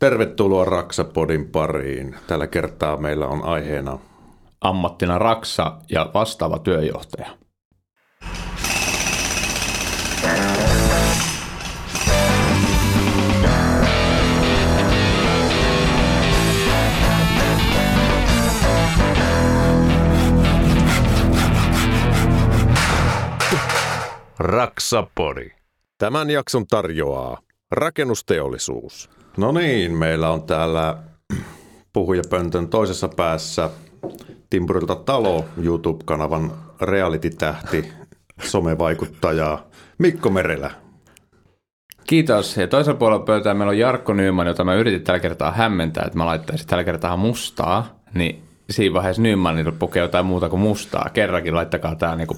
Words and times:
Tervetuloa 0.00 0.64
Raksapodin 0.64 1.50
pariin. 1.50 2.16
Tällä 2.26 2.46
kertaa 2.46 2.96
meillä 2.96 3.26
on 3.26 3.44
aiheena 3.44 3.98
ammattina 4.60 5.18
Raksa 5.18 5.76
ja 5.90 6.10
vastaava 6.14 6.58
työjohtaja. 6.58 7.30
Raksapodi. 24.38 25.50
Tämän 25.98 26.30
jakson 26.30 26.66
tarjoaa 26.66 27.40
rakennusteollisuus. 27.70 29.19
No 29.36 29.52
niin, 29.52 29.92
meillä 29.92 30.30
on 30.30 30.42
täällä 30.42 30.96
puhujapöntön 31.92 32.68
toisessa 32.68 33.08
päässä 33.08 33.70
Timpurilta 34.50 34.94
talo 34.94 35.44
YouTube-kanavan 35.56 36.52
reality-tähti, 36.80 37.92
somevaikuttaja 38.42 39.64
Mikko 39.98 40.30
Merelä. 40.30 40.70
Kiitos. 42.06 42.56
Ja 42.56 42.68
toisella 42.68 42.98
puolella 42.98 43.24
pöytää 43.24 43.54
meillä 43.54 43.70
on 43.70 43.78
Jarkko 43.78 44.12
Nyman, 44.12 44.46
jota 44.46 44.64
mä 44.64 44.74
yritin 44.74 45.02
tällä 45.02 45.20
kertaa 45.20 45.52
hämmentää, 45.52 46.04
että 46.06 46.18
mä 46.18 46.26
laittaisin 46.26 46.66
tällä 46.66 46.84
kertaa 46.84 47.16
mustaa. 47.16 48.00
Niin 48.14 48.42
siinä 48.70 48.94
vaiheessa 48.94 49.22
Nymanille 49.22 49.72
pukee 49.72 50.02
jotain 50.02 50.26
muuta 50.26 50.48
kuin 50.48 50.60
mustaa. 50.60 51.10
Kerrankin 51.12 51.54
laittakaa 51.54 51.94
tää 51.94 52.16
niinku 52.16 52.36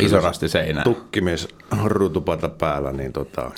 iso 0.00 0.20
rasti 0.20 0.48
seinään. 0.48 0.84
Tukkimies 0.84 1.48
ruutupata 1.84 2.48
päällä, 2.48 2.92
niin 2.92 3.12
tota, 3.12 3.50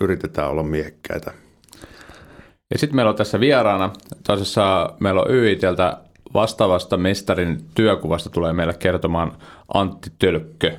yritetään 0.00 0.50
olla 0.50 0.62
miehekkäitä. 0.62 1.32
Ja 2.70 2.78
sitten 2.78 2.96
meillä 2.96 3.10
on 3.10 3.16
tässä 3.16 3.40
vieraana, 3.40 3.90
toisessa 4.26 4.92
meillä 5.00 5.20
on 5.20 5.30
YITltä 5.30 5.96
vastaavasta 6.34 6.96
mestarin 6.96 7.64
työkuvasta 7.74 8.30
tulee 8.30 8.52
meille 8.52 8.74
kertomaan 8.74 9.32
Antti 9.74 10.10
Tölkkö. 10.18 10.76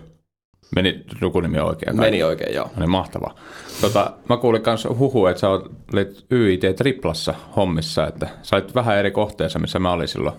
Meni 0.75 1.03
lukunimi 1.21 1.59
oikein? 1.59 1.97
Kai? 1.97 2.05
Meni 2.05 2.23
oikein, 2.23 2.55
joo. 2.55 2.65
No 2.65 2.79
niin, 2.79 2.89
mahtavaa. 2.89 3.35
Tota, 3.81 4.11
mä 4.29 4.37
kuulin 4.37 4.61
myös 4.65 4.87
huhu, 4.97 5.25
että 5.25 5.39
sä 5.39 5.49
olit 5.49 6.25
YIT 6.31 6.61
Triplassa 6.75 7.33
hommissa, 7.55 8.07
että 8.07 8.29
sä 8.41 8.55
olit 8.55 8.75
vähän 8.75 8.97
eri 8.97 9.11
kohteessa, 9.11 9.59
missä 9.59 9.79
mä 9.79 9.91
olin 9.91 10.07
silloin 10.07 10.35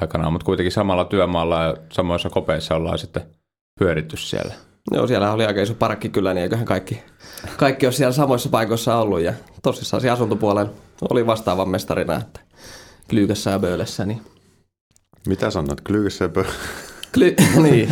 aikanaan, 0.00 0.32
mutta 0.32 0.44
kuitenkin 0.44 0.72
samalla 0.72 1.04
työmaalla 1.04 1.62
ja 1.62 1.76
samoissa 1.92 2.30
kopeissa 2.30 2.76
ollaan 2.76 2.98
sitten 2.98 3.22
pyöritty 3.78 4.16
siellä. 4.16 4.54
Joo, 4.90 5.06
siellä 5.06 5.32
oli 5.32 5.44
aika 5.44 5.62
iso 5.62 5.74
parkki 5.74 6.08
kyllä, 6.08 6.34
niin 6.34 6.42
eiköhän 6.42 6.64
kaikki, 6.64 7.02
kaikki 7.56 7.86
ole 7.86 7.92
siellä 7.92 8.12
samoissa 8.12 8.48
paikoissa 8.48 8.96
ollut. 8.96 9.20
Ja 9.20 9.32
tosissaan 9.62 10.00
siellä 10.00 10.14
asuntopuolen 10.14 10.70
oli 11.10 11.26
vastaavan 11.26 11.68
mestarina, 11.68 12.16
että 12.16 12.40
Klyykässä 13.10 13.50
ja 13.50 13.58
Böölessä. 13.58 14.04
Niin... 14.04 14.22
Mitä 15.26 15.50
sanot, 15.50 15.80
Klyykässä 15.80 16.24
ja 16.24 16.28
Böölessä? 16.28 16.58
Kly, 17.14 17.34
niin, 17.62 17.88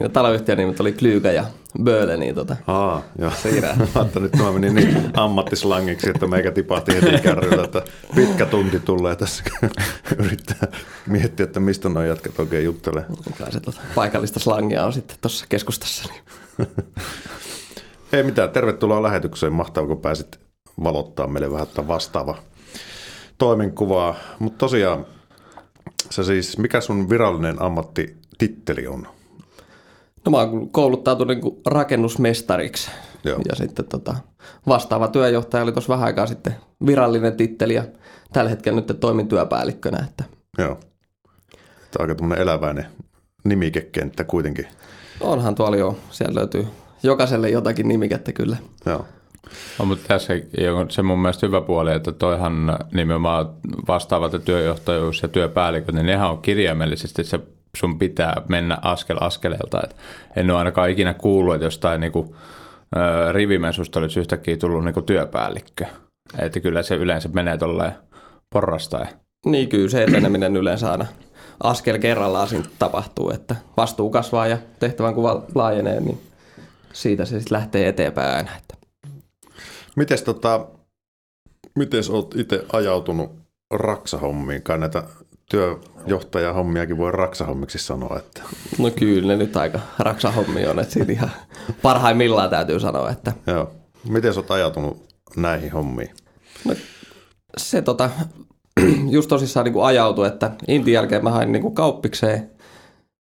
niin 0.00 0.10
taloyhtiön 0.12 0.58
nimet 0.58 0.80
oli 0.80 0.92
Klyykä 0.92 1.32
ja 1.32 1.44
Böle, 1.82 2.16
niin 2.16 2.34
tota, 2.34 2.56
Aa, 2.66 3.02
joo. 3.18 3.30
siinä. 3.42 3.76
Mä 3.94 4.20
nyt 4.20 4.36
mä 4.36 4.52
menin 4.52 4.74
niin 4.74 5.10
ammattislangiksi, 5.14 6.10
että 6.10 6.26
meikä 6.26 6.50
tipahti 6.50 6.94
heti 6.94 7.22
kärryllä, 7.22 7.64
että 7.64 7.82
pitkä 8.14 8.46
tunti 8.46 8.80
tulee 8.80 9.16
tässä, 9.16 9.44
yrittää 10.24 10.68
miettiä, 11.06 11.44
että 11.44 11.60
mistä 11.60 11.88
noin 11.88 12.08
jatkat 12.08 12.38
oikein 12.38 12.64
juttelee. 12.64 13.04
Kai 13.38 13.52
se 13.52 13.60
tota, 13.60 13.80
paikallista 13.94 14.40
slangia 14.40 14.84
on 14.84 14.92
sitten 14.92 15.16
tuossa 15.20 15.46
keskustassa. 15.48 16.08
Niin. 16.08 16.68
Ei 18.12 18.22
mitään, 18.22 18.50
tervetuloa 18.50 19.02
lähetykseen. 19.02 19.52
Mahtavaa, 19.52 19.88
kun 19.88 20.00
pääsit 20.00 20.40
valottaa 20.84 21.26
meille 21.26 21.52
vähän 21.52 21.66
vastaava 21.88 22.38
toimenkuvaa. 23.38 24.14
Mutta 24.38 24.58
tosiaan, 24.58 25.06
se 26.10 26.24
siis, 26.24 26.58
mikä 26.58 26.80
sun 26.80 27.10
virallinen 27.10 27.62
ammattititteli 28.42 28.86
on? 28.86 29.06
No 30.24 30.30
mä 30.30 30.36
oon 30.36 30.70
kouluttautunut 30.70 31.36
niin 31.36 31.62
rakennusmestariksi. 31.66 32.90
Joo. 33.24 33.38
Ja 33.48 33.54
sitten 33.56 33.84
tota, 33.84 34.14
vastaava 34.68 35.08
työjohtaja 35.08 35.62
oli 35.62 35.72
tuossa 35.72 35.92
vähän 35.92 36.06
aikaa 36.06 36.26
sitten 36.26 36.54
virallinen 36.86 37.36
titteli 37.36 37.74
ja 37.74 37.84
tällä 38.32 38.50
hetkellä 38.50 38.80
nyt 38.80 39.00
toimin 39.00 39.28
työpäällikkönä. 39.28 40.04
Että. 40.08 40.24
Joo. 40.58 40.74
Tämä 40.74 41.98
on 41.98 42.02
aika 42.02 42.14
tämmöinen 42.14 42.42
eläväinen 42.42 42.86
nimikekenttä 43.44 44.24
kuitenkin. 44.24 44.66
Onhan 45.20 45.54
tuolla 45.54 45.76
jo, 45.76 45.98
siellä 46.10 46.34
löytyy 46.34 46.66
jokaiselle 47.02 47.50
jotakin 47.50 47.88
nimikettä 47.88 48.32
kyllä. 48.32 48.56
Joo. 48.86 49.06
No, 49.78 49.84
mutta 49.84 50.08
tässä 50.08 50.32
on 50.74 50.90
se 50.90 51.02
mun 51.02 51.18
mielestä 51.18 51.46
hyvä 51.46 51.60
puoli, 51.60 51.92
että 51.92 52.12
toihan 52.12 52.78
nimenomaan 52.92 53.48
vastaavat 53.88 54.44
työjohtajuus 54.44 55.22
ja 55.22 55.28
työpäälliköt, 55.28 55.94
niin 55.94 56.06
nehän 56.06 56.30
on 56.30 56.42
kirjaimellisesti 56.42 57.24
se 57.24 57.40
sun 57.78 57.98
pitää 57.98 58.42
mennä 58.48 58.78
askel 58.82 59.16
askeleelta. 59.20 59.80
Et 59.84 59.96
en 60.36 60.50
ole 60.50 60.58
ainakaan 60.58 60.90
ikinä 60.90 61.14
kuullut, 61.14 61.54
että 61.54 61.66
jostain 61.66 62.00
niinku, 62.00 62.36
rivimesusta 63.32 64.00
olisi 64.00 64.20
yhtäkkiä 64.20 64.56
tullut 64.56 64.84
niinku 64.84 65.02
työpäällikkö. 65.02 65.86
Että 66.38 66.60
kyllä 66.60 66.82
se 66.82 66.94
yleensä 66.94 67.28
menee 67.28 67.58
tolleen 67.58 67.92
porrastain. 68.52 69.08
Niin 69.46 69.68
kyllä 69.68 69.88
se 69.88 70.02
eteneminen 70.02 70.56
yleensä 70.56 70.90
aina 70.90 71.06
askel 71.62 71.98
kerrallaan 71.98 72.48
siinä 72.48 72.64
tapahtuu, 72.78 73.30
että 73.30 73.56
vastuu 73.76 74.10
kasvaa 74.10 74.46
ja 74.46 74.58
tehtävän 74.80 75.14
kuva 75.14 75.42
laajenee, 75.54 76.00
niin 76.00 76.20
siitä 76.92 77.24
se 77.24 77.40
sitten 77.40 77.56
lähtee 77.56 77.88
eteenpäin 77.88 78.36
aina. 78.36 78.50
Että. 78.56 78.74
Mites 79.96 80.22
tota, 80.22 80.66
mites 81.78 82.10
oot 82.10 82.34
itse 82.34 82.64
ajautunut 82.72 83.30
raksahommiin? 83.70 84.62
Kai 84.62 84.78
näitä 84.78 85.02
työjohtajahommiakin 85.48 86.98
voi 86.98 87.12
raksahommiksi 87.12 87.78
sanoa. 87.78 88.18
Että. 88.18 88.42
No 88.78 88.90
kyllä, 88.90 89.28
ne 89.28 89.36
nyt 89.36 89.56
aika 89.56 89.80
raksahommi 89.98 90.66
on, 90.66 90.78
että 90.78 90.92
siitä 90.92 91.12
ihan 91.12 91.30
parhaimmillaan 91.82 92.50
täytyy 92.50 92.80
sanoa. 92.80 93.10
Että. 93.10 93.32
Joo. 93.46 93.70
Miten 94.08 94.32
olet 94.36 94.50
ajatunut 94.50 95.08
näihin 95.36 95.72
hommiin? 95.72 96.10
No, 96.64 96.74
se 97.56 97.82
tota, 97.82 98.10
just 99.10 99.28
tosissaan 99.28 99.64
niin 99.64 99.72
kuin 99.72 99.84
ajautui, 99.84 100.26
että 100.26 100.50
Intin 100.68 100.94
jälkeen 100.94 101.24
mä 101.24 101.30
hain 101.30 101.52
niin 101.52 101.62
kuin 101.62 101.74
kauppikseen. 101.74 102.50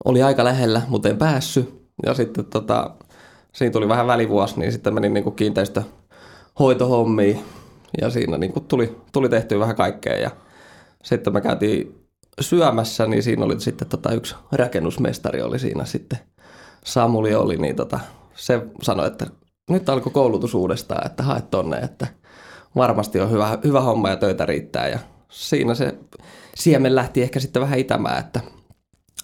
Oli 0.05 0.23
aika 0.23 0.45
lähellä, 0.45 0.83
mutta 0.89 1.09
en 1.09 1.19
päässyt. 1.19 1.87
Ja 2.07 2.15
sitten 2.15 2.45
tota, 2.45 2.91
siinä 3.53 3.73
tuli 3.73 3.89
vähän 3.89 4.07
välivuosi, 4.07 4.61
niin 4.61 4.73
sitten 4.73 4.95
menin 4.95 5.15
niin 5.15 5.25
kuin 5.25 5.37
kiinteistöhoitohommiin. 5.37 7.41
Ja 8.01 8.11
siinä 8.11 8.39
niin 8.39 8.53
kuin 8.53 8.65
tuli, 8.65 8.97
tuli 9.13 9.29
tehtyä 9.29 9.59
vähän 9.59 9.77
kaikkea. 9.77 10.17
Ja 10.17 10.31
sitten 11.03 11.33
me 11.33 11.41
käytiin 11.41 12.06
syömässä, 12.41 13.07
niin 13.07 13.23
siinä 13.23 13.45
oli 13.45 13.61
sitten 13.61 13.89
tota 13.89 14.13
yksi 14.13 14.35
rakennusmestari 14.53 15.43
oli 15.43 15.59
siinä 15.59 15.85
sitten. 15.85 16.19
Samuli 16.85 17.35
oli, 17.35 17.57
niin 17.57 17.77
tota, 17.77 18.01
se 18.35 18.63
sanoi, 18.83 19.07
että 19.07 19.27
nyt 19.71 19.89
alkoi 19.89 20.13
koulutus 20.13 20.55
uudestaan, 20.55 21.07
että 21.07 21.23
haet 21.23 21.51
tonne, 21.51 21.79
että 21.79 22.07
varmasti 22.77 23.21
on 23.21 23.31
hyvä, 23.31 23.59
hyvä 23.65 23.81
homma 23.81 24.09
ja 24.09 24.17
töitä 24.17 24.47
riittää. 24.47 24.89
Ja 24.89 24.99
siinä 25.29 25.75
se 25.75 25.95
siemen 26.57 26.95
lähti 26.95 27.23
ehkä 27.23 27.41
sitten 27.41 27.63
vähän 27.63 27.79
itämään, 27.79 28.19
että 28.19 28.41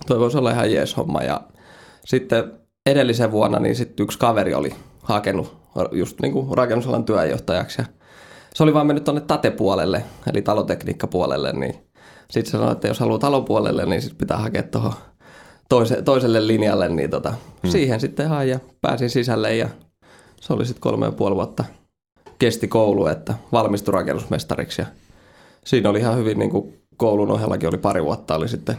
toi 0.06 0.20
voisi 0.20 0.38
olla 0.38 0.50
ihan 0.50 0.72
jees 0.72 0.96
homma. 0.96 1.22
Ja 1.22 1.40
sitten 2.04 2.52
edellisen 2.86 3.32
vuonna 3.32 3.58
niin 3.58 3.76
sitten 3.76 4.04
yksi 4.04 4.18
kaveri 4.18 4.54
oli 4.54 4.74
hakenut 5.02 5.56
just 5.92 6.20
niin 6.20 6.32
kuin 6.32 6.56
rakennusalan 6.56 7.04
työenjohtajaksi. 7.04 7.82
Ja 7.82 7.86
se 8.54 8.62
oli 8.62 8.74
vaan 8.74 8.86
mennyt 8.86 9.04
tuonne 9.04 9.20
tatepuolelle, 9.20 10.04
eli 10.32 10.42
talotekniikkapuolelle, 10.42 11.52
niin 11.52 11.74
sitten 12.32 12.52
sanoi, 12.52 12.72
että 12.72 12.88
jos 12.88 13.00
haluaa 13.00 13.18
talopuolelle, 13.18 13.86
niin 13.86 14.02
sit 14.02 14.18
pitää 14.18 14.36
hakea 14.36 14.62
tuohon 14.62 14.92
toise, 15.68 16.02
toiselle 16.02 16.46
linjalle, 16.46 16.88
niin 16.88 17.10
tota, 17.10 17.30
hmm. 17.62 17.70
siihen 17.70 18.00
sitten 18.00 18.28
hain 18.28 18.48
ja 18.48 18.60
pääsin 18.80 19.10
sisälle 19.10 19.56
ja 19.56 19.68
se 20.40 20.52
oli 20.52 20.66
sitten 20.66 20.80
kolme 20.80 21.06
ja 21.06 21.12
puoli 21.12 21.34
vuotta 21.34 21.64
kesti 22.38 22.68
koulu, 22.68 23.06
että 23.06 23.34
valmistui 23.52 23.92
rakennusmestariksi 23.92 24.82
ja 24.82 24.86
siinä 25.64 25.90
oli 25.90 25.98
ihan 25.98 26.16
hyvin 26.16 26.38
niin 26.38 26.50
kuin 26.50 26.82
koulun 26.96 27.30
ohjellakin 27.30 27.68
oli 27.68 27.78
pari 27.78 28.04
vuotta 28.04 28.34
oli 28.34 28.48
sitten 28.48 28.76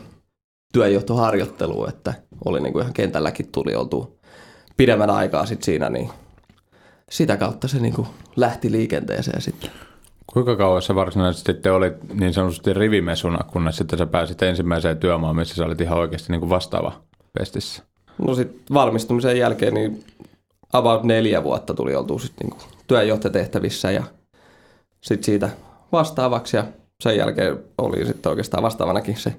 työjohtoharjoittelu, 0.73 1.87
että 1.87 2.13
oli 2.45 2.59
niin 2.59 2.73
kuin 2.73 2.81
ihan 2.81 2.93
kentälläkin 2.93 3.47
tuli 3.51 3.75
oltu 3.75 4.19
pidemmän 4.77 5.09
aikaa 5.09 5.45
sitten 5.45 5.65
siinä, 5.65 5.89
niin 5.89 6.09
sitä 7.11 7.37
kautta 7.37 7.67
se 7.67 7.79
niin 7.79 7.93
kuin 7.93 8.07
lähti 8.35 8.71
liikenteeseen 8.71 9.41
sitten. 9.41 9.71
Kuinka 10.33 10.55
kauan 10.55 10.81
sä 10.81 10.95
varsinaisesti 10.95 11.53
te 11.53 11.71
olit 11.71 12.13
niin 12.13 12.33
sanotusti 12.33 12.73
rivimesuna, 12.73 13.43
kunnes 13.51 13.77
sitten 13.77 13.99
sä 13.99 14.05
pääsit 14.05 14.41
ensimmäiseen 14.41 14.97
työmaan, 14.97 15.35
missä 15.35 15.55
sä 15.55 15.65
olit 15.65 15.81
ihan 15.81 15.97
oikeasti 15.97 16.31
niin 16.31 16.39
kuin 16.39 16.49
vastaava 16.49 17.01
pestissä? 17.39 17.83
No 18.17 18.35
sitten 18.35 18.61
valmistumisen 18.73 19.37
jälkeen 19.37 19.73
niin 19.73 20.03
about 20.73 21.03
neljä 21.03 21.43
vuotta 21.43 21.73
tuli 21.73 21.95
oltu 21.95 22.19
sitten 22.19 22.47
niin 22.49 22.61
työjohtajatehtävissä 22.87 23.91
ja 23.91 24.03
sitten 25.01 25.23
siitä 25.23 25.49
vastaavaksi 25.91 26.57
ja 26.57 26.63
sen 27.03 27.17
jälkeen 27.17 27.59
oli 27.77 28.05
sitten 28.05 28.29
oikeastaan 28.29 28.63
vastaavanakin 28.63 29.17
se 29.17 29.35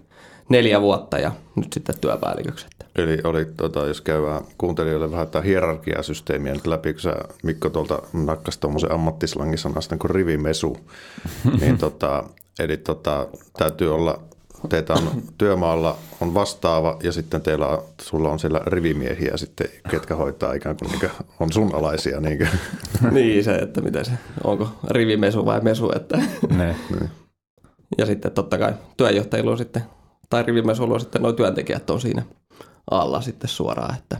neljä 0.49 0.81
vuotta 0.81 1.19
ja 1.19 1.33
nyt 1.57 1.73
sitten 1.73 1.99
työpäälliköksi. 2.01 2.67
Eli 2.97 3.19
oli, 3.25 3.45
tota, 3.45 3.87
jos 3.87 4.01
käydään 4.01 4.45
kuuntelijoille 4.59 5.11
vähän 5.11 5.29
tämä 5.29 5.43
hierarkiasysteemiä 5.43 6.53
nyt 6.53 6.67
läpi, 6.67 6.93
kun 6.93 7.03
sä 7.03 7.15
Mikko 7.43 7.71
tuolta 7.71 8.03
nakkas 8.13 8.59
tuommoisen 8.59 8.93
ammattislangisanan 8.93 9.99
kuin 9.99 10.11
rivimesu, 10.11 10.77
niin 11.61 11.79
tota, 11.79 12.25
eli 12.59 12.77
tota, 12.77 13.27
täytyy 13.59 13.95
olla 13.95 14.21
teitä 14.69 14.93
on 14.93 15.23
työmaalla 15.39 15.97
on 16.21 16.35
vastaava 16.35 16.99
ja 17.03 17.13
sitten 17.13 17.41
teillä 17.41 17.67
on, 17.69 17.83
sulla 18.01 18.31
on 18.31 18.39
siellä 18.39 18.61
rivimiehiä 18.67 19.37
sitten, 19.37 19.69
ketkä 19.91 20.15
hoitaa 20.15 20.53
ikään 20.53 20.77
kuin, 20.77 20.91
niin 20.91 21.01
kuin 21.01 21.13
on 21.41 21.53
sun 21.53 21.75
alaisia. 21.75 22.21
Niin, 22.21 22.39
kuin. 22.39 22.49
niin 23.15 23.45
se, 23.45 23.55
että 23.55 23.81
miten 23.81 24.05
se, 24.05 24.13
onko 24.45 24.69
rivimesu 24.91 25.47
vai 25.47 25.61
mesu. 25.61 25.93
Että. 25.97 26.19
Ne. 26.57 26.77
Ja 27.99 28.07
sitten 28.07 28.33
totta 28.33 28.59
kai 28.59 28.75
työjohtajilla 28.97 29.51
on 29.51 29.59
sitten, 29.59 29.83
tai 30.35 30.43
rivimesuilla 30.43 30.95
on 30.95 31.01
sitten 31.01 31.23
nuo 31.23 31.33
työntekijät 31.33 31.91
on 31.91 32.01
siinä 32.01 32.23
alla 32.91 33.21
sitten 33.21 33.49
suoraan. 33.49 33.95
Että. 33.95 34.19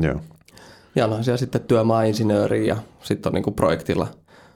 Joo. 0.00 0.20
Ja 0.94 1.04
onhan 1.04 1.24
siellä 1.24 1.38
sitten 1.38 1.60
työmaa-insinööri 1.60 2.66
ja 2.66 2.76
sitten 3.02 3.30
on 3.30 3.34
niin 3.34 3.42
kuin 3.42 3.54
projektilla 3.54 4.06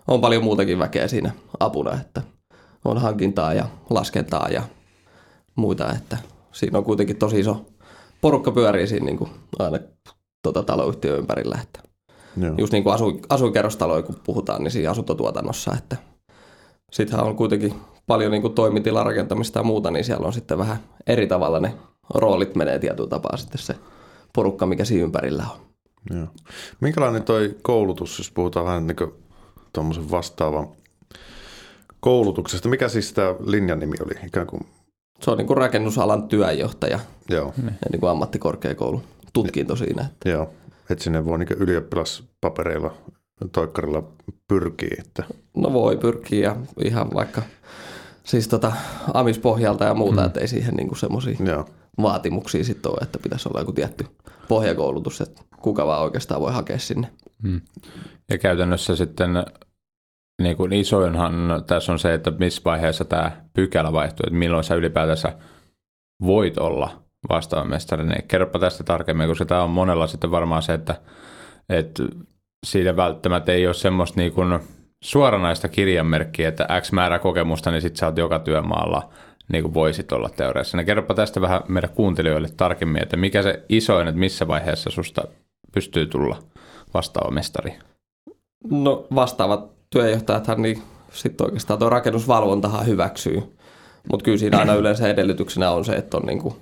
on 0.09 0.21
paljon 0.21 0.45
muutakin 0.45 0.79
väkeä 0.79 1.09
siinä 1.09 1.31
apuna, 1.61 2.01
että 2.01 2.23
on 2.85 2.99
hankintaa 2.99 3.55
ja 3.55 3.67
laskentaa 3.91 4.49
ja 4.49 4.63
muita, 5.57 5.93
että 5.93 6.19
siinä 6.53 6.79
on 6.79 6.85
kuitenkin 6.85 7.17
tosi 7.17 7.41
iso 7.41 7.67
porukka 8.21 8.51
pyörii 8.51 8.87
siinä 8.87 9.07
niin 9.07 9.19
kuin 9.19 9.31
aina 9.59 9.79
tuota 10.43 10.63
taloyhtiön 10.63 11.19
ympärillä, 11.19 11.59
että 11.63 11.81
Joo. 12.37 12.55
just 12.59 12.73
niin 12.73 12.85
kuin 12.85 12.95
asu, 12.95 13.21
asuinkerrostaloja 13.29 14.03
kun 14.03 14.21
puhutaan, 14.25 14.63
niin 14.63 14.71
siinä 14.71 14.91
asuntotuotannossa, 14.91 15.75
että 15.79 15.97
sittenhän 16.93 17.27
on 17.27 17.37
kuitenkin 17.37 17.75
paljon 18.13 18.33
niin 18.33 18.43
kuin 18.43 18.55
toimitilarakentamista 18.55 19.59
ja 19.59 19.63
muuta, 19.63 19.91
niin 19.91 20.05
siellä 20.05 20.27
on 20.27 20.33
sitten 20.33 20.59
vähän 20.59 20.77
eri 21.07 21.27
tavalla 21.27 21.61
ne 21.61 21.75
roolit 22.15 22.55
menee 22.55 22.79
tietyllä 22.79 23.09
tapaa 23.09 23.37
sitten 23.37 23.59
se 23.59 23.75
porukka, 24.35 24.67
mikä 24.67 24.85
siinä 24.85 25.05
ympärillä 25.05 25.45
on. 25.55 25.61
Joo. 26.17 26.27
Minkälainen 26.81 27.23
toi 27.23 27.57
koulutus, 27.63 28.19
jos 28.19 28.31
puhutaan 28.31 28.67
vähän 28.67 28.87
niin 28.87 29.13
tuommoisen 29.73 30.11
vastaavan 30.11 30.69
koulutuksesta, 32.01 32.69
mikä 32.69 32.89
siis 32.89 33.13
tämä 33.13 33.35
linjan 33.47 33.81
nimi 33.81 33.97
oli? 34.05 34.27
Ikään 34.27 34.47
kuin 34.47 34.67
se 35.21 35.31
on 35.31 35.39
niin 35.39 35.47
kuin 35.47 35.57
rakennusalan 35.57 36.29
työjohtaja 36.29 36.99
Joo. 37.29 37.55
ja 37.67 37.73
niin 37.93 38.01
kuin 38.01 38.11
ammattikorkeakoulu 38.11 39.03
tutkinto 39.33 39.77
siinä. 39.77 40.07
Että. 40.13 40.29
Joo, 40.29 40.51
että 40.91 41.05
sinne 41.05 41.25
voi 41.25 41.39
niin 41.39 41.57
ylioppilaspapereilla, 41.57 42.95
toikkarilla 43.53 44.03
pyrkiä. 44.49 44.97
Että. 44.99 45.25
No 45.57 45.73
voi 45.73 45.97
pyrkiä 45.97 46.41
ja 46.41 46.57
ihan 46.85 47.11
vaikka 47.15 47.43
siis 48.25 48.49
tota 48.49 48.73
amispohjalta 49.15 49.85
ja 49.85 49.95
muuta, 49.95 50.21
hmm. 50.21 50.27
että 50.27 50.41
ei 50.41 50.49
siihen 50.49 50.75
niin 50.75 50.97
semmoisia 50.97 51.65
vaatimuksia 52.03 52.65
sitten 52.65 52.93
ole, 52.93 52.99
että 53.03 53.19
pitäisi 53.19 53.49
olla 53.49 53.61
joku 53.61 53.73
tietty 53.73 54.07
pohjakoulutus, 54.49 55.21
että 55.21 55.43
kuka 55.61 55.87
vaan 55.87 56.03
oikeastaan 56.03 56.41
voi 56.41 56.53
hakea 56.53 56.79
sinne. 56.79 57.09
Hmm. 57.43 57.61
Ja 58.31 58.39
käytännössä 58.39 58.97
sitten 58.97 59.31
niin 60.43 60.57
kuin 60.57 60.73
isoinhan 60.73 61.65
tässä 61.67 61.93
on 61.93 61.99
se, 61.99 62.15
että 62.15 62.31
missä 62.31 62.63
vaiheessa 62.65 63.05
tämä 63.05 63.31
pykälä 63.53 63.93
vaihtuu, 63.93 64.25
että 64.27 64.39
milloin 64.39 64.65
sä 64.65 64.75
ylipäätänsä 64.75 65.37
voit 66.27 66.59
olla 66.59 67.03
vastaava 67.29 67.65
mestari. 67.65 68.05
Niin 68.05 68.29
kerropa 68.29 68.59
tästä 68.59 68.85
tarkemmin, 68.85 69.29
koska 69.29 69.45
tämä 69.45 69.63
on 69.63 69.71
monella 69.71 70.07
sitten 70.07 70.31
varmaan 70.31 70.63
se, 70.63 70.75
että, 70.75 70.95
että 71.69 72.03
siitä 72.67 72.97
välttämättä 72.97 73.53
ei 73.53 73.67
ole 73.67 73.75
semmoista 73.75 74.21
niin 74.21 74.33
kuin 74.33 74.61
suoranaista 75.03 75.69
kirjanmerkkiä, 75.69 76.49
että 76.49 76.67
X 76.81 76.93
määrä 76.93 77.19
kokemusta, 77.19 77.71
niin 77.71 77.83
sitten 77.83 77.99
sä 77.99 78.07
oot 78.07 78.17
joka 78.17 78.39
työmaalla 78.39 79.09
niin 79.53 79.63
kuin 79.63 79.75
voisit 79.75 80.13
olla 80.13 80.29
teoriassa. 80.29 80.77
niin 80.77 80.87
kerropa 80.87 81.15
tästä 81.15 81.41
vähän 81.41 81.61
meidän 81.69 81.91
kuuntelijoille 81.91 82.49
tarkemmin, 82.57 83.03
että 83.03 83.17
mikä 83.17 83.43
se 83.43 83.63
isoin, 83.69 84.09
että 84.09 84.19
missä 84.19 84.49
vaiheessa 84.49 84.91
susta 84.91 85.23
pystyy 85.73 86.07
tulla 86.07 86.37
vastaava 86.95 87.31
mestari? 87.31 87.75
No 88.71 89.07
vastaavat 89.15 89.71
työjohtajathan 89.91 90.63
niin 90.63 90.83
sitten 91.13 91.47
oikeastaan 91.47 91.79
tuo 91.79 91.89
rakennusvalvontahan 91.89 92.87
hyväksyy. 92.87 93.43
Mutta 94.11 94.25
kyllä 94.25 94.39
siinä 94.39 94.59
aina 94.59 94.75
yleensä 94.75 95.09
edellytyksenä 95.09 95.71
on 95.71 95.85
se, 95.85 95.93
että 95.93 96.17
on 96.17 96.27
niin 96.27 96.39
kuin 96.39 96.55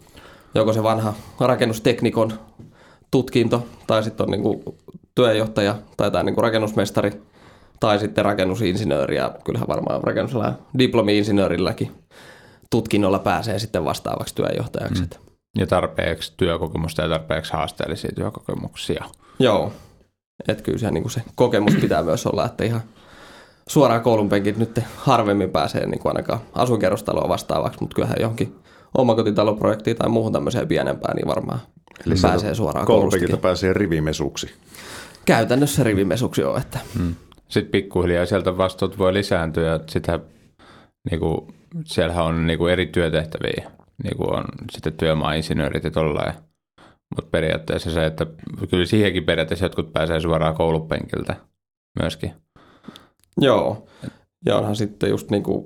joko 0.55 0.73
se 0.73 0.83
vanha 0.83 1.15
rakennusteknikon 1.41 2.33
tutkinto 3.11 3.67
tai 3.87 4.03
sitten 4.03 4.25
on 4.25 4.31
niin 4.31 4.43
kuin 4.43 4.63
työjohtaja 5.15 5.75
tai 5.97 6.11
tämä 6.11 6.25
niin 6.25 6.35
kuin 6.35 6.43
rakennusmestari 6.43 7.13
tai 7.81 7.99
sitten 7.99 8.25
rakennusinsinööri 8.25 9.17
ja 9.17 9.35
kyllähän 9.45 9.69
varmaan 9.69 10.05
rakennusalan 10.05 10.59
diplomi-insinöörilläkin 10.79 11.91
tutkinnolla 12.71 13.19
pääsee 13.19 13.59
sitten 13.59 13.85
vastaavaksi 13.85 14.35
työjohtajaksi. 14.35 15.03
Mm. 15.03 15.09
Ja 15.59 15.67
tarpeeksi 15.67 16.33
työkokemusta 16.37 17.03
ja 17.03 17.09
tarpeeksi 17.09 17.53
haasteellisia 17.53 18.13
työkokemuksia. 18.15 19.05
Joo, 19.39 19.73
että 20.49 20.63
kyllä 20.63 20.79
se, 20.79 20.91
niin 20.91 21.03
kuin 21.03 21.13
se 21.13 21.23
kokemus 21.35 21.75
pitää 21.75 22.03
myös 22.03 22.27
olla, 22.27 22.47
että 22.47 22.65
ihan– 22.65 22.83
suoraan 23.71 24.03
koulun 24.03 24.29
penkit 24.29 24.57
nyt 24.57 24.81
harvemmin 24.97 25.51
pääsee 25.51 25.87
niin 25.87 25.99
kuin 25.99 26.11
ainakaan 26.11 26.41
asuinkerrostaloa 26.55 27.29
vastaavaksi, 27.29 27.81
mutta 27.81 27.95
kyllähän 27.95 28.17
johonkin 28.21 28.57
omakotitaloprojektiin 28.99 29.97
tai 29.97 30.09
muuhun 30.09 30.33
tämmöiseen 30.33 30.69
pienempään, 30.69 31.17
niin 31.17 31.27
varmaan 31.27 31.61
Eli 32.07 32.15
pääsee 32.23 32.55
suoraan 32.55 32.87
koulustakin. 32.87 33.39
pääsee 33.39 33.73
rivimesuksi. 33.73 34.55
Käytännössä 35.25 35.85
rivimesuksi 35.85 36.45
on. 36.45 36.61
Että. 36.61 36.79
Hmm. 36.99 37.15
Sitten 37.51 37.71
pikkuhiljaa 37.71 38.27
sieltä 38.27 38.57
vastuut 38.57 38.99
voi 38.99 39.15
lisääntyä. 39.15 39.81
Sitten 39.89 40.21
niin 41.11 41.21
kuin, 41.21 41.55
siellähän 41.85 42.25
on 42.25 42.47
niin 42.47 42.59
kuin 42.59 42.73
eri 42.73 42.87
työtehtäviä. 42.87 43.71
Niin 44.03 44.17
kuin 44.17 44.35
on 44.35 44.45
sitten 44.73 44.93
työmaa-insinöörit 44.93 45.85
ja 45.85 45.91
tollain. 45.91 46.33
Mutta 47.17 47.31
periaatteessa 47.31 47.91
se, 47.91 48.07
että 48.07 48.27
kyllä 48.71 48.87
siihenkin 48.87 49.25
periaatteessa 49.25 49.65
jotkut 49.65 49.93
pääsee 49.93 50.21
suoraan 50.21 50.55
koulupenkiltä 50.55 51.37
myöskin. 52.03 52.33
Joo, 53.41 53.87
ja 54.47 54.57
onhan 54.57 54.77
sitten 54.77 55.11
just 55.11 55.31
niin 55.31 55.43
kuin, 55.43 55.65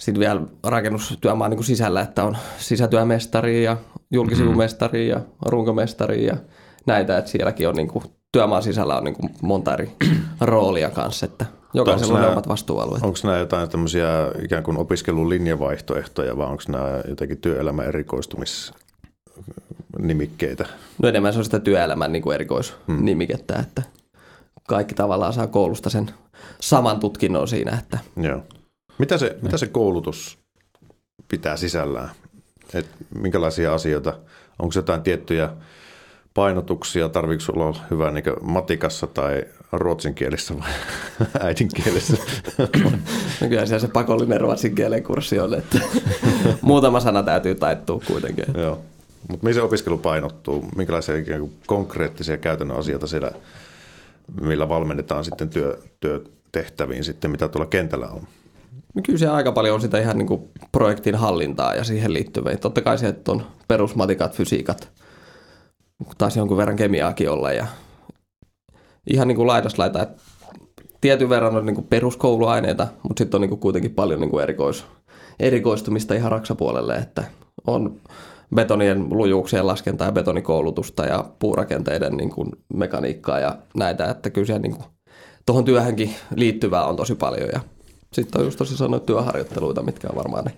sit 0.00 0.18
vielä 0.18 0.40
rakennustyömaan 0.64 1.50
niin 1.50 1.56
kuin 1.56 1.66
sisällä, 1.66 2.00
että 2.00 2.24
on 2.24 2.36
sisätyömestari 2.58 3.64
ja 3.64 3.76
julkisivumestari 4.10 5.08
ja 5.08 5.20
runkomestari 5.46 6.26
ja 6.26 6.36
näitä, 6.86 7.18
että 7.18 7.30
sielläkin 7.30 7.68
on 7.68 7.74
niin 7.74 7.88
kuin, 7.88 8.04
työmaan 8.32 8.62
sisällä 8.62 8.96
on 8.96 9.04
niin 9.04 9.14
kuin 9.14 9.30
monta 9.42 9.74
eri 9.74 9.92
roolia 10.40 10.90
kanssa, 10.90 11.26
että 11.26 11.46
jokaisella 11.74 12.18
on 12.18 12.32
omat 12.32 12.48
vastuualueet. 12.48 13.02
Onko 13.02 13.18
nämä 13.24 13.38
jotain 13.38 13.68
tämmöisiä 13.68 14.08
ikään 14.44 14.62
kuin 14.62 14.76
opiskelun 14.76 15.28
linjavaihtoehtoja 15.28 16.36
vai 16.36 16.46
onko 16.46 16.62
nämä 16.68 17.00
jotenkin 17.08 17.38
työelämän 17.38 17.86
erikoistumisnimikkeitä? 17.86 20.66
No 21.02 21.08
enemmän 21.08 21.32
se 21.32 21.38
on 21.38 21.44
sitä 21.44 21.60
työelämän 21.60 22.12
niin 22.12 22.22
kuin 22.22 22.34
erikoisnimikettä, 22.34 23.54
hmm. 23.54 23.62
että 23.62 23.82
kaikki 24.68 24.94
tavallaan 24.94 25.32
saa 25.32 25.46
koulusta 25.46 25.90
sen 25.90 26.10
saman 26.60 27.00
tutkinnon 27.00 27.48
siinä. 27.48 27.78
Että. 27.78 27.98
Joo. 28.16 28.42
Mitä 28.98 29.18
se, 29.18 29.36
mitä 29.42 29.56
se 29.56 29.66
koulutus 29.66 30.38
pitää 31.28 31.56
sisällään? 31.56 32.10
Et 32.74 32.86
minkälaisia 33.14 33.74
asioita? 33.74 34.18
Onko 34.58 34.72
jotain 34.76 35.02
tiettyjä 35.02 35.50
painotuksia? 36.40 37.08
Tarvitsetko 37.08 37.60
olla 37.60 37.80
hyvä 37.90 38.10
niin 38.10 38.24
matikassa 38.40 39.06
tai 39.06 39.44
ruotsin 39.72 40.14
kielessä 40.14 40.54
vai 40.58 40.70
äidinkielessä? 41.46 42.16
No 43.40 43.48
kyllä 43.48 43.66
siellä 43.66 43.78
se 43.78 43.88
pakollinen 43.88 44.40
ruotsin 44.40 44.74
kielen 44.74 45.02
kurssi 45.02 45.38
on, 45.38 45.54
että 45.54 45.78
muutama 46.62 47.00
sana 47.00 47.22
täytyy 47.22 47.54
taittua 47.54 48.00
kuitenkin. 48.06 48.44
Joo. 48.56 48.78
Mutta 49.28 49.46
missä 49.46 49.62
opiskelu 49.62 49.98
painottuu? 49.98 50.64
Minkälaisia 50.76 51.14
konkreettisia 51.66 52.36
käytännön 52.36 52.78
asioita 52.78 53.06
siellä 53.06 53.32
millä 54.40 54.68
valmennetaan 54.68 55.24
sitten 55.24 55.48
työ, 55.48 55.78
työtehtäviin 56.00 57.04
sitten, 57.04 57.30
mitä 57.30 57.48
tuolla 57.48 57.66
kentällä 57.66 58.08
on? 58.08 58.22
No 58.94 59.02
kyllä 59.06 59.18
se 59.18 59.28
aika 59.28 59.52
paljon 59.52 59.74
on 59.74 59.80
sitä 59.80 59.98
ihan 59.98 60.18
niin 60.18 60.28
kuin 60.28 60.48
projektin 60.72 61.14
hallintaa 61.14 61.74
ja 61.74 61.84
siihen 61.84 62.12
liittyviä. 62.12 62.56
Totta 62.56 62.82
kai 62.82 62.98
se, 62.98 63.08
että 63.08 63.32
on 63.32 63.46
perusmatikat, 63.68 64.34
fysiikat, 64.34 64.90
taisi 66.18 66.38
jonkun 66.38 66.56
verran 66.56 66.76
kemiaakin 66.76 67.30
olla 67.30 67.52
ja 67.52 67.66
ihan 69.10 69.28
niin 69.28 69.36
kuin 69.36 69.46
laidas 69.46 69.78
laita, 69.78 70.02
että 70.02 70.22
tietyn 71.00 71.28
verran 71.28 71.56
on 71.56 71.66
niin 71.66 71.74
kuin 71.74 71.86
peruskouluaineita, 71.86 72.88
mutta 73.02 73.20
sitten 73.20 73.38
on 73.38 73.40
niin 73.40 73.48
kuin 73.48 73.60
kuitenkin 73.60 73.94
paljon 73.94 74.20
niin 74.20 74.30
kuin 74.30 74.42
erikois, 74.42 74.84
erikoistumista 75.40 76.14
ihan 76.14 76.32
raksapuolelle, 76.32 76.94
että 76.94 77.24
on 77.66 78.00
betonien 78.54 79.06
lujuuksien 79.10 79.66
laskentaa 79.66 80.08
ja 80.08 80.12
betonikoulutusta 80.12 81.04
ja 81.04 81.24
puurakenteiden 81.38 82.16
niin 82.16 82.30
kuin 82.30 82.50
mekaniikkaa 82.74 83.38
ja 83.40 83.58
näitä, 83.76 84.10
että 84.10 84.30
kyllä 84.30 84.58
niin 84.58 84.76
kuin, 84.76 84.84
tuohon 85.46 85.64
työhönkin 85.64 86.14
liittyvää 86.34 86.84
on 86.84 86.96
tosi 86.96 87.14
paljon 87.14 87.48
ja 87.52 87.60
sitten 88.12 88.40
on 88.40 88.46
just 88.46 88.58
tosi 88.58 88.76
sanoa 88.76 89.00
työharjoitteluita, 89.00 89.82
mitkä 89.82 90.08
on 90.08 90.16
varmaan 90.16 90.44
ne, 90.44 90.52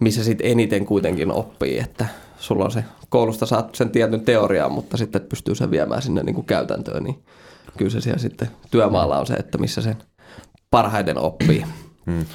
missä 0.00 0.24
sitten 0.24 0.50
eniten 0.50 0.86
kuitenkin 0.86 1.32
oppii, 1.32 1.78
että 1.78 2.06
sulla 2.38 2.64
on 2.64 2.70
se, 2.70 2.84
koulusta 3.08 3.46
saat 3.46 3.74
sen 3.74 3.90
tietyn 3.90 4.20
teoriaa, 4.20 4.68
mutta 4.68 4.96
sitten 4.96 5.20
pystyy 5.20 5.54
sen 5.54 5.70
viemään 5.70 6.02
sinne 6.02 6.22
niin 6.22 6.34
kuin 6.34 6.46
käytäntöön, 6.46 7.04
niin 7.04 7.22
kyllä 7.76 7.90
se 7.90 8.00
siellä 8.00 8.18
sitten 8.18 8.48
työmaalla 8.70 9.18
on 9.18 9.26
se, 9.26 9.34
että 9.34 9.58
missä 9.58 9.80
sen 9.80 9.96
parhaiten 10.70 11.18
oppii. 11.18 11.64
Hmm. 12.06 12.26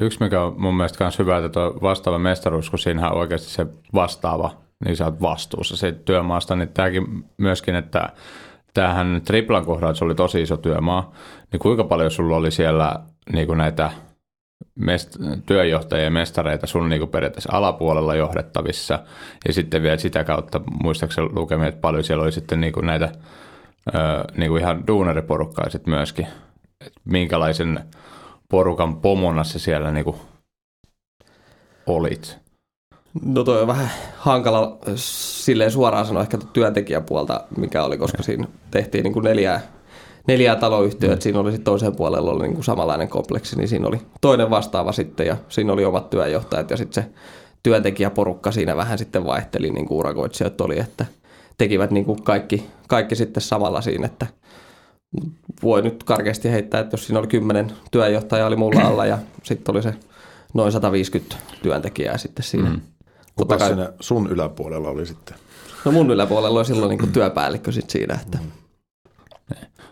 Yksi, 0.00 0.24
mikä 0.24 0.42
on 0.42 0.60
mun 0.60 0.74
mielestä 0.74 1.04
myös 1.04 1.18
hyvä, 1.18 1.38
että 1.38 1.60
vastaava 1.60 2.18
mestaruus, 2.18 2.70
kun 2.70 2.78
siinähän 2.78 3.12
on 3.12 3.18
oikeasti 3.18 3.50
se 3.50 3.66
vastaava, 3.94 4.56
niin 4.84 4.96
sä 4.96 5.04
oot 5.04 5.22
vastuussa 5.22 5.76
siitä 5.76 5.98
työmaasta, 6.04 6.56
niin 6.56 6.68
tämäkin 6.68 7.24
myöskin, 7.36 7.74
että 7.74 8.08
tämähän 8.74 9.22
triplan 9.24 9.64
kohdalla 9.64 9.94
se 9.94 10.04
oli 10.04 10.14
tosi 10.14 10.42
iso 10.42 10.56
työmaa, 10.56 11.12
niin 11.52 11.60
kuinka 11.60 11.84
paljon 11.84 12.10
sulla 12.10 12.36
oli 12.36 12.50
siellä 12.50 13.00
niin 13.32 13.46
kuin 13.46 13.58
näitä 13.58 13.90
mest- 14.80 15.42
työjohtajia 15.46 16.04
ja 16.04 16.10
mestareita 16.10 16.66
sun 16.66 16.88
niin 16.88 17.00
kuin 17.00 17.10
periaatteessa 17.10 17.52
alapuolella 17.52 18.14
johdettavissa, 18.14 18.98
ja 19.46 19.52
sitten 19.52 19.82
vielä 19.82 19.96
sitä 19.96 20.24
kautta, 20.24 20.60
muistaakseni 20.82 21.28
lukemia, 21.32 21.68
että 21.68 21.80
paljon 21.80 22.04
siellä 22.04 22.24
oli 22.24 22.32
sitten 22.32 22.60
niin 22.60 22.72
kuin 22.72 22.86
näitä 22.86 23.12
niin 24.36 24.50
kuin 24.50 24.60
ihan 24.60 24.86
duunariporukkaa 24.86 25.70
sitten 25.70 25.94
myöskin, 25.94 26.26
että 26.86 27.00
minkälaisen 27.04 27.80
porukan 28.48 28.96
pomona 28.96 29.44
se 29.44 29.58
siellä 29.58 29.90
niin 29.90 30.04
kuin 30.04 30.16
olit? 31.86 32.38
No 33.24 33.44
toi 33.44 33.60
on 33.60 33.66
vähän 33.66 33.90
hankala 34.16 34.78
silleen 34.94 35.70
suoraan 35.70 36.06
sanoa 36.06 36.22
ehkä 36.22 36.38
työntekijäpuolta, 36.52 37.44
mikä 37.56 37.84
oli, 37.84 37.98
koska 37.98 38.22
siinä 38.22 38.46
tehtiin 38.70 39.04
niin 39.04 39.12
kuin 39.12 39.24
neljää, 39.24 39.60
neljää 40.30 40.56
taloyhtiöä, 40.56 41.14
mm. 41.14 41.20
siinä 41.20 41.40
oli 41.40 41.50
sitten 41.50 41.64
toiseen 41.64 41.96
puolella 41.96 42.30
oli 42.30 42.42
niin 42.42 42.54
kuin 42.54 42.64
samanlainen 42.64 43.08
kompleksi, 43.08 43.56
niin 43.56 43.68
siinä 43.68 43.88
oli 43.88 44.00
toinen 44.20 44.50
vastaava 44.50 44.92
sitten 44.92 45.26
ja 45.26 45.36
siinä 45.48 45.72
oli 45.72 45.84
omat 45.84 46.10
työjohtajat 46.10 46.70
ja 46.70 46.76
sitten 46.76 47.04
se 47.04 47.10
työntekijäporukka 47.62 48.52
siinä 48.52 48.76
vähän 48.76 48.98
sitten 48.98 49.24
vaihteli, 49.24 49.70
niin 49.70 49.86
kuin 49.86 49.98
urakoitsijat 49.98 50.60
oli, 50.60 50.78
että 50.78 51.06
tekivät 51.58 51.90
niin 51.90 52.04
kuin 52.04 52.22
kaikki, 52.22 52.66
kaikki 52.88 53.16
sitten 53.16 53.40
samalla 53.40 53.80
siinä, 53.80 54.06
että 54.06 54.26
voi 55.62 55.82
nyt 55.82 56.04
karkeasti 56.04 56.50
heittää, 56.50 56.80
että 56.80 56.94
jos 56.94 57.06
siinä 57.06 57.18
oli 57.18 57.26
kymmenen 57.26 57.72
työjohtajaa 57.90 58.46
oli 58.46 58.56
mulla 58.56 58.80
alla 58.80 59.06
ja 59.06 59.18
sitten 59.42 59.74
oli 59.74 59.82
se 59.82 59.94
noin 60.54 60.72
150 60.72 61.36
työntekijää 61.62 62.18
sitten 62.18 62.44
siinä. 62.44 62.70
Mm. 62.70 62.80
Kuka 63.36 63.58
kai, 63.58 63.68
siinä 63.68 63.92
sun 64.00 64.30
yläpuolella 64.30 64.88
oli 64.88 65.06
sitten? 65.06 65.36
No 65.84 65.92
mun 65.92 66.10
yläpuolella 66.10 66.58
oli 66.58 66.66
silloin 66.66 66.98
niin 66.98 67.12
työpäällikkö 67.12 67.72
sitten 67.72 67.92
siinä, 67.92 68.18
että 68.22 68.38
mm. 68.38 68.59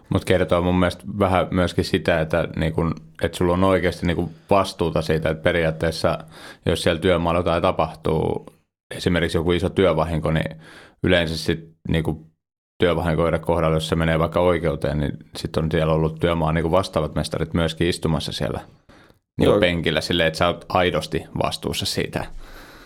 Mutta 0.09 0.27
kertoo 0.27 0.63
mun 0.63 0.79
mielestä 0.79 1.05
vähän 1.19 1.47
myöskin 1.51 1.85
sitä, 1.85 2.21
että, 2.21 2.49
niin 2.57 2.73
kun, 2.73 2.95
että 3.23 3.39
sulla 3.39 3.53
on 3.53 3.65
oikeasti 3.65 4.07
niin 4.07 4.17
kun 4.17 4.31
vastuuta 4.51 5.03
siitä, 5.03 5.31
että 5.31 5.43
periaatteessa 5.43 6.19
jos 6.67 6.83
siellä 6.83 7.01
työmaalla 7.01 7.41
jotain 7.41 7.63
tapahtuu, 7.63 8.47
esimerkiksi 8.97 9.39
joku 9.39 9.53
iso 9.53 9.69
työvahinko, 9.69 10.31
niin 10.31 10.57
yleensä 11.03 11.37
sitten 11.37 11.69
niin 11.89 12.27
työvahinkoiden 12.79 13.41
kohdalla, 13.41 13.77
jos 13.77 13.89
se 13.89 13.97
menee 13.97 14.19
vaikka 14.19 14.41
oikeuteen, 14.41 14.99
niin 14.99 15.13
sitten 15.37 15.65
on 15.65 15.71
siellä 15.71 15.93
ollut 15.93 16.21
työmaan 16.21 16.55
niin 16.55 16.71
vastaavat 16.71 17.15
mestarit 17.15 17.55
myöskin 17.55 17.89
istumassa 17.89 18.33
siellä 18.33 18.61
niin 19.39 19.61
penkillä 19.61 20.01
silleen, 20.01 20.27
että 20.27 20.39
sä 20.39 20.47
oot 20.47 20.65
aidosti 20.69 21.25
vastuussa 21.43 21.87
siitä. 21.87 22.27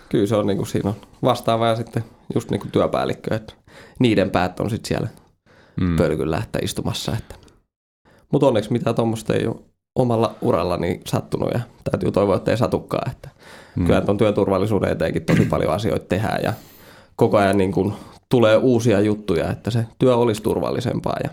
Kyllä 0.08 0.26
se 0.26 0.36
on 0.36 0.46
niin 0.46 0.56
kuin 0.56 0.66
siinä 0.66 0.90
on 0.90 0.96
vastaava 1.22 1.68
ja 1.68 1.76
sitten 1.76 2.04
just 2.34 2.50
niin 2.50 2.60
kuin 2.60 2.70
työpäällikkö, 2.70 3.34
että 3.34 3.54
niiden 3.98 4.30
päät 4.30 4.60
on 4.60 4.70
sitten 4.70 4.88
siellä 4.88 5.08
mm. 5.80 5.96
pölkyllä 5.96 6.38
että 6.38 6.58
istumassa. 6.62 7.12
Että. 7.18 7.34
Mutta 8.32 8.46
onneksi 8.46 8.72
mitään 8.72 8.96
tuommoista 8.96 9.34
ei 9.34 9.46
ole 9.46 9.56
omalla 9.94 10.34
uralla 10.40 10.76
niin 10.76 11.00
sattunut 11.06 11.50
ja 11.54 11.60
täytyy 11.90 12.12
toivoa, 12.12 12.36
että 12.36 12.50
ei 12.50 12.56
satukaan. 12.56 13.10
Että 13.10 13.28
mm. 13.76 13.86
Kyllä 13.86 14.00
tuon 14.00 14.18
työturvallisuuden 14.18 14.92
eteenkin 14.92 15.24
tosi 15.24 15.44
paljon 15.44 15.72
asioita 15.72 16.06
tehdään 16.08 16.42
ja 16.42 16.52
koko 17.16 17.36
ajan 17.38 17.58
niin 17.58 17.72
kuin 17.72 17.92
tulee 18.28 18.56
uusia 18.56 19.00
juttuja, 19.00 19.50
että 19.50 19.70
se 19.70 19.86
työ 19.98 20.16
olisi 20.16 20.42
turvallisempaa 20.42 21.16
ja 21.24 21.30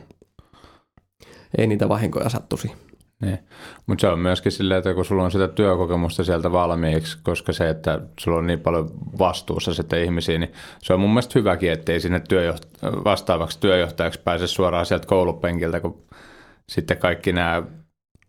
ei 1.58 1.68
niitä 1.68 1.90
vahinkoja 1.90 2.30
sattuisi. 2.30 2.72
Niin. 3.22 3.40
Mutta 3.88 4.02
se 4.02 4.08
on 4.08 4.20
myöskin 4.20 4.52
silleen, 4.52 4.78
että 4.78 4.94
kun 4.94 5.06
sulla 5.06 5.24
on 5.24 5.32
sitä 5.32 5.48
työkokemusta 5.48 6.24
sieltä 6.24 6.52
valmiiksi, 6.52 7.18
koska 7.24 7.54
se, 7.54 7.70
että 7.70 8.00
sulla 8.20 8.38
on 8.38 8.48
niin 8.48 8.60
paljon 8.60 8.90
vastuussa 9.20 9.74
sitten 9.74 10.04
ihmisiä, 10.04 10.38
niin 10.38 10.54
se 10.80 10.94
on 10.94 11.00
mun 11.00 11.10
mielestä 11.10 11.40
hyväkin, 11.40 11.72
ettei 11.72 12.00
sinne 12.00 12.20
työjoht- 12.20 13.04
vastaavaksi 13.04 13.60
työjohtajaksi 13.60 14.20
pääse 14.24 14.48
suoraan 14.48 14.86
sieltä 14.86 15.08
koulupenkiltä, 15.08 15.80
kun 15.80 16.04
sitten 16.70 16.98
kaikki 16.98 17.34
nämä, 17.34 17.64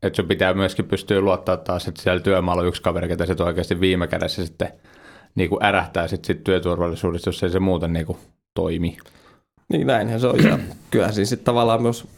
että 0.03 0.17
sun 0.17 0.29
pitää 0.29 0.55
myöskin 0.55 0.85
pystyä 0.85 1.21
luottaa 1.21 1.57
taas, 1.57 1.89
että 1.89 2.03
siellä 2.03 2.21
työmaalla 2.21 2.63
on 2.63 2.69
yksi 2.69 2.83
kaveri, 2.83 3.09
ketä 3.09 3.27
sitten 3.27 3.47
oikeasti 3.47 3.81
viime 3.81 4.07
kädessä 4.07 4.47
sitten 4.47 4.73
niin 5.35 5.49
kuin 5.49 5.65
ärähtää 5.65 6.09
sitten 6.09 6.37
sit 6.37 6.45
työturvallisuudesta, 6.45 7.29
jos 7.29 7.43
ei 7.43 7.51
se 7.51 7.61
muuten 7.61 7.93
niin 7.93 8.07
kuin 8.07 8.19
toimi. 8.55 8.97
Niin 9.69 9.87
näinhän 9.87 10.21
se 10.21 10.27
on 10.27 10.45
ja 10.45 10.59
kyllähän 10.91 11.15
siis 11.15 11.29
sitten 11.29 11.45
tavallaan 11.45 11.83
myös 11.83 12.09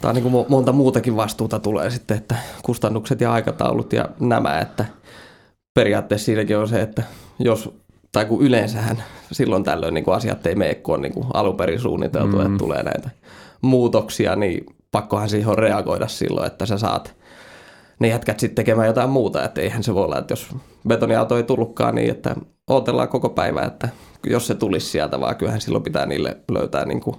tai 0.00 0.14
niin 0.14 0.22
kuin 0.30 0.46
monta 0.48 0.72
muutakin 0.72 1.16
vastuuta 1.16 1.58
tulee 1.58 1.90
sitten, 1.90 2.16
että 2.16 2.34
kustannukset 2.62 3.20
ja 3.20 3.32
aikataulut 3.32 3.92
ja 3.92 4.08
nämä, 4.20 4.58
että 4.58 4.84
periaatteessa 5.74 6.24
siinäkin 6.24 6.58
on 6.58 6.68
se, 6.68 6.80
että 6.80 7.02
jos, 7.38 7.70
tai 8.12 8.24
kun 8.24 8.42
yleensähän 8.42 9.02
silloin 9.32 9.64
tällöin 9.64 9.94
niin 9.94 10.04
kuin 10.04 10.14
asiat 10.14 10.46
ei 10.46 10.54
mene, 10.54 10.74
kun 10.74 10.94
on 10.94 11.02
niin 11.02 11.14
kuin 11.14 11.26
alun 11.34 11.56
perin 11.56 11.80
suunniteltu, 11.80 12.36
mm. 12.36 12.46
että 12.46 12.58
tulee 12.58 12.82
näitä 12.82 13.10
muutoksia, 13.62 14.36
niin 14.36 14.66
pakkohan 14.90 15.28
siihen 15.28 15.48
on 15.48 15.58
reagoida 15.58 16.08
silloin, 16.08 16.46
että 16.46 16.66
sä 16.66 16.78
saat 16.78 17.14
ne 17.98 18.08
jätkät 18.08 18.40
sitten 18.40 18.54
tekemään 18.54 18.86
jotain 18.86 19.10
muuta, 19.10 19.44
että 19.44 19.60
eihän 19.60 19.82
se 19.82 19.94
voi 19.94 20.04
olla, 20.04 20.18
että 20.18 20.32
jos 20.32 20.48
betoniauto 20.88 21.36
ei 21.36 21.42
tullutkaan 21.42 21.94
niin, 21.94 22.10
että 22.10 22.36
odotellaan 22.66 23.08
koko 23.08 23.28
päivä, 23.28 23.62
että 23.62 23.88
jos 24.26 24.46
se 24.46 24.54
tulisi 24.54 24.86
sieltä, 24.86 25.20
vaan 25.20 25.36
kyllähän 25.36 25.60
silloin 25.60 25.84
pitää 25.84 26.06
niille 26.06 26.36
löytää 26.50 26.84
niin 26.84 27.00
kuin 27.00 27.16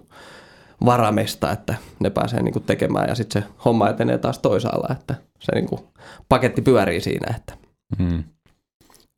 varamesta, 0.86 1.52
että 1.52 1.76
ne 2.00 2.10
pääsee 2.10 2.42
niin 2.42 2.54
kuin 2.54 2.64
tekemään 2.64 3.10
ja 3.10 3.16
sitten 3.16 3.42
se 3.42 3.50
homma 3.66 3.90
etenee 3.90 4.18
taas 4.18 4.40
toisaalla, 4.40 4.88
että 4.92 5.16
se 5.40 5.56
niin 5.56 5.68
kuin 5.68 5.82
paketti 6.30 6.62
pyörii 6.62 7.02
siinä. 7.02 7.36
Että. 7.36 7.54
Hmm. 7.98 8.24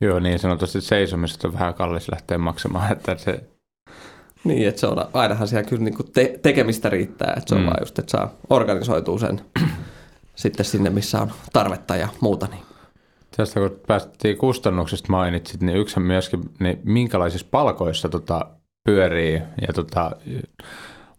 Joo, 0.01 0.19
niin 0.19 0.39
sanotusti 0.39 0.81
seisomisesta 0.81 1.47
on 1.47 1.53
vähän 1.53 1.73
kallis 1.73 2.11
lähteä 2.11 2.37
maksamaan, 2.37 2.91
että 2.97 3.15
se... 3.17 3.43
Niin, 4.43 4.67
että 4.67 4.81
se 4.81 4.87
on, 4.87 5.05
ainahan 5.13 5.47
siellä 5.47 5.69
kyllä 5.69 5.83
niin 5.83 5.95
kuin 5.95 6.11
te- 6.13 6.39
tekemistä 6.41 6.89
riittää, 6.89 7.33
että 7.37 7.49
se 7.49 7.55
on 7.55 7.61
hmm. 7.61 7.67
vaan 7.67 7.81
just, 7.81 7.99
että 7.99 8.11
saa 8.11 8.33
organisoitua 8.49 9.19
sen 9.19 9.41
sitten 10.35 10.65
sinne, 10.65 10.89
missä 10.89 11.21
on 11.21 11.31
tarvetta 11.53 11.95
ja 11.95 12.07
muuta. 12.21 12.47
Niin. 12.51 12.63
Tästä 13.37 13.59
kun 13.59 13.79
päästiin 13.87 14.37
kustannuksista 14.37 15.11
mainitsit, 15.11 15.61
niin 15.61 15.77
yksi 15.77 15.99
myöskin, 15.99 16.41
niin 16.59 16.79
minkälaisissa 16.83 17.47
palkoissa 17.51 18.09
tota 18.09 18.45
pyörii 18.85 19.41
ja 19.67 19.73
tota, 19.73 20.11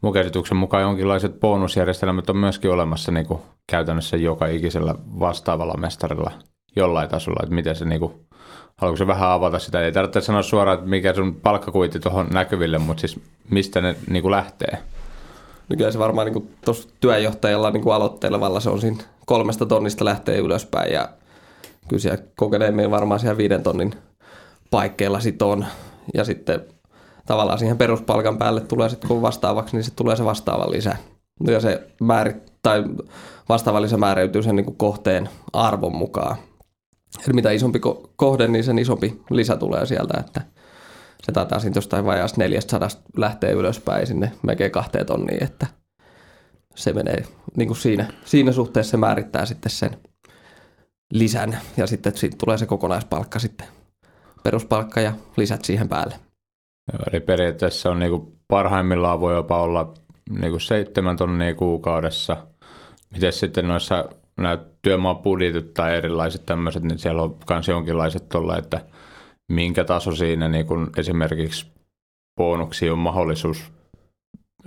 mun 0.02 0.12
käsityksen 0.12 0.56
mukaan 0.56 0.82
jonkinlaiset 0.82 1.40
bonusjärjestelmät 1.40 2.30
on 2.30 2.36
myöskin 2.36 2.70
olemassa 2.70 3.12
niin 3.12 3.26
kuin 3.26 3.40
käytännössä 3.66 4.16
joka 4.16 4.46
ikisellä 4.46 4.94
vastaavalla 5.18 5.76
mestarilla 5.76 6.30
jollain 6.76 7.08
tasolla, 7.08 7.40
että 7.42 7.54
miten 7.54 7.76
se 7.76 7.84
niin 7.84 8.00
kuin, 8.00 8.12
haluatko 8.76 8.96
se 8.96 9.06
vähän 9.06 9.30
avata 9.30 9.58
sitä, 9.58 9.80
ei 9.80 9.92
tarvitse 9.92 10.20
sanoa 10.20 10.42
suoraan, 10.42 10.78
että 10.78 10.90
mikä 10.90 11.14
sun 11.14 11.34
palkkakuitti 11.34 12.00
tuohon 12.00 12.26
näkyville, 12.32 12.78
mutta 12.78 13.00
siis 13.00 13.20
mistä 13.50 13.80
ne 13.80 13.96
niin 14.10 14.22
kuin 14.22 14.30
lähtee? 14.30 14.78
No 15.68 15.76
kyllä 15.76 15.90
se 15.90 15.98
varmaan 15.98 16.32
niin 16.32 16.50
tuossa 16.64 16.88
työjohtajalla 17.00 17.70
niin 17.70 17.82
kuin 17.82 17.94
aloittelevalla 17.94 18.60
se 18.60 18.70
on 18.70 18.80
siinä 18.80 19.02
kolmesta 19.26 19.66
tonnista 19.66 20.04
lähtee 20.04 20.38
ylöspäin 20.38 20.92
ja 20.92 21.08
kyllä 21.88 22.00
siellä 22.00 22.24
kokeneemmin 22.36 22.90
varmaan 22.90 23.20
siellä 23.20 23.36
viiden 23.36 23.62
tonnin 23.62 23.94
paikkeilla 24.70 25.20
sit 25.20 25.42
on. 25.42 25.64
Ja 26.14 26.24
sitten 26.24 26.60
tavallaan 27.26 27.58
siihen 27.58 27.78
peruspalkan 27.78 28.38
päälle 28.38 28.60
tulee 28.60 28.88
sitten 28.88 29.08
kun 29.08 29.22
vastaavaksi, 29.22 29.76
niin 29.76 29.84
se 29.84 29.94
tulee 29.94 30.16
se 30.16 30.24
vastaava 30.24 30.70
lisä. 30.70 30.96
Ja 31.46 31.60
se 31.60 31.88
määri, 32.00 32.34
tai 32.62 32.84
vastaava 33.48 33.82
lisä 33.82 33.96
määräytyy 33.96 34.42
sen 34.42 34.56
niin 34.56 34.64
kuin 34.64 34.76
kohteen 34.76 35.28
arvon 35.52 35.96
mukaan. 35.96 36.36
Eli 37.26 37.34
mitä 37.34 37.50
isompi 37.50 37.80
ko- 37.86 38.10
kohde, 38.16 38.48
niin 38.48 38.64
sen 38.64 38.78
isompi 38.78 39.22
lisä 39.30 39.56
tulee 39.56 39.86
sieltä, 39.86 40.20
että 40.20 40.40
se 41.22 41.32
taitaa 41.32 41.58
siitä 41.58 41.78
jostain 41.78 42.04
vajaasta 42.04 42.40
400 42.40 42.88
lähtee 43.16 43.52
ylöspäin 43.52 44.06
sinne 44.06 44.32
melkein 44.42 44.70
kahteen 44.70 45.06
tonniin, 45.06 45.44
että 45.44 45.66
se 46.74 46.92
menee 46.92 47.24
niin 47.56 47.66
kuin 47.66 47.76
siinä, 47.76 48.12
siinä 48.24 48.52
suhteessa 48.52 48.90
se 48.90 48.96
määrittää 48.96 49.46
sitten 49.46 49.72
sen 49.72 49.98
lisän 51.12 51.58
ja 51.76 51.86
sitten 51.86 52.16
siitä 52.16 52.36
tulee 52.44 52.58
se 52.58 52.66
kokonaispalkka 52.66 53.38
sitten, 53.38 53.66
peruspalkka 54.42 55.00
ja 55.00 55.12
lisät 55.36 55.64
siihen 55.64 55.88
päälle. 55.88 56.14
Eli 57.12 57.20
periaatteessa 57.20 57.90
on 57.90 57.98
niinku 57.98 58.36
parhaimmillaan 58.48 59.20
voi 59.20 59.34
jopa 59.34 59.62
olla 59.62 59.94
niinku 60.40 60.58
seitsemän 60.58 61.16
tonnia 61.16 61.54
kuukaudessa. 61.54 62.46
Miten 63.10 63.32
sitten 63.32 63.68
noissa 63.68 64.08
nämä 64.36 64.58
työmaapudjetit 64.82 65.74
tai 65.74 65.96
erilaiset 65.96 66.46
tämmöiset, 66.46 66.82
niin 66.82 66.98
siellä 66.98 67.22
on 67.22 67.36
myös 67.50 67.68
jonkinlaiset 67.68 68.28
tuolla, 68.28 68.58
että 68.58 68.80
minkä 69.52 69.84
taso 69.84 70.14
siinä 70.14 70.48
niin 70.48 70.66
kun 70.66 70.90
esimerkiksi 70.96 71.66
bonuksia 72.36 72.92
on 72.92 72.98
mahdollisuus 72.98 73.72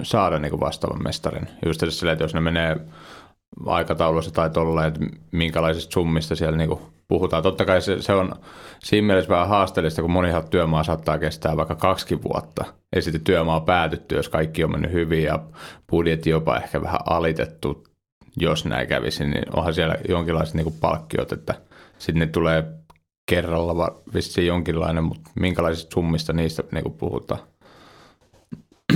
saada 0.03 0.39
niin 0.39 0.59
vastaavan 0.59 1.03
mestarin. 1.03 1.47
Just 1.65 1.83
sillä, 1.89 2.11
että 2.11 2.23
jos 2.23 2.33
ne 2.33 2.39
menee 2.39 2.77
aikataulussa 3.65 4.31
tai 4.31 4.49
tolla, 4.49 4.85
että 4.85 4.99
minkälaisista 5.31 5.93
summista 5.93 6.35
siellä 6.35 6.57
niin 6.57 6.79
puhutaan. 7.07 7.43
Totta 7.43 7.65
kai 7.65 7.81
se, 7.81 8.01
se 8.01 8.13
on 8.13 8.35
siinä 8.83 9.07
mielessä 9.07 9.29
vähän 9.29 9.47
haasteellista, 9.47 10.01
kun 10.01 10.11
monihan 10.11 10.49
työmaa 10.49 10.83
saattaa 10.83 11.17
kestää 11.17 11.57
vaikka 11.57 11.75
kaksi 11.75 12.23
vuotta. 12.23 12.65
Ja 12.95 13.01
sitten 13.01 13.21
työmaa 13.21 13.61
päätytty, 13.61 14.15
jos 14.15 14.29
kaikki 14.29 14.63
on 14.63 14.71
mennyt 14.71 14.91
hyvin 14.91 15.23
ja 15.23 15.39
budjetti 15.91 16.29
jopa 16.29 16.57
ehkä 16.57 16.81
vähän 16.81 16.99
alitettu 17.05 17.83
jos 18.37 18.65
näin 18.65 18.87
kävisi, 18.87 19.25
niin 19.25 19.57
onhan 19.57 19.73
siellä 19.73 19.95
jonkinlaiset 20.09 20.55
niin 20.55 20.73
palkkiot, 20.81 21.31
että 21.31 21.55
sitten 21.97 22.19
ne 22.19 22.27
tulee 22.27 22.63
kerralla 23.29 24.01
vissiin 24.13 24.47
jonkinlainen, 24.47 25.03
mutta 25.03 25.29
minkälaisista 25.39 25.93
summista 25.93 26.33
niistä 26.33 26.63
niin 26.71 26.91
puhutaan? 26.91 27.39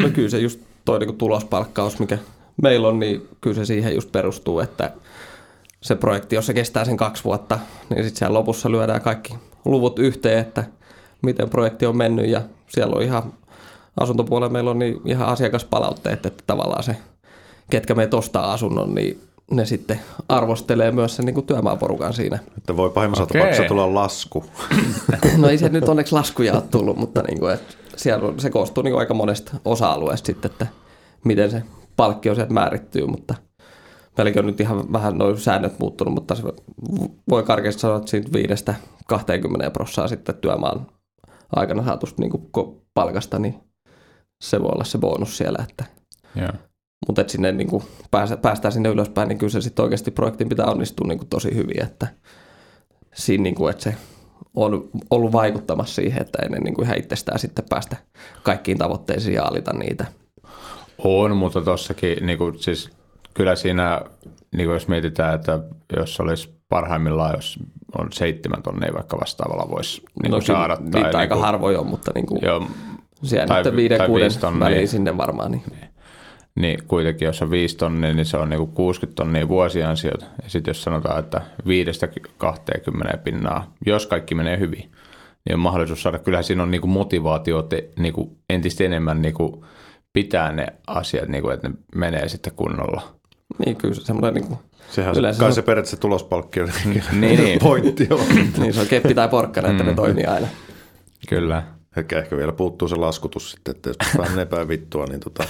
No 0.01 0.09
kyllä 0.09 0.29
se 0.29 0.39
just 0.39 0.59
toi 0.85 0.99
niin 0.99 1.17
tulospalkkaus, 1.17 1.99
mikä 1.99 2.17
meillä 2.61 2.87
on, 2.87 2.99
niin 2.99 3.27
kyllä 3.41 3.55
se 3.55 3.65
siihen 3.65 3.95
just 3.95 4.11
perustuu, 4.11 4.59
että 4.59 4.91
se 5.81 5.95
projekti, 5.95 6.35
jos 6.35 6.45
se 6.45 6.53
kestää 6.53 6.85
sen 6.85 6.97
kaksi 6.97 7.23
vuotta, 7.23 7.59
niin 7.89 8.03
sitten 8.03 8.19
siellä 8.19 8.33
lopussa 8.33 8.71
lyödään 8.71 9.01
kaikki 9.01 9.35
luvut 9.65 9.99
yhteen, 9.99 10.39
että 10.39 10.63
miten 11.21 11.49
projekti 11.49 11.85
on 11.85 11.97
mennyt 11.97 12.29
ja 12.29 12.41
siellä 12.67 12.95
on 12.95 13.01
ihan 13.01 13.33
asuntopuolella 13.99 14.53
meillä 14.53 14.71
on 14.71 14.79
niin 14.79 15.01
ihan 15.05 15.27
asiakaspalautteet, 15.27 16.25
että 16.25 16.43
tavallaan 16.47 16.83
se, 16.83 16.95
ketkä 17.69 17.95
meitä 17.95 18.17
ostaa 18.17 18.53
asunnon, 18.53 18.95
niin 18.95 19.21
ne 19.51 19.65
sitten 19.65 19.99
arvostelee 20.29 20.91
myös 20.91 21.15
sen 21.15 21.25
niin 21.25 21.33
kuin 21.33 21.45
työmaaporukan 21.45 22.13
siinä. 22.13 22.39
Että 22.57 22.77
voi 22.77 22.89
pahimmassa 22.89 23.23
Okei. 23.23 23.41
tapauksessa 23.41 23.67
tulla 23.67 23.93
lasku. 23.93 24.45
No 25.37 25.49
ei 25.49 25.57
se 25.57 25.69
nyt 25.69 25.89
onneksi 25.89 26.15
laskuja 26.15 26.53
ole 26.53 26.63
tullut, 26.71 26.97
mutta 26.97 27.21
niin 27.21 27.39
kuin, 27.39 27.53
että 27.53 27.73
siellä 27.95 28.27
on, 28.27 28.39
se 28.39 28.49
koostuu 28.49 28.83
niin 28.83 28.91
kuin 28.91 28.99
aika 28.99 29.13
monesta 29.13 29.51
osa-alueesta 29.65 30.25
sitten, 30.25 30.51
että 30.51 30.67
miten 31.23 31.51
se 31.51 31.63
palkkio 31.99 32.35
sieltä 32.35 32.53
määrittyy, 32.53 33.07
mutta 33.07 33.35
meilläkin 34.17 34.39
on 34.39 34.45
nyt 34.45 34.59
ihan 34.59 34.93
vähän 34.93 35.17
noin 35.17 35.37
säännöt 35.37 35.79
muuttunut, 35.79 36.13
mutta 36.13 36.35
se 36.35 36.43
voi 37.29 37.43
karkeasti 37.43 37.81
sanoa, 37.81 37.97
että 37.97 38.09
siitä 38.09 38.33
viidestä 38.33 38.75
20 39.07 39.71
prossaa 39.71 40.07
sitten 40.07 40.35
työmaan 40.35 40.87
aikana 41.55 41.85
saatusta 41.85 42.21
niin 42.21 42.31
palkasta, 42.93 43.39
niin 43.39 43.55
se 44.43 44.61
voi 44.61 44.69
olla 44.73 44.83
se 44.83 44.97
bonus 44.97 45.37
siellä, 45.37 45.65
että 45.69 45.85
Joo. 46.35 46.51
mutta 47.07 47.21
että 47.21 47.31
sinne 47.31 47.51
niin 47.51 47.67
kuin 47.67 47.83
pääse, 48.11 48.37
päästään 48.37 48.71
sinne 48.71 48.89
ylöspäin, 48.89 49.27
niin 49.27 49.37
kyllä 49.37 49.51
se 49.51 49.61
sitten 49.61 49.83
oikeasti 49.83 50.11
projektin 50.11 50.49
pitää 50.49 50.65
onnistua 50.65 51.07
niin 51.07 51.17
kuin 51.17 51.29
tosi 51.29 51.55
hyvin, 51.55 51.83
että 51.83 52.07
siinä 53.13 53.43
niin 53.43 53.55
kuin, 53.55 53.71
että 53.71 53.83
se 53.83 53.95
on 54.55 54.89
ollut 55.09 55.31
vaikuttamassa 55.31 55.95
siihen, 55.95 56.21
että 56.21 56.37
ennen 56.45 56.61
niin 56.63 56.73
kuin 56.73 56.85
ihan 56.85 56.97
itsestään 56.97 57.39
sitten 57.39 57.65
päästä 57.69 57.97
kaikkiin 58.43 58.77
tavoitteisiin 58.77 59.35
ja 59.35 59.43
alita 59.43 59.73
niitä. 59.73 60.05
On, 61.03 61.37
mutta 61.37 61.61
tossakin 61.61 62.25
niin 62.25 62.37
kuin, 62.37 62.59
siis 62.59 62.89
kyllä 63.33 63.55
siinä, 63.55 64.01
niin 64.55 64.65
kuin 64.67 64.73
jos 64.73 64.87
mietitään, 64.87 65.35
että 65.35 65.59
jos 65.97 66.19
olisi 66.19 66.59
parhaimmillaan, 66.69 67.35
jos 67.35 67.59
on 67.97 68.07
seitsemän 68.11 68.63
tonnia 68.63 68.93
vaikka 68.93 69.19
vastaavalla 69.19 69.69
voisi 69.69 70.01
niin 70.23 70.31
kuin 70.31 70.41
saada. 70.41 70.75
No 70.75 70.81
niitä 70.83 71.17
aika 71.17 71.35
niin 71.35 71.43
harvoin 71.45 71.77
on, 71.79 71.87
mutta 71.87 72.11
niin 72.15 72.25
kuin 72.25 72.39
Joo, 72.43 72.67
siellä 73.23 73.47
tai- 73.47 73.63
nyt 73.63 73.75
viiden 73.75 73.97
tai 73.97 74.07
kuuden 74.07 74.31
tonnia. 74.39 74.59
väliin 74.59 74.87
sinne 74.87 75.17
varmaan. 75.17 75.51
Niin. 75.51 75.63
niin 76.55 76.79
kuitenkin 76.87 77.25
jos 77.25 77.41
on 77.41 77.51
5 77.51 77.77
tonnia, 77.77 78.13
niin 78.13 78.25
se 78.25 78.37
on 78.37 78.49
niinku 78.49 78.67
60 78.67 79.15
tonnia 79.15 79.47
vuosiansiot. 79.47 80.21
Ja 80.21 80.49
sitten 80.49 80.69
jos 80.69 80.83
sanotaan, 80.83 81.19
että 81.19 81.41
5-20 83.13 83.17
pinnaa, 83.23 83.73
jos 83.85 84.07
kaikki 84.07 84.35
menee 84.35 84.59
hyvin, 84.59 84.91
niin 85.45 85.53
on 85.53 85.59
mahdollisuus 85.59 86.03
saada, 86.03 86.19
kyllähän 86.19 86.43
siinä 86.43 86.63
on 86.63 86.71
niinku 86.71 86.87
motivaatio 86.87 87.61
te, 87.61 87.89
niinku 87.99 88.37
entistä 88.49 88.83
enemmän 88.83 89.21
niinku 89.21 89.65
pitää 90.13 90.51
ne 90.51 90.67
asiat, 90.87 91.27
niinku, 91.27 91.49
että 91.49 91.69
ne 91.69 91.75
menee 91.95 92.29
sitten 92.29 92.53
kunnolla. 92.55 93.15
niin 93.65 93.75
kyllä 93.75 93.93
se 93.93 94.01
semmoinen, 94.01 94.33
niin 94.33 94.47
kuin, 94.47 94.59
Sehän 94.91 95.15
Yleensä 95.17 95.37
se, 95.37 95.43
kai 95.43 95.51
se- 95.51 95.55
se 95.55 95.61
periaatteessa 95.61 95.97
tulospalkkio 95.97 96.65
Niin, 96.85 97.03
niin. 97.21 97.59
pointti 97.69 98.07
on. 98.11 98.19
niin 98.57 98.73
se 98.73 98.81
on 98.81 98.87
keppi 98.87 99.13
tai 99.13 99.29
porkkana, 99.29 99.69
että 99.71 99.83
ne 99.83 99.93
toimii 99.93 100.25
aina. 100.25 100.47
Kyllä. 101.29 101.63
Ehkä, 101.97 102.19
ehkä 102.19 102.37
vielä 102.37 102.51
puuttuu 102.51 102.87
se 102.87 102.95
laskutus 102.95 103.51
sitten, 103.51 103.75
että 103.75 103.89
jos 103.89 103.97
vähän 104.17 104.31
menee 104.31 104.67
vittua, 104.67 105.05
niin 105.05 105.19
tota, 105.19 105.43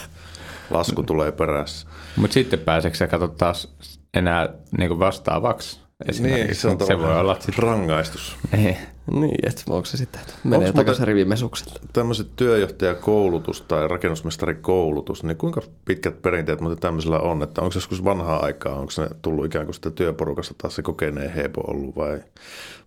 lasku 0.69 1.03
tulee 1.03 1.31
perässä. 1.31 1.87
Mutta 2.15 2.33
sitten 2.33 2.59
pääseekö 2.59 2.97
sä 2.97 3.07
katso 3.07 3.27
taas 3.27 3.75
enää 4.13 4.49
niinku 4.77 4.99
vastaavaksi? 4.99 5.79
Niin, 6.19 6.55
se 6.55 6.67
on 6.67 6.77
se 6.87 6.99
voi 6.99 7.19
olla 7.19 7.35
sitten. 7.39 7.63
rangaistus. 7.63 8.35
Niin. 8.57 8.77
Niin, 9.11 9.47
että 9.47 9.61
onko 9.69 9.85
se 9.85 9.97
sitten, 9.97 10.21
että 10.21 10.33
menee 10.43 10.67
Onks 10.67 10.75
takaisin 10.75 11.07
rivimesukset. 11.07 11.81
Tämmöiset 11.93 12.35
työjohtajakoulutus 12.35 13.61
tai 13.61 13.87
rakennusmestarikoulutus, 13.87 15.23
niin 15.23 15.37
kuinka 15.37 15.61
pitkät 15.85 16.21
perinteet 16.21 16.61
muuten 16.61 16.79
tämmöisellä 16.79 17.19
on? 17.19 17.43
Että 17.43 17.61
onko 17.61 17.71
se 17.71 17.77
joskus 17.77 18.03
vanhaa 18.03 18.45
aikaa, 18.45 18.79
onko 18.79 18.91
se 18.91 19.07
tullut 19.21 19.45
ikään 19.45 19.65
kuin 19.65 19.75
sitä 19.75 19.91
työporukasta 19.91 20.53
taas 20.57 20.75
se 20.75 20.81
kokeneen 20.81 21.33
hepo 21.33 21.61
ollut 21.67 21.95
vai? 21.95 22.23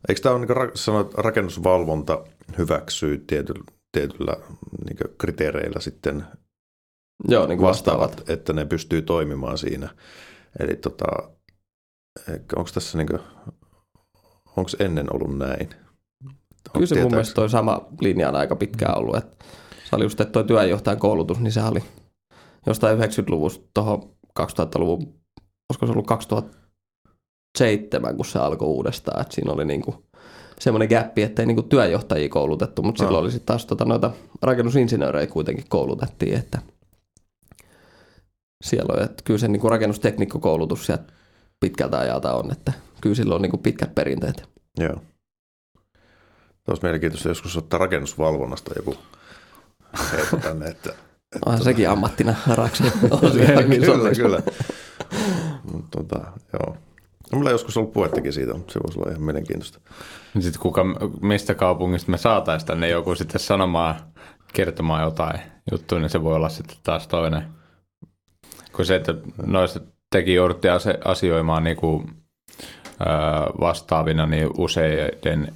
Eikö 0.09 0.21
tämä 0.21 0.35
ole 0.35 0.47
niin 0.47 0.55
kuin 0.55 0.71
sanoa, 0.75 1.01
että 1.01 1.23
rakennusvalvonta 1.23 2.25
hyväksyy 2.59 3.25
tietyllä, 3.27 3.65
tietyllä 3.93 4.37
niin 4.85 4.97
kriteereillä 5.19 5.81
sitten 5.81 6.25
Joo, 7.29 7.47
niin 7.47 7.59
kuin 7.59 7.69
vastaavat. 7.69 8.01
vastaavat, 8.11 8.31
että 8.31 8.53
ne 8.53 8.65
pystyy 8.65 9.03
toimimaan 9.03 9.59
siinä. 9.59 9.89
Eli 10.61 10.77
tota, 10.77 11.05
onko 12.57 12.71
tässä 12.75 12.99
niin 12.99 13.21
onko 14.57 14.71
ennen 14.79 15.15
ollut 15.15 15.39
näin? 15.39 15.71
Kyllä 16.73 16.87
se 16.87 17.03
mun 17.03 17.11
mielestä 17.11 17.35
toi 17.35 17.51
sama 17.51 17.81
linja 18.01 18.29
on 18.29 18.37
aika 18.37 18.57
pitkään 18.57 18.99
ollut. 18.99 19.17
Että 19.17 19.45
se 19.91 19.97
oli 19.97 20.05
just, 20.05 20.21
että 20.21 20.33
toi 20.33 20.45
työjohtajan 20.45 20.99
koulutus, 20.99 21.41
niin 21.41 21.53
se 21.53 21.63
oli 21.63 21.83
jostain 22.67 22.99
90-luvusta 22.99 23.65
tuohon 23.75 24.03
2000-luvun, 24.41 25.15
olisiko 25.71 25.87
se 25.87 25.93
ollut 25.93 26.07
2007, 26.07 28.17
kun 28.17 28.25
se 28.25 28.39
alkoi 28.39 28.69
uudestaan. 28.69 29.21
Että 29.21 29.35
siinä 29.35 29.53
oli 29.53 29.65
niinku 29.65 30.05
semmoinen 30.61 30.89
gappi, 30.89 31.23
että 31.23 31.43
ei 31.43 31.47
niinku 31.47 31.63
työjohtajia 31.63 32.29
koulutettu, 32.29 32.83
mutta 32.83 33.03
No. 33.03 33.09
silloin 33.09 33.23
oli 33.23 33.31
sitten 33.31 33.47
taas 33.47 33.67
tota 33.67 33.85
noita 33.85 34.11
rakennusinsinöörejä 34.43 35.27
kuitenkin 35.27 35.65
koulutettiin, 35.69 36.35
että 36.35 36.59
siellä 38.65 38.95
on, 38.97 39.03
että 39.05 39.23
kyllä 39.25 39.39
se 39.39 39.49
niinku 39.49 39.69
rakennusteknikkokoulutus 39.69 40.87
sieltä 40.87 41.05
pitkältä 41.61 41.99
ajalta 41.99 42.35
on, 42.35 42.53
että 42.53 42.73
kyllä 43.01 43.17
sillä 43.17 43.35
on 43.35 43.43
niinku 43.43 43.59
pitkät 43.59 43.95
perinteet. 43.95 44.49
Joo. 44.79 44.97
Olisi 46.69 46.83
mielenkiintoista 46.83 47.29
joskus 47.29 47.57
ottaa 47.57 47.79
rakennusvalvonnasta 47.79 48.73
joku 48.77 48.97
heitä 50.13 50.37
tänne, 50.37 50.67
että... 50.67 50.91
että 50.91 51.39
Onhan 51.47 51.65
sekin 51.65 51.91
ammattina 51.91 52.35
raksa. 52.55 52.85
kyllä, 53.85 54.11
kyllä. 54.17 54.43
Mut 55.73 55.85
Tota, 55.91 56.21
joo. 56.53 56.77
No, 57.33 57.39
mulla 57.39 57.49
on 57.49 57.55
joskus 57.55 57.77
ollut 57.77 57.93
puhettakin 57.93 58.33
siitä, 58.33 58.55
mutta 58.55 58.73
se 58.73 58.81
voisi 58.83 58.99
olla 58.99 59.11
ihan 59.11 59.23
mielenkiintoista. 59.23 59.81
Sitten 60.41 60.63
kuka, 60.63 60.85
mistä 61.21 61.55
kaupungista 61.55 62.11
me 62.11 62.19
saataisiin 62.19 62.67
tänne 62.67 62.89
joku 62.89 63.15
sitten 63.15 63.41
sanomaan, 63.41 63.95
kertomaan 64.53 65.03
jotain 65.03 65.41
juttuja, 65.71 66.01
niin 66.01 66.11
se 66.11 66.23
voi 66.23 66.35
olla 66.35 66.49
sitten 66.49 66.77
taas 66.83 67.09
toinen. 67.09 67.43
Kun 68.73 68.87
se, 68.87 68.97
että 68.97 69.15
noista 69.47 69.81
teki 70.11 70.35
joudutte 70.35 70.69
ase- 70.71 70.99
asioimaan 71.05 71.65
niin 71.65 71.77
kuin, 71.77 72.11
ää, 73.07 73.47
vastaavina 73.61 74.27
niin 74.27 74.51
useiden, 74.59 75.55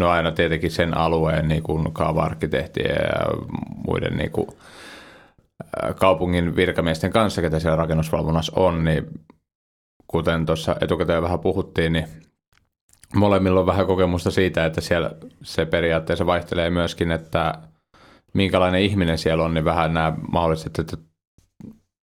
no 0.00 0.10
aina 0.10 0.32
tietenkin 0.32 0.70
sen 0.70 0.96
alueen 0.96 1.48
niin 1.48 1.62
kuin 1.62 1.92
kaava-arkkitehtien 1.92 2.90
ja 2.90 3.46
muiden 3.86 4.16
niin 4.16 4.30
kuin, 4.30 4.48
kaupungin 5.98 6.56
virkamiesten 6.56 7.10
kanssa, 7.10 7.42
ketä 7.42 7.58
siellä 7.60 7.76
rakennusvalvonnassa 7.76 8.52
on, 8.56 8.84
niin 8.84 9.06
kuten 10.06 10.46
tuossa 10.46 10.76
etukäteen 10.80 11.22
vähän 11.22 11.40
puhuttiin, 11.40 11.92
niin 11.92 12.06
molemmilla 13.14 13.60
on 13.60 13.66
vähän 13.66 13.86
kokemusta 13.86 14.30
siitä, 14.30 14.66
että 14.66 14.80
siellä 14.80 15.10
se 15.42 15.66
periaatteessa 15.66 16.26
vaihtelee 16.26 16.70
myöskin, 16.70 17.12
että 17.12 17.54
minkälainen 18.34 18.82
ihminen 18.82 19.18
siellä 19.18 19.44
on, 19.44 19.54
niin 19.54 19.64
vähän 19.64 19.94
nämä 19.94 20.12
mahdolliset 20.32 20.78
että 20.78 20.96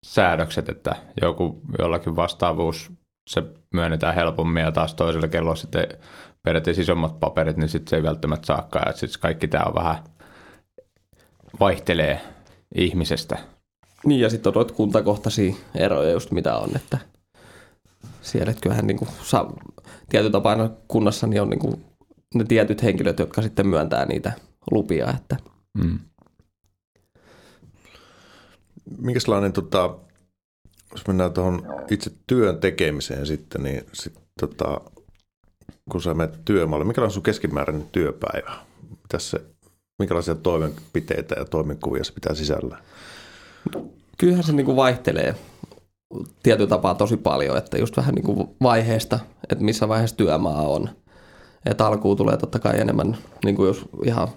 säädökset, 0.05 0.69
että 0.69 0.95
joku 1.21 1.61
jollakin 1.79 2.15
vastaavuus 2.15 2.91
se 3.29 3.43
myönnetään 3.73 4.15
helpommin 4.15 4.63
ja 4.63 4.71
taas 4.71 4.95
toisella 4.95 5.27
kello 5.27 5.55
sitten 5.55 5.87
periaatteessa 6.47 6.81
isommat 6.81 7.19
paperit, 7.19 7.57
niin 7.57 7.69
sitten 7.69 7.89
se 7.89 7.95
ei 7.95 8.03
välttämättä 8.03 8.45
saakaan. 8.45 8.89
Ja 8.89 8.97
sitten 8.97 9.21
kaikki 9.21 9.47
tämä 9.47 9.63
on 9.63 9.75
vähän 9.75 10.03
vaihtelee 11.59 12.21
ihmisestä. 12.75 13.37
Niin 14.05 14.21
ja 14.21 14.29
sitten 14.29 14.49
on 14.49 14.53
noita 14.53 14.73
kuntakohtaisia 14.73 15.55
eroja 15.75 16.11
just 16.11 16.31
mitä 16.31 16.57
on, 16.57 16.69
että 16.75 16.97
siellä 18.21 18.51
että 18.51 18.61
kyllähän 18.61 18.87
niin 18.87 18.97
kuin 18.97 19.09
saa, 19.23 19.53
tietyllä 20.09 20.31
tapaa 20.31 20.69
kunnassa 20.87 21.27
niin 21.27 21.41
on 21.41 21.49
niin 21.49 21.59
kuin 21.59 21.85
ne 22.35 22.43
tietyt 22.43 22.83
henkilöt, 22.83 23.19
jotka 23.19 23.41
sitten 23.41 23.67
myöntää 23.67 24.05
niitä 24.05 24.31
lupia, 24.71 25.09
että 25.09 25.37
Mm. 25.83 25.99
Minkälainen, 28.97 29.53
tota, 29.53 29.97
jos 30.91 31.07
mennään 31.07 31.33
tuohon 31.33 31.67
itse 31.91 32.11
työn 32.27 32.59
tekemiseen 32.59 33.25
sitten, 33.25 33.63
niin 33.63 33.83
sit, 33.93 34.13
tota, 34.39 34.81
kun 35.91 36.01
sä 36.01 36.13
menet 36.13 36.45
työmaalle, 36.45 36.85
minkälainen 36.85 37.09
on 37.09 37.13
sun 37.13 37.23
keskimääräinen 37.23 37.87
työpäivä? 37.91 38.51
Mitäs 38.89 39.31
se, 39.31 39.41
minkälaisia 39.99 40.35
toimenpiteitä 40.35 41.35
ja 41.37 41.45
toimenkuvia 41.45 42.03
se 42.03 42.13
pitää 42.13 42.35
sisällä? 42.35 42.77
kyllähän 44.17 44.43
se 44.43 44.53
niin 44.53 44.65
kuin 44.65 44.75
vaihtelee 44.75 45.35
tietyllä 46.43 46.69
tapaa 46.69 46.95
tosi 46.95 47.17
paljon, 47.17 47.57
että 47.57 47.77
just 47.77 47.97
vähän 47.97 48.15
niin 48.15 48.25
kuin 48.25 48.49
vaiheesta, 48.61 49.19
että 49.49 49.63
missä 49.63 49.87
vaiheessa 49.87 50.17
työmaa 50.17 50.61
on. 50.61 50.89
Että 51.65 51.87
alkuun 51.87 52.17
tulee 52.17 52.37
totta 52.37 52.59
kai 52.59 52.79
enemmän, 52.79 53.17
niin 53.45 53.55
kuin 53.55 53.67
jos 53.67 53.85
ihan 54.05 54.27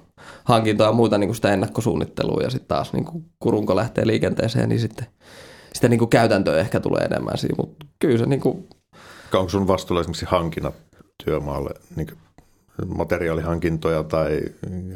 hankintoja 0.45 0.89
ja 0.89 0.93
muuta 0.93 1.19
niin 1.19 1.29
kuin 1.29 1.37
sitä 1.37 1.53
ennakkosuunnittelua 1.53 2.43
ja 2.43 2.51
sitten 2.51 2.69
taas 2.69 2.93
niin 2.93 3.05
kuin 3.05 3.25
kurunko 3.39 3.77
lähtee 3.77 4.07
liikenteeseen, 4.07 4.69
niin 4.69 4.81
sitten 4.81 5.07
sitä 5.75 5.89
niin 5.89 5.99
kuin 5.99 6.09
käytäntöä 6.09 6.61
ehkä 6.61 6.81
tulee 6.81 7.05
enemmän 7.05 7.39
siinä, 7.39 7.55
mutta 7.59 7.87
kyllä 7.99 8.19
se 8.19 8.27
niin 8.27 8.41
kuin, 8.41 8.69
Onko 9.35 9.49
sun 9.49 9.69
vastuulla 9.69 10.01
esimerkiksi 10.01 10.27
hankinnat 10.29 10.75
työmaalle, 11.25 11.71
niin 11.97 12.09
materiaalihankintoja 12.87 14.03
tai... 14.03 14.41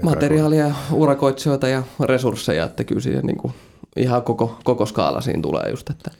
materiaalia, 0.02 0.74
urakoitsijoita 0.92 1.68
ja 1.68 1.82
resursseja, 2.00 2.64
että 2.64 2.84
kyllä 2.84 3.00
siihen 3.00 3.26
niin 3.26 3.52
ihan 3.96 4.22
koko, 4.22 4.58
koko 4.64 4.86
skaala 4.86 5.20
siinä 5.20 5.42
tulee 5.42 5.70
just, 5.70 5.90
että 5.90 6.10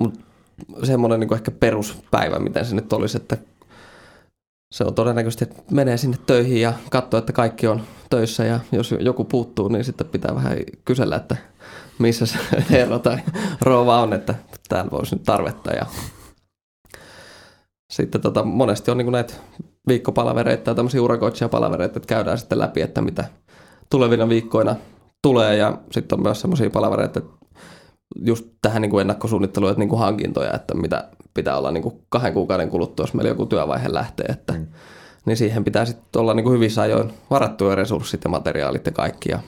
mutta 0.00 0.20
semmoinen 0.82 1.20
niin 1.20 1.34
ehkä 1.34 1.50
peruspäivä, 1.50 2.38
miten 2.38 2.64
se 2.64 2.74
nyt 2.74 2.92
olisi, 2.92 3.16
että 3.16 3.36
se 4.74 4.84
on 4.84 4.94
todennäköisesti, 4.94 5.44
että 5.44 5.62
menee 5.70 5.96
sinne 5.96 6.16
töihin 6.26 6.60
ja 6.60 6.72
katsoo, 6.90 7.18
että 7.18 7.32
kaikki 7.32 7.66
on 7.66 7.82
töissä 8.10 8.44
ja 8.44 8.60
jos 8.72 8.94
joku 9.00 9.24
puuttuu, 9.24 9.68
niin 9.68 9.84
sitten 9.84 10.06
pitää 10.06 10.34
vähän 10.34 10.56
kysellä, 10.84 11.16
että 11.16 11.36
missä 11.98 12.26
se 12.26 12.38
herra 12.70 12.98
tai 12.98 13.18
rouva 13.60 14.02
on, 14.02 14.12
että 14.12 14.34
täällä 14.68 14.90
voisi 14.90 15.14
nyt 15.14 15.24
tarvetta 15.24 15.72
ja 15.72 15.86
sitten 17.90 18.20
tota, 18.20 18.44
monesti 18.44 18.90
on 18.90 18.98
niin 18.98 19.12
näitä 19.12 19.34
viikkopalavereita 19.88 20.64
tai 20.64 20.74
tämmöisiä 20.74 21.02
urakoitsijapalavereita, 21.02 21.96
että 21.96 22.06
käydään 22.06 22.38
sitten 22.38 22.58
läpi, 22.58 22.82
että 22.82 23.00
mitä 23.00 23.24
tulevina 23.90 24.28
viikkoina 24.28 24.76
tulee 25.22 25.56
ja 25.56 25.78
sitten 25.90 26.18
on 26.18 26.22
myös 26.22 26.40
semmoisia 26.40 26.70
palavereita, 26.70 27.18
että 27.18 27.30
just 28.20 28.46
tähän 28.62 28.82
niin 28.82 28.90
kuin 28.90 29.00
ennakkosuunnitteluun, 29.00 29.70
että 29.70 29.78
niin 29.78 29.88
kuin 29.88 29.98
hankintoja, 29.98 30.52
että 30.52 30.74
mitä 30.74 31.08
pitää 31.34 31.58
olla 31.58 31.70
niin 31.70 31.82
kuin 31.82 32.02
kahden 32.08 32.34
kuukauden 32.34 32.70
kuluttua, 32.70 33.02
jos 33.02 33.14
meillä 33.14 33.28
joku 33.28 33.46
työvaihe 33.46 33.92
lähtee, 33.92 34.26
että 34.26 34.52
mm. 34.52 34.66
niin 35.24 35.36
siihen 35.36 35.64
pitää 35.64 35.84
sitten 35.84 36.20
olla 36.20 36.34
niin 36.34 36.44
kuin 36.44 36.54
hyvissä 36.54 36.82
ajoin 36.82 37.12
varattuja 37.30 37.74
resurssit 37.74 38.24
ja 38.24 38.30
materiaalit 38.30 38.86
ja 38.86 38.92
kaikki. 38.92 39.30
Ja 39.30 39.38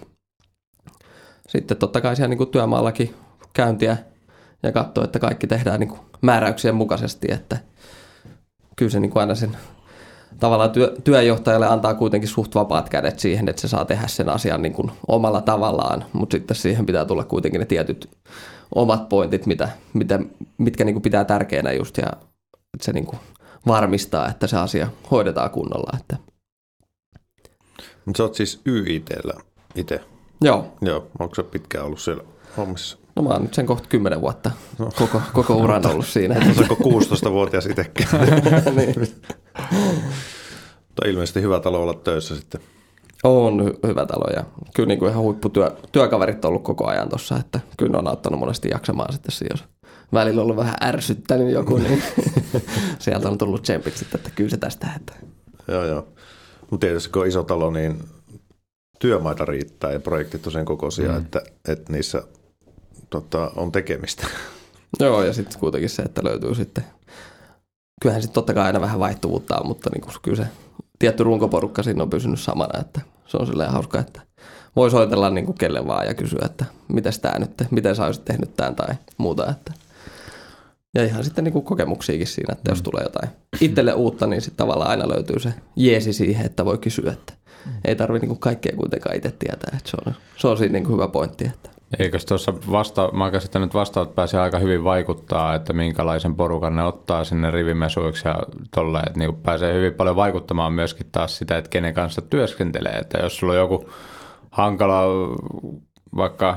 sitten 1.48 1.76
totta 1.76 2.00
kai 2.00 2.16
siellä 2.16 2.28
niin 2.28 2.38
kuin 2.38 2.50
työmaallakin 2.50 3.14
käyntiä 3.52 3.96
ja 4.62 4.72
katsoa, 4.72 5.04
että 5.04 5.18
kaikki 5.18 5.46
tehdään 5.46 5.80
niin 5.80 5.88
kuin 5.88 6.00
määräyksien 6.22 6.74
mukaisesti, 6.74 7.28
että 7.30 7.58
kyllä 8.80 8.90
se 8.90 9.00
niin 9.00 9.10
kuin 9.10 9.20
aina 9.20 9.34
sen 9.34 9.56
tavallaan 10.38 10.70
työ, 10.70 10.96
työjohtajalle 11.04 11.66
antaa 11.66 11.94
kuitenkin 11.94 12.28
suht 12.28 12.54
vapaat 12.54 12.88
kädet 12.88 13.18
siihen, 13.18 13.48
että 13.48 13.62
se 13.62 13.68
saa 13.68 13.84
tehdä 13.84 14.06
sen 14.06 14.28
asian 14.28 14.62
niin 14.62 14.72
kuin 14.72 14.92
omalla 15.08 15.40
tavallaan, 15.40 16.04
mutta 16.12 16.36
sitten 16.36 16.56
siihen 16.56 16.86
pitää 16.86 17.04
tulla 17.04 17.24
kuitenkin 17.24 17.58
ne 17.58 17.66
tietyt 17.66 18.10
omat 18.74 19.08
pointit, 19.08 19.46
mitä, 19.46 19.68
mitä, 19.92 20.20
mitkä 20.58 20.84
niin 20.84 20.94
kuin 20.94 21.02
pitää 21.02 21.24
tärkeänä 21.24 21.72
just 21.72 21.96
ja 21.96 22.06
että 22.74 22.84
se 22.84 22.92
niin 22.92 23.06
kuin 23.06 23.18
varmistaa, 23.66 24.28
että 24.28 24.46
se 24.46 24.56
asia 24.56 24.88
hoidetaan 25.10 25.50
kunnolla. 25.50 25.98
Että. 26.00 26.16
Mutta 28.04 28.16
sä 28.16 28.22
oot 28.22 28.34
siis 28.34 28.60
YITllä 28.66 29.34
itse? 29.74 30.00
Joo. 30.40 30.72
Joo, 30.80 31.06
onko 31.18 31.34
se 31.34 31.42
pitkään 31.42 31.86
ollut 31.86 32.00
siellä 32.00 32.24
hommissa? 32.56 32.98
No 33.16 33.22
mä 33.22 33.28
oon 33.28 33.42
nyt 33.42 33.54
sen 33.54 33.66
kohta 33.66 33.88
kymmenen 33.88 34.20
vuotta 34.20 34.50
no. 34.78 34.90
koko, 34.96 35.22
koko 35.32 35.54
uran 35.62 35.86
ollut 35.86 36.06
siinä. 36.06 36.36
Onko 36.58 36.74
16-vuotias 36.74 37.66
itsekin? 37.66 38.06
niin. 38.76 38.94
Mutta 40.88 41.08
ilmeisesti 41.08 41.42
hyvä 41.42 41.60
talo 41.60 41.82
olla 41.82 41.94
töissä 41.94 42.36
sitten. 42.36 42.60
On 43.24 43.60
hy- 43.60 43.88
hyvä 43.88 44.06
talo 44.06 44.24
ja 44.36 44.44
kyllä 44.74 44.86
niin 44.86 44.98
kuin 44.98 45.10
ihan 45.10 45.22
huipputyökaverit 45.22 46.44
on 46.44 46.48
ollut 46.48 46.64
koko 46.64 46.86
ajan 46.86 47.08
tuossa, 47.08 47.36
että 47.36 47.60
kyllä 47.76 47.92
ne 47.92 47.98
on 47.98 48.08
auttanut 48.08 48.40
monesti 48.40 48.68
jaksamaan 48.68 49.12
sitten, 49.12 49.48
jos 49.50 49.64
välillä 50.12 50.40
on 50.40 50.42
ollut 50.44 50.56
vähän 50.56 50.74
ärsyttänyt 50.82 51.50
joku, 51.50 51.76
niin 51.76 52.02
sieltä 52.98 53.28
on 53.28 53.38
tullut 53.38 53.62
tsempit 53.62 53.96
sitten, 53.96 54.20
että 54.20 54.30
kyllä 54.34 54.50
se 54.50 54.56
tästä. 54.56 54.86
Että. 54.96 55.12
Joo, 55.68 55.84
joo. 55.84 56.08
Mutta 56.70 56.86
tietysti 56.86 57.10
kun 57.10 57.22
on 57.22 57.28
iso 57.28 57.42
talo, 57.42 57.70
niin 57.70 57.98
työmaita 58.98 59.44
riittää 59.44 59.92
ja 59.92 60.00
projektit 60.00 60.46
on 60.46 60.52
sen 60.52 60.64
kokoisia, 60.64 61.12
mm. 61.12 61.18
että, 61.18 61.42
että 61.68 61.92
niissä 61.92 62.22
tota, 63.10 63.50
on 63.56 63.72
tekemistä. 63.72 64.26
Joo, 65.00 65.22
ja 65.22 65.32
sitten 65.32 65.60
kuitenkin 65.60 65.90
se, 65.90 66.02
että 66.02 66.24
löytyy 66.24 66.54
sitten, 66.54 66.84
kyllähän 68.02 68.22
sitten 68.22 68.34
totta 68.34 68.54
kai 68.54 68.64
aina 68.64 68.80
vähän 68.80 69.00
vaihtuvuutta 69.00 69.58
on, 69.58 69.66
mutta 69.66 69.90
niin 69.90 70.04
kyllä 70.22 70.36
se 70.36 70.46
tietty 70.98 71.24
runkoporukka 71.24 71.82
siinä 71.82 72.02
on 72.02 72.10
pysynyt 72.10 72.40
samana, 72.40 72.80
että 72.80 73.00
se 73.26 73.36
on 73.36 73.46
silleen 73.46 73.70
hauska, 73.70 73.98
että 73.98 74.20
voi 74.76 74.90
soitella 74.90 75.30
niin 75.30 75.46
kuin 75.46 75.58
kelle 75.58 75.86
vaan 75.86 76.06
ja 76.06 76.14
kysyä, 76.14 76.42
että 76.44 76.64
miten 76.88 77.12
tämä 77.22 77.38
nyt, 77.38 77.50
miten 77.70 77.96
sä 77.96 78.06
olisit 78.06 78.24
tehnyt 78.24 78.56
tämän 78.56 78.76
tai 78.76 78.94
muuta. 79.16 79.50
Että. 79.50 79.72
Ja 80.94 81.04
ihan 81.04 81.24
sitten 81.24 81.44
niin 81.44 81.52
kuin 81.52 81.64
kokemuksiakin 81.64 82.26
siinä, 82.26 82.52
että 82.52 82.70
mm. 82.70 82.72
jos 82.72 82.82
tulee 82.82 83.02
jotain 83.02 83.28
itselle 83.60 83.94
uutta, 83.94 84.26
niin 84.26 84.42
sitten 84.42 84.56
tavallaan 84.56 84.90
aina 84.90 85.08
löytyy 85.08 85.40
se 85.40 85.54
jeesi 85.76 86.12
siihen, 86.12 86.46
että 86.46 86.64
voi 86.64 86.78
kysyä, 86.78 87.12
että 87.12 87.32
mm. 87.66 87.72
ei 87.84 87.96
tarvitse 87.96 88.26
niin 88.26 88.38
kaikkea 88.38 88.76
kuitenkaan 88.76 89.16
itse 89.16 89.30
tietää. 89.38 89.76
Että 89.78 89.90
se, 89.90 89.96
on, 90.06 90.14
se 90.36 90.48
on 90.48 90.58
siinä 90.58 90.72
niin 90.72 90.84
kuin 90.84 90.94
hyvä 90.94 91.08
pointti. 91.08 91.44
Että. 91.46 91.69
Eikö 91.98 92.18
tuossa 92.28 92.54
vasta, 92.70 93.10
mä 93.12 93.30
käsittänyt, 93.30 93.66
että 93.66 93.78
vastaavat 93.78 94.14
pääsee 94.14 94.40
aika 94.40 94.58
hyvin 94.58 94.84
vaikuttaa, 94.84 95.54
että 95.54 95.72
minkälaisen 95.72 96.34
porukan 96.34 96.76
ne 96.76 96.82
ottaa 96.82 97.24
sinne 97.24 97.50
rivimesuiksi 97.50 98.28
ja 98.28 98.34
tolle, 98.74 99.00
että 99.00 99.18
niin 99.18 99.36
pääsee 99.36 99.74
hyvin 99.74 99.94
paljon 99.94 100.16
vaikuttamaan 100.16 100.72
myöskin 100.72 101.06
taas 101.12 101.38
sitä, 101.38 101.58
että 101.58 101.70
kenen 101.70 101.94
kanssa 101.94 102.22
työskentelee. 102.22 102.92
Että 102.92 103.18
jos 103.18 103.36
sulla 103.36 103.52
on 103.52 103.58
joku 103.58 103.90
hankala 104.50 105.02
vaikka 106.16 106.56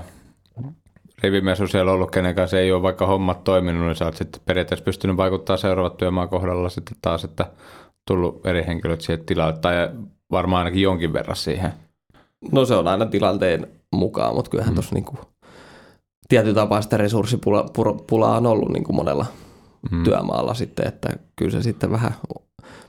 rivimesu 1.24 1.68
siellä 1.68 1.92
ollut, 1.92 2.12
kenen 2.12 2.36
kanssa 2.36 2.60
ei 2.60 2.72
ole 2.72 2.82
vaikka 2.82 3.06
hommat 3.06 3.44
toiminut, 3.44 3.86
niin 3.86 3.96
sä 3.96 4.06
oot 4.06 4.16
sitten 4.16 4.42
periaatteessa 4.46 4.86
pystynyt 4.86 5.18
vaikuttaa 5.18 5.58
seuraavat 5.58 5.98
työmaan 5.98 6.30
kohdalla 6.30 6.70
sitten 6.70 6.98
taas, 7.02 7.24
että 7.24 7.46
tullut 8.08 8.46
eri 8.46 8.64
henkilöt 8.68 9.02
siihen 9.02 9.26
tilalle, 9.26 9.58
tai 9.58 9.90
varmaan 10.32 10.60
ainakin 10.60 10.82
jonkin 10.82 11.14
verran 11.14 11.36
siihen. 11.36 11.74
No 12.52 12.66
se 12.66 12.76
on 12.76 12.88
aina 12.88 13.06
tilanteen 13.06 13.68
mukaan, 13.92 14.36
mutta 14.36 14.52
kyllähän 14.52 14.74
mm. 14.74 14.76
tuossa 14.76 14.96
niinku 14.96 15.18
tietyllä 16.30 16.56
tapaa 16.56 16.82
sitä 16.82 16.98
resurssipulaa 16.98 18.38
on 18.38 18.46
ollut 18.46 18.70
niinku 18.70 18.94
monella 18.94 19.26
mm. 19.92 20.04
työmaalla 20.04 20.54
sitten, 20.54 20.88
että 20.88 21.10
kyllä 21.36 21.52
se 21.52 21.62
sitten 21.62 21.92
vähän 21.92 22.14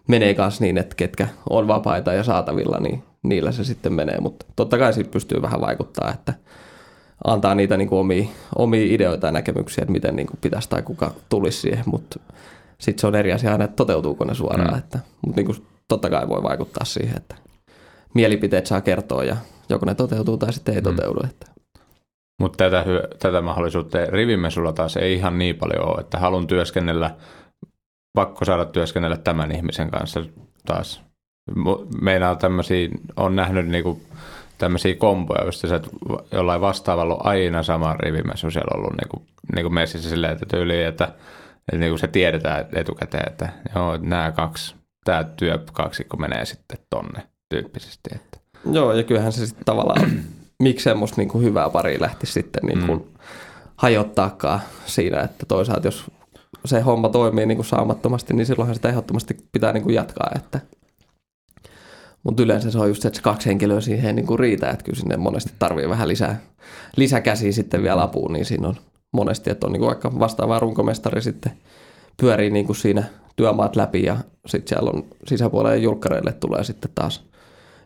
menee 0.08 0.34
kanssa 0.34 0.64
niin, 0.64 0.78
että 0.78 0.94
ketkä 0.96 1.28
on 1.50 1.68
vapaita 1.68 2.12
ja 2.12 2.24
saatavilla, 2.24 2.80
niin 2.80 3.02
niillä 3.22 3.52
se 3.52 3.64
sitten 3.64 3.92
menee, 3.92 4.20
mutta 4.20 4.46
totta 4.56 4.78
kai 4.78 4.92
siitä 4.92 5.10
pystyy 5.10 5.42
vähän 5.42 5.60
vaikuttaa, 5.60 6.10
että 6.10 6.34
antaa 7.24 7.54
niitä 7.54 7.76
niin 7.76 7.88
kuin 7.88 7.98
omia, 7.98 8.24
omia 8.56 8.94
ideoita 8.94 9.26
ja 9.26 9.32
näkemyksiä, 9.32 9.82
että 9.82 9.92
miten 9.92 10.16
niin 10.16 10.26
kuin 10.26 10.38
pitäisi 10.40 10.68
tai 10.68 10.82
kuka 10.82 11.10
tulisi 11.28 11.60
siihen, 11.60 11.84
mutta 11.86 12.20
sitten 12.78 13.00
se 13.00 13.06
on 13.06 13.14
eri 13.14 13.32
asia 13.32 13.52
aina, 13.52 13.64
että 13.64 13.76
toteutuuko 13.76 14.24
ne 14.24 14.34
suoraan, 14.34 14.72
mm. 14.72 14.78
että, 14.78 14.98
mutta 15.26 15.40
niin 15.40 15.46
kuin 15.46 15.66
totta 15.88 16.10
kai 16.10 16.28
voi 16.28 16.42
vaikuttaa 16.42 16.84
siihen, 16.84 17.16
että 17.16 17.34
mielipiteet 18.14 18.66
saa 18.66 18.80
kertoa 18.80 19.24
ja 19.24 19.36
joko 19.68 19.86
ne 19.86 19.94
toteutuu 19.94 20.36
tai 20.36 20.52
sitten 20.52 20.74
ei 20.74 20.80
mm. 20.80 20.84
toteudu. 20.84 21.20
Että. 21.24 21.46
Mutta 22.40 22.56
tätä, 22.64 22.84
tätä 23.18 23.40
mahdollisuutta 23.40 23.98
rivimesulla 24.06 24.72
taas 24.72 24.96
ei 24.96 25.14
ihan 25.14 25.38
niin 25.38 25.56
paljon 25.56 25.88
ole, 25.88 26.00
että 26.00 26.18
haluan 26.18 26.46
työskennellä, 26.46 27.16
pakko 28.12 28.44
saada 28.44 28.64
työskennellä 28.64 29.16
tämän 29.16 29.52
ihmisen 29.52 29.90
kanssa 29.90 30.24
taas. 30.66 31.02
Meinaa 32.00 32.36
tämmöisiä, 32.36 32.88
on 33.16 33.36
nähnyt 33.36 33.68
niinku 33.68 34.00
tämmöisiä 34.58 34.94
komboja, 34.94 35.44
just 35.44 35.60
se, 35.60 35.74
että 35.74 35.90
jollain 36.32 36.60
vastaavalla 36.60 37.14
on 37.14 37.26
aina 37.26 37.62
sama 37.62 37.92
rivimesu 37.92 38.50
siellä 38.50 38.78
ollut 38.78 38.94
niinku, 39.02 39.26
niinku 39.54 39.70
messissä 39.70 40.10
silleen, 40.10 40.32
että 40.32 40.46
tyyli, 40.46 40.82
että, 40.82 41.04
että 41.04 41.78
niinku 41.78 41.98
se 41.98 42.08
tiedetään 42.08 42.66
etukäteen, 42.72 43.28
että 43.28 43.48
joo, 43.74 43.96
nämä 43.96 44.32
kaksi, 44.32 44.74
tämä 45.04 45.24
työkaksikko 45.24 46.16
menee 46.16 46.44
sitten 46.44 46.78
tonne 46.90 47.33
tyyppisesti. 47.54 48.10
Että. 48.14 48.38
Joo, 48.72 48.92
ja 48.92 49.02
kyllähän 49.02 49.32
se 49.32 49.46
sitten 49.46 49.64
tavallaan, 49.64 50.10
miksi 50.62 50.84
semmoista 50.84 51.20
niin 51.20 51.28
kuin 51.28 51.44
hyvää 51.44 51.70
pari 51.70 52.00
lähti 52.00 52.26
sitten 52.26 52.62
niin 52.66 52.86
kuin 52.86 52.98
mm. 52.98 53.04
hajottaakaan 53.76 54.60
siinä, 54.86 55.20
että 55.20 55.46
toisaalta 55.46 55.86
jos 55.86 56.04
se 56.64 56.80
homma 56.80 57.08
toimii 57.08 57.46
niin 57.46 57.56
kuin 57.56 57.66
saamattomasti, 57.66 58.34
niin 58.34 58.46
silloinhan 58.46 58.74
sitä 58.74 58.88
ehdottomasti 58.88 59.36
pitää 59.52 59.72
niin 59.72 59.82
kuin 59.82 59.94
jatkaa, 59.94 60.30
että 60.36 60.60
mutta 62.22 62.42
yleensä 62.42 62.70
se 62.70 62.78
on 62.78 62.88
just 62.88 63.02
se, 63.02 63.08
että 63.08 63.16
se 63.16 63.22
kaksi 63.22 63.48
henkilöä 63.48 63.80
siihen 63.80 64.06
ei 64.06 64.12
niin 64.12 64.26
kuin 64.26 64.38
riitä, 64.38 64.70
että 64.70 64.84
kyllä 64.84 64.98
sinne 64.98 65.16
monesti 65.16 65.52
tarvii 65.58 65.88
vähän 65.88 66.08
lisää, 66.08 66.40
lisäkäsiä 66.96 67.52
sitten 67.52 67.82
vielä 67.82 68.02
apuun, 68.02 68.32
niin 68.32 68.44
siinä 68.44 68.68
on 68.68 68.76
monesti, 69.12 69.50
että 69.50 69.66
on 69.66 69.72
niin 69.72 69.80
kuin 69.80 69.88
vaikka 69.88 70.18
vastaava 70.18 70.58
runkomestari 70.58 71.22
sitten 71.22 71.52
pyörii 72.16 72.50
niin 72.50 72.66
kuin 72.66 72.76
siinä 72.76 73.04
työmaat 73.36 73.76
läpi 73.76 74.02
ja 74.02 74.16
sitten 74.46 74.68
siellä 74.68 74.90
on 74.90 75.04
sisäpuolelle 75.26 75.76
julkkareille 75.76 76.32
tulee 76.32 76.64
sitten 76.64 76.90
taas 76.94 77.24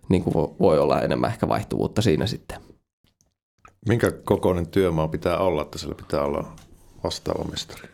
niin 0.09 0.25
kuin 0.25 0.35
voi 0.61 0.79
olla 0.79 1.01
enemmän 1.01 1.31
ehkä 1.31 1.49
vaihtuvuutta 1.49 2.03
siinä 2.03 2.27
sitten. 2.27 2.61
Minkä 3.89 4.11
kokoinen 4.25 4.69
työmaa 4.69 5.09
pitää 5.09 5.39
olla, 5.39 5.63
että 5.63 5.79
sillä 5.79 5.95
pitää 5.95 6.23
olla 6.23 6.53
vastaava 7.05 7.45
mestari? 7.45 7.89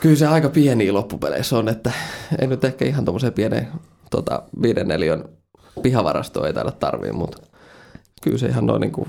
Kyllä 0.00 0.16
se 0.16 0.26
aika 0.26 0.48
pieni 0.48 0.92
loppupeleissä 0.92 1.58
on, 1.58 1.68
että 1.68 1.92
ei 2.38 2.46
nyt 2.46 2.64
ehkä 2.64 2.84
ihan 2.84 3.04
tuommoiseen 3.04 3.32
pieneen 3.32 3.68
tota, 4.10 4.42
viiden 4.62 4.88
neliön 4.88 5.24
pihavarastoon 5.82 6.46
ei 6.46 6.52
taida 6.52 6.70
tarvii, 6.70 7.12
mutta 7.12 7.38
kyllä 8.22 8.38
se 8.38 8.46
ihan 8.46 8.66
noin 8.66 8.80
niin 8.80 8.92
kuin 8.92 9.08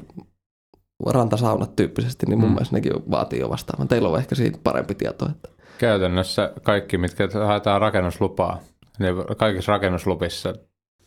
rantasaunat 1.05 1.75
tyyppisesti, 1.75 2.25
niin 2.25 2.39
mun 2.39 2.49
mm. 2.49 2.53
mielestä 2.53 2.75
nekin 2.75 2.93
vaatii 3.11 3.39
jo 3.39 3.49
vastaavan. 3.49 3.87
Teillä 3.87 4.09
on 4.09 4.19
ehkä 4.19 4.35
siitä 4.35 4.59
parempi 4.63 4.95
tieto. 4.95 5.25
Että... 5.29 5.49
Käytännössä 5.77 6.53
kaikki, 6.63 6.97
mitkä 6.97 7.29
haetaan 7.45 7.81
rakennuslupaa, 7.81 8.59
niin 8.99 9.15
kaikissa 9.37 9.71
rakennuslupissa 9.71 10.53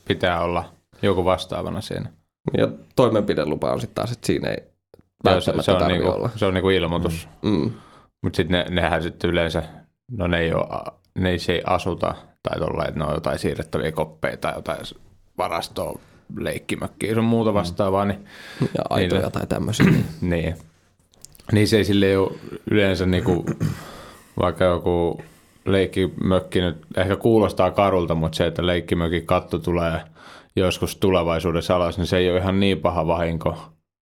pitää 0.04 0.40
olla 0.40 0.64
joku 1.02 1.24
vastaavana 1.24 1.80
siinä. 1.80 2.12
Ja 2.58 2.68
toimenpidelupa 2.96 3.72
on 3.72 3.80
sitten 3.80 3.94
taas, 3.94 4.12
että 4.12 4.26
siinä 4.26 4.48
ei 4.48 4.62
välttämättä 5.24 5.62
se, 5.62 5.72
on 5.72 5.78
tarvitse 5.78 6.02
niinku, 6.02 6.18
olla. 6.18 6.30
se 6.36 6.46
on 6.46 6.54
niinku 6.54 6.70
ilmoitus. 6.70 7.28
Mm. 7.42 7.70
Mutta 8.22 8.36
sitten 8.36 8.58
ne, 8.58 8.80
nehän 8.80 9.02
sitten 9.02 9.30
yleensä, 9.30 9.62
no 10.10 10.26
ne 10.26 10.38
ei, 10.38 10.54
ole, 10.54 10.92
ne 11.18 11.30
ei, 11.30 11.38
se 11.38 11.52
ei 11.52 11.62
asuta 11.66 12.14
tai 12.42 12.58
tolla, 12.58 12.84
että 12.84 12.98
ne 13.00 13.06
on 13.06 13.14
jotain 13.14 13.38
siirrettäviä 13.38 13.92
koppeja 13.92 14.36
tai 14.36 14.54
jotain 14.54 14.80
varastoa, 15.38 15.98
leikkimökkiä 16.36 17.14
sun 17.14 17.24
muuta 17.24 17.54
vastaavaa, 17.54 18.04
niin, 18.04 18.24
Ja 18.60 18.84
aitoja 18.90 19.20
Niillä. 19.20 19.30
tai 19.30 19.46
tämmöisiä. 19.46 19.86
niin, 20.20 20.56
niin 21.52 21.68
se 21.68 21.76
ei 21.76 21.84
sille 21.84 22.18
ole 22.18 22.32
yleensä 22.70 23.06
niinku, 23.06 23.46
vaikka 24.40 24.64
joku 24.64 25.22
leikkimökki 25.64 26.60
nyt 26.60 26.76
ehkä 26.96 27.16
kuulostaa 27.16 27.70
karulta, 27.70 28.14
mutta 28.14 28.36
se, 28.36 28.46
että 28.46 28.66
leikkimökin 28.66 29.26
katto 29.26 29.58
tulee 29.58 30.00
joskus 30.56 30.96
tulevaisuudessa 30.96 31.76
alas, 31.76 31.98
niin 31.98 32.06
se 32.06 32.16
ei 32.16 32.30
ole 32.30 32.38
ihan 32.38 32.60
niin 32.60 32.78
paha 32.80 33.06
vahinko, 33.06 33.56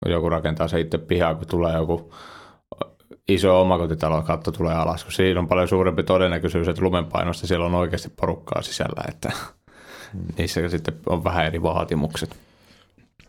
kun 0.03 0.13
joku 0.13 0.29
rakentaa 0.29 0.69
se 0.69 0.81
itse 0.81 0.99
pihaa, 0.99 1.35
kun 1.35 1.47
tulee 1.47 1.75
joku 1.75 2.15
iso 3.29 3.61
omakotitalo 3.61 4.23
katto 4.23 4.53
tulee 4.53 4.75
alas, 4.75 5.05
kun 5.05 5.13
siinä 5.13 5.41
on 5.41 5.49
paljon 5.49 5.69
suurempi 5.69 6.03
todennäköisyys, 6.03 6.69
että 6.69 6.83
lumenpainosta 6.83 7.47
siellä 7.47 7.67
on 7.67 7.75
oikeasti 7.75 8.09
porukkaa 8.21 8.63
sisällä, 8.63 9.05
että 9.09 9.33
niissä 10.39 10.69
sitten 10.69 10.95
on 11.07 11.25
vähän 11.25 11.47
eri 11.47 11.63
vaatimukset. 11.63 12.37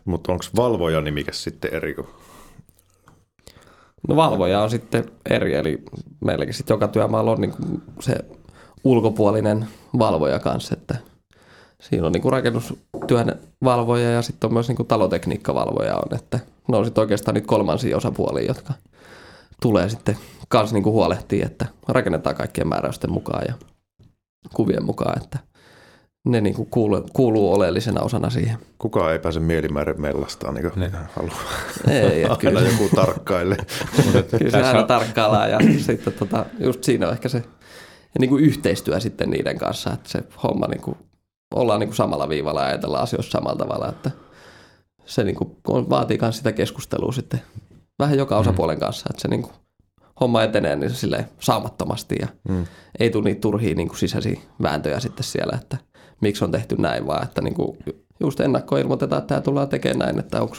Mutta 0.04 0.32
onko 0.32 0.44
valvoja 0.56 1.00
nimikäs 1.00 1.44
sitten 1.44 1.74
eri 1.74 1.94
kuin 1.94 2.06
No 4.08 4.16
valvoja 4.16 4.62
on 4.62 4.70
sitten 4.70 5.04
eri, 5.30 5.54
eli 5.54 5.82
meilläkin 6.24 6.54
sitten 6.54 6.74
joka 6.74 6.88
työmaalla 6.88 7.30
on 7.30 7.40
niin 7.40 7.50
kuin 7.50 7.82
se 8.00 8.14
ulkopuolinen 8.84 9.68
valvoja 9.98 10.38
kanssa, 10.38 10.74
että 10.78 10.96
siinä 11.80 12.06
on 12.06 12.12
niin 12.12 12.22
kuin 12.22 12.32
rakennustyön 12.32 13.38
valvoja 13.64 14.10
ja 14.10 14.22
sitten 14.22 14.48
on 14.48 14.54
myös 14.54 14.68
niin 14.68 14.76
kuin 14.76 14.86
talotekniikkavalvoja 14.86 15.96
on, 15.96 16.18
että 16.18 16.40
ne 16.68 16.76
on 16.76 16.84
sitten 16.84 17.02
oikeastaan 17.02 17.34
niitä 17.34 17.48
kolmansia 17.48 17.96
osapuolia, 17.96 18.46
jotka 18.46 18.72
tulee 19.62 19.88
sitten 19.88 20.16
kanssa 20.48 20.74
niin 20.74 20.82
kuin 20.82 20.92
huolehtii, 20.92 21.42
että 21.42 21.66
rakennetaan 21.88 22.36
kaikkien 22.36 22.68
määräysten 22.68 23.12
mukaan 23.12 23.44
ja 23.48 23.54
kuvien 24.54 24.84
mukaan, 24.84 25.22
että 25.22 25.38
ne 26.26 26.40
niin 26.40 26.54
kuin 26.54 26.68
kuuluu, 26.70 27.06
kuuluu 27.12 27.52
oleellisena 27.52 28.00
osana 28.02 28.30
siihen. 28.30 28.58
kukaan 28.78 29.12
ei 29.12 29.18
pääse 29.18 29.40
mielimäärin 29.40 30.00
mellastaan, 30.00 30.54
niin 30.54 30.70
kuin 30.70 30.90
haluaa. 31.16 31.42
Ei, 31.88 32.22
että 32.22 32.36
kyllä 32.38 32.58
Aina 32.58 32.70
joku 32.70 32.88
tarkkailee. 32.96 33.58
Kyllä 34.38 34.50
se 34.50 34.62
aina 34.62 34.82
tarkkaillaan 34.82 35.50
ja 35.50 35.58
sitten 35.86 36.12
tota, 36.12 36.46
just 36.60 36.84
siinä 36.84 37.06
on 37.06 37.12
ehkä 37.12 37.28
se 37.28 37.38
ja 38.14 38.20
niin 38.20 38.30
kuin 38.30 38.44
yhteistyö 38.44 39.00
sitten 39.00 39.30
niiden 39.30 39.58
kanssa, 39.58 39.92
että 39.92 40.08
se 40.08 40.24
homma 40.42 40.66
niin 40.66 40.80
kuin, 40.82 40.96
ollaan 41.54 41.80
niin 41.80 41.88
kuin 41.88 41.96
samalla 41.96 42.28
viivalla 42.28 42.60
ja 42.60 42.66
ajatellaan 42.66 43.02
asioista 43.02 43.30
samalla 43.32 43.58
tavalla, 43.58 43.88
että 43.88 44.10
se 45.04 45.24
niin 45.24 45.36
kuin, 45.36 45.56
vaatii 45.90 46.18
myös 46.20 46.36
sitä 46.36 46.52
keskustelua 46.52 47.12
sitten 47.12 47.40
vähän 47.98 48.18
joka 48.18 48.36
osapuolen 48.38 48.80
kanssa, 48.80 49.06
että 49.10 49.22
se 49.22 49.28
niin 49.28 49.42
kuin, 49.42 49.52
homma 50.20 50.42
etenee 50.42 50.76
niin 50.76 50.90
se 50.90 50.96
silleen 50.96 51.28
saumattomasti 51.40 52.16
ja 52.20 52.26
Mm. 52.48 52.66
ei 53.00 53.10
tule 53.10 53.24
niitä 53.24 53.40
turhia 53.40 53.74
niin 53.74 53.88
kuin 53.88 53.98
sisäisiä 53.98 54.40
vääntöjä 54.62 55.00
sitten 55.00 55.24
siellä, 55.24 55.58
että 55.62 55.76
miksi 56.20 56.44
on 56.44 56.50
tehty 56.50 56.76
näin, 56.78 57.06
vaan 57.06 57.24
että 57.24 57.40
niin 57.40 57.54
kuin 57.54 57.78
just 58.20 58.40
ennakkoon 58.40 58.80
ilmoitetaan, 58.80 59.18
että 59.18 59.28
tämä 59.28 59.40
tullaan 59.40 59.68
tekemään 59.68 59.98
näin, 59.98 60.18
että 60.18 60.42
onko, 60.42 60.56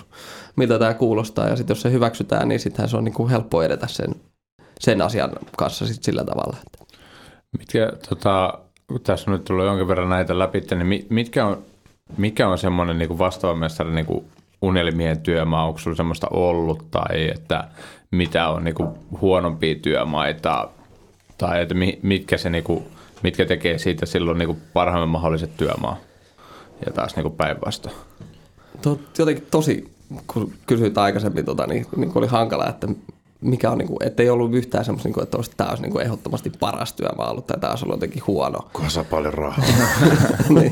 miltä 0.56 0.80
tämä 0.80 0.94
kuulostaa 0.94 1.48
ja 1.48 1.56
sitten 1.56 1.72
jos 1.74 1.82
se 1.82 1.92
hyväksytään, 1.92 2.48
niin 2.48 2.60
sittenhän 2.60 2.90
se 2.90 2.98
on 2.98 3.04
niin 3.04 3.14
kuin 3.14 3.30
helppo 3.30 3.64
edetä 3.64 3.88
sen, 3.88 4.16
sen 4.80 5.02
asian 5.02 5.32
kanssa 5.58 5.88
sit 5.88 6.04
sillä 6.04 6.24
tavalla. 6.24 6.58
Että. 6.66 6.96
Mitkä, 7.58 7.92
tota, 8.10 8.60
tässä 9.04 9.32
on 9.32 9.38
nyt 9.38 9.46
tullut 9.46 9.66
jonkin 9.66 9.88
verran 9.88 10.10
näitä 10.10 10.40
läpi, 10.40 10.64
niin 10.72 10.88
mi- 10.88 11.08
mitkä 11.10 11.46
on, 11.46 11.64
mikä 12.18 12.48
on 12.48 12.58
semmoinen 12.58 12.98
niin 12.98 13.18
vastaava 13.18 13.56
mestari 13.56 13.92
niin 13.92 14.06
kuin 14.06 14.26
unelmien 14.62 15.20
työmaa? 15.20 15.66
Onko 15.66 15.80
sinulla 15.80 15.98
semmoista 15.98 16.28
ollut 16.32 16.92
tai 16.92 17.30
että 17.30 17.68
mitä 18.12 18.50
on 18.50 18.64
niin 18.64 18.76
kuin 18.76 18.90
huonompia 19.22 19.76
työmaita 19.76 20.70
tai 21.38 21.62
että 21.62 21.74
mi- 21.74 22.00
mitkä, 22.02 22.38
se, 22.38 22.50
niin 22.50 22.64
kuin, 22.64 22.86
mitkä 23.24 23.46
tekee 23.46 23.78
siitä 23.78 24.06
silloin 24.06 24.38
niin 24.38 24.48
kuin 24.48 24.62
parhaimman 24.74 25.10
mahdolliset 25.10 25.58
työmaa 25.58 25.98
ja 26.86 26.92
taas 26.94 27.16
niin 27.16 27.24
kuin 27.24 27.36
päinvastoin? 27.36 27.96
To, 28.82 29.00
jotenkin 29.18 29.48
tosi, 29.52 29.92
kun 30.28 30.54
kysyit 30.68 30.98
aikaisemmin, 30.98 31.46
tota, 31.46 31.68
niin, 31.68 31.86
niin 31.96 32.12
oli 32.16 32.28
hankala, 32.28 32.68
että 32.68 32.88
mikä 33.42 33.72
on, 33.72 33.78
niin 33.78 33.88
kuin, 33.88 33.98
ettei 34.04 34.30
ollut 34.30 34.54
yhtään 34.54 34.86
semmoista, 34.86 35.08
niin 35.08 35.14
kuin, 35.14 35.24
että 35.24 35.38
olisi, 35.38 35.52
tämä 35.58 35.70
olisi 35.70 35.84
niin 35.84 35.92
kuin 35.92 36.06
ehdottomasti 36.06 36.52
paras 36.60 36.94
työmaa 36.94 37.32
ollut 37.32 37.48
tai 37.48 37.60
tämä 37.60 37.72
olisi 37.72 37.86
ollut 37.86 37.98
jotenkin 37.98 38.24
huono. 38.28 38.60
Saa 38.88 39.04
paljon 39.04 39.34
rahaa. 39.34 39.66
niin. 40.50 40.72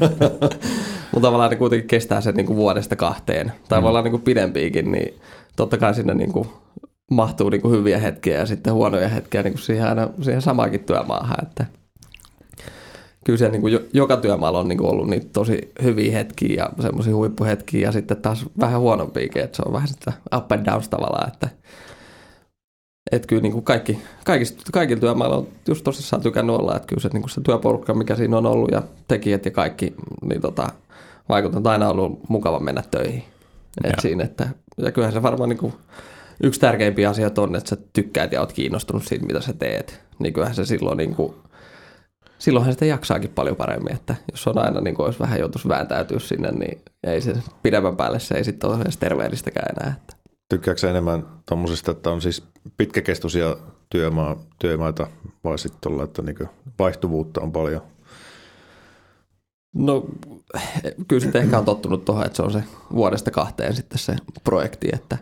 Mutta 1.12 1.28
tavallaan 1.28 1.50
ne 1.50 1.56
kuitenkin 1.56 1.88
kestää 1.88 2.22
sen 2.22 2.36
niin 2.36 2.46
kuin 2.46 2.58
vuodesta 2.58 2.96
kahteen, 2.96 3.52
tai 3.70 3.82
voi 3.82 3.90
olla 3.90 4.02
niin 4.02 4.12
kuin 4.12 4.22
pidempiäkin, 4.22 4.92
niin 4.92 5.20
totta 5.56 5.78
kai 5.78 5.96
sinne 5.96 6.14
niin 6.14 6.32
kuin 6.34 6.48
mahtuu 7.12 7.50
niin 7.50 7.62
kuin 7.62 7.74
hyviä 7.74 8.00
hetkiä 8.00 8.38
ja 8.38 8.46
sitten 8.46 8.74
huonoja 8.74 9.08
hetkiä 9.08 9.44
niin 9.44 9.54
kuin 9.54 9.62
siihen, 9.62 9.88
aina, 9.88 10.10
siihen 10.22 10.42
samaankin 10.42 10.84
työmaahan, 10.84 11.44
että 11.44 11.66
kyllä 13.28 13.38
siellä 13.38 13.52
niin 13.52 13.62
kuin 13.62 13.74
jo, 13.74 13.80
joka 13.94 14.18
työmaalla 14.18 14.60
on 14.60 14.68
niin 14.68 14.78
kuin 14.78 14.90
ollut 14.90 15.10
niitä 15.10 15.28
tosi 15.34 15.72
hyviä 15.84 16.12
hetkiä 16.12 16.64
ja 16.64 16.70
semmoisia 16.84 17.16
huippuhetkiä 17.16 17.88
ja 17.88 17.92
sitten 17.92 18.18
taas 18.18 18.46
vähän 18.60 18.80
huonompiakin, 18.80 19.44
että 19.44 19.58
se 19.58 19.64
on 19.66 19.74
vähän 19.74 19.88
sitä 19.88 20.14
up 20.38 20.52
and 20.52 20.66
downs 20.66 20.90
tavallaan, 20.90 21.28
että 21.28 21.50
että 23.12 23.28
kyllä 23.28 23.42
niin 23.42 23.54
kuin 23.54 23.64
kaikki, 23.64 24.00
kaikista, 24.26 24.64
kaikilla 24.74 25.00
työmailla 25.00 25.38
on 25.38 25.48
just 25.68 25.84
tosissaan 25.84 26.22
tykännyt 26.22 26.56
olla, 26.56 26.76
että 26.76 26.88
kyllä 26.88 27.02
se, 27.02 27.10
niin 27.14 27.22
kuin 27.22 27.30
se 27.30 27.42
työporukka, 27.42 27.94
mikä 27.94 28.16
siinä 28.16 28.38
on 28.38 28.46
ollut 28.46 28.72
ja 28.72 28.84
tekijät 29.08 29.46
ja 29.46 29.52
kaikki, 29.52 29.94
niin 30.26 30.42
tota, 30.42 30.68
vaikuttaa, 31.30 31.60
että 31.60 31.70
aina 31.70 31.90
ollut 31.90 32.20
mukava 32.30 32.60
mennä 32.60 32.84
töihin. 32.92 33.24
Et 33.84 33.92
Joo. 33.92 34.02
siinä, 34.02 34.24
että, 34.24 34.50
ja 34.78 34.92
kyllähän 34.92 35.14
se 35.14 35.24
varmaan 35.24 35.50
niin 35.50 35.58
kuin, 35.58 35.74
yksi 36.44 36.60
tärkeimpiä 36.60 37.10
asioita 37.10 37.42
on, 37.42 37.56
että 37.56 37.70
sä 37.70 37.78
tykkäät 37.94 38.32
ja 38.32 38.40
oot 38.40 38.54
kiinnostunut 38.54 39.04
siitä, 39.04 39.26
mitä 39.26 39.42
sä 39.42 39.54
teet. 39.54 40.02
Niin 40.20 40.34
kyllähän 40.34 40.56
se 40.56 40.66
silloin 40.66 40.98
niin 40.98 41.16
kuin, 41.16 41.34
silloinhan 42.40 42.74
sitä 42.74 42.86
jaksaakin 42.86 43.30
paljon 43.30 43.56
paremmin, 43.56 43.94
että 43.94 44.16
jos 44.32 44.48
on 44.48 44.58
aina 44.58 44.82
niin 44.82 44.96
kuin, 44.96 45.06
jos 45.06 45.20
vähän 45.20 45.40
joutuisi 45.40 45.68
vääntäytyä 45.68 46.20
sinne, 46.20 46.52
niin 46.52 46.82
ei 47.04 47.22
se 47.22 47.34
pidemmän 47.64 47.98
päälle 47.98 48.20
se 48.20 48.36
ei 48.36 48.44
sitten 48.44 48.70
ole 48.70 48.82
edes 48.82 48.98
terveellistäkään 48.98 49.76
enää. 49.78 49.96
Että. 49.98 50.16
Tykkääkö 50.50 50.80
sä 50.80 50.90
enemmän 50.90 51.26
tuommoisista, 51.50 51.92
että 51.92 52.10
on 52.10 52.22
siis 52.22 52.44
pitkäkestoisia 52.78 53.56
työmaa, 53.90 54.36
työmaita 54.60 55.08
vai 55.44 55.60
sitten 55.60 55.82
tuolla, 55.82 56.04
että 56.04 56.22
niinku 56.22 56.46
vaihtuvuutta 56.80 57.42
on 57.42 57.52
paljon? 57.52 57.82
No 59.76 60.06
kyllä 61.08 61.20
sitten 61.20 61.42
ehkä 61.42 61.58
on 61.58 61.66
tottunut 61.66 62.06
tuohon, 62.06 62.26
että 62.26 62.36
se 62.36 62.44
on 62.44 62.52
se 62.52 62.64
vuodesta 62.94 63.32
kahteen 63.32 63.76
sitten 63.76 64.00
se 64.00 64.16
projekti, 64.44 64.90
että 64.94 65.18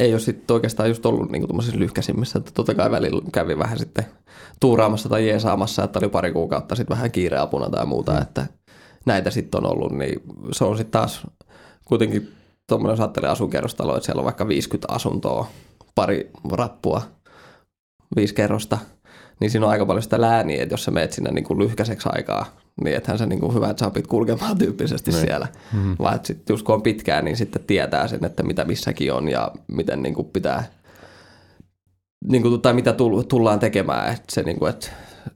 ei 0.00 0.12
ole 0.12 0.20
sitten 0.20 0.54
oikeastaan 0.54 0.88
just 0.88 1.06
ollut 1.06 1.30
niin 1.30 1.46
tuommoisissa 1.46 1.78
lyhkäisimmissä, 1.78 2.38
että 2.38 2.50
totta 2.54 2.74
kai 2.74 2.90
välillä 2.90 3.22
kävi 3.32 3.58
vähän 3.58 3.78
sitten 3.78 4.04
tuuraamassa 4.60 5.08
tai 5.08 5.28
jeesaamassa, 5.28 5.84
että 5.84 5.98
oli 5.98 6.08
pari 6.08 6.32
kuukautta 6.32 6.74
sitten 6.74 6.96
vähän 6.96 7.10
kiireapuna 7.10 7.70
tai 7.70 7.86
muuta, 7.86 8.20
että 8.20 8.46
näitä 9.06 9.30
sitten 9.30 9.64
on 9.64 9.72
ollut, 9.72 9.92
niin 9.92 10.22
se 10.52 10.64
on 10.64 10.76
sitten 10.76 11.00
taas 11.00 11.26
kuitenkin 11.84 12.32
tuommoinen, 12.66 12.92
jos 12.92 13.00
ajattelee 13.00 13.30
asuinkerrostalo, 13.30 13.96
että 13.96 14.06
siellä 14.06 14.20
on 14.20 14.24
vaikka 14.24 14.48
50 14.48 14.94
asuntoa, 14.94 15.46
pari 15.94 16.30
rappua, 16.50 17.02
viisi 18.16 18.34
kerrosta, 18.34 18.78
niin 19.40 19.50
siinä 19.50 19.66
on 19.66 19.72
aika 19.72 19.86
paljon 19.86 20.02
sitä 20.02 20.20
lääniä, 20.20 20.62
että 20.62 20.72
jos 20.72 20.84
sä 20.84 20.90
meet 20.90 21.12
sinne 21.12 21.30
niin 21.30 21.44
kuin 21.44 21.58
lyhkäiseksi 21.58 22.08
aikaa, 22.12 22.46
niin 22.84 22.96
ethän 22.96 23.18
se 23.18 23.26
niin 23.26 23.40
kuin 23.40 23.54
hyvä, 23.54 23.70
että 23.70 23.80
sä 23.80 23.86
opit 23.86 24.06
kulkemaan 24.06 24.58
tyyppisesti 24.58 25.10
Niin. 25.10 25.20
siellä. 25.20 25.48
Mm-hmm. 25.72 25.96
Vaan 25.98 26.14
että 26.16 26.26
sit 26.26 26.48
just 26.48 26.66
kun 26.66 26.74
on 26.74 26.82
pitkään, 26.82 27.24
niin 27.24 27.36
sitten 27.36 27.64
tietää 27.66 28.08
sen, 28.08 28.24
että 28.24 28.42
mitä 28.42 28.64
missäkin 28.64 29.12
on 29.12 29.28
ja 29.28 29.52
miten 29.68 30.02
niin 30.02 30.14
kuin 30.14 30.26
pitää, 30.28 30.64
niin 32.28 32.42
kuin, 32.42 32.60
tai 32.62 32.72
mitä 32.72 32.90
tull- 32.90 33.24
tullaan 33.28 33.58
tekemään. 33.58 34.12
Että 34.12 34.24
se, 34.32 34.42
niin 34.42 34.58
kuin, 34.58 34.70
että 34.70 34.88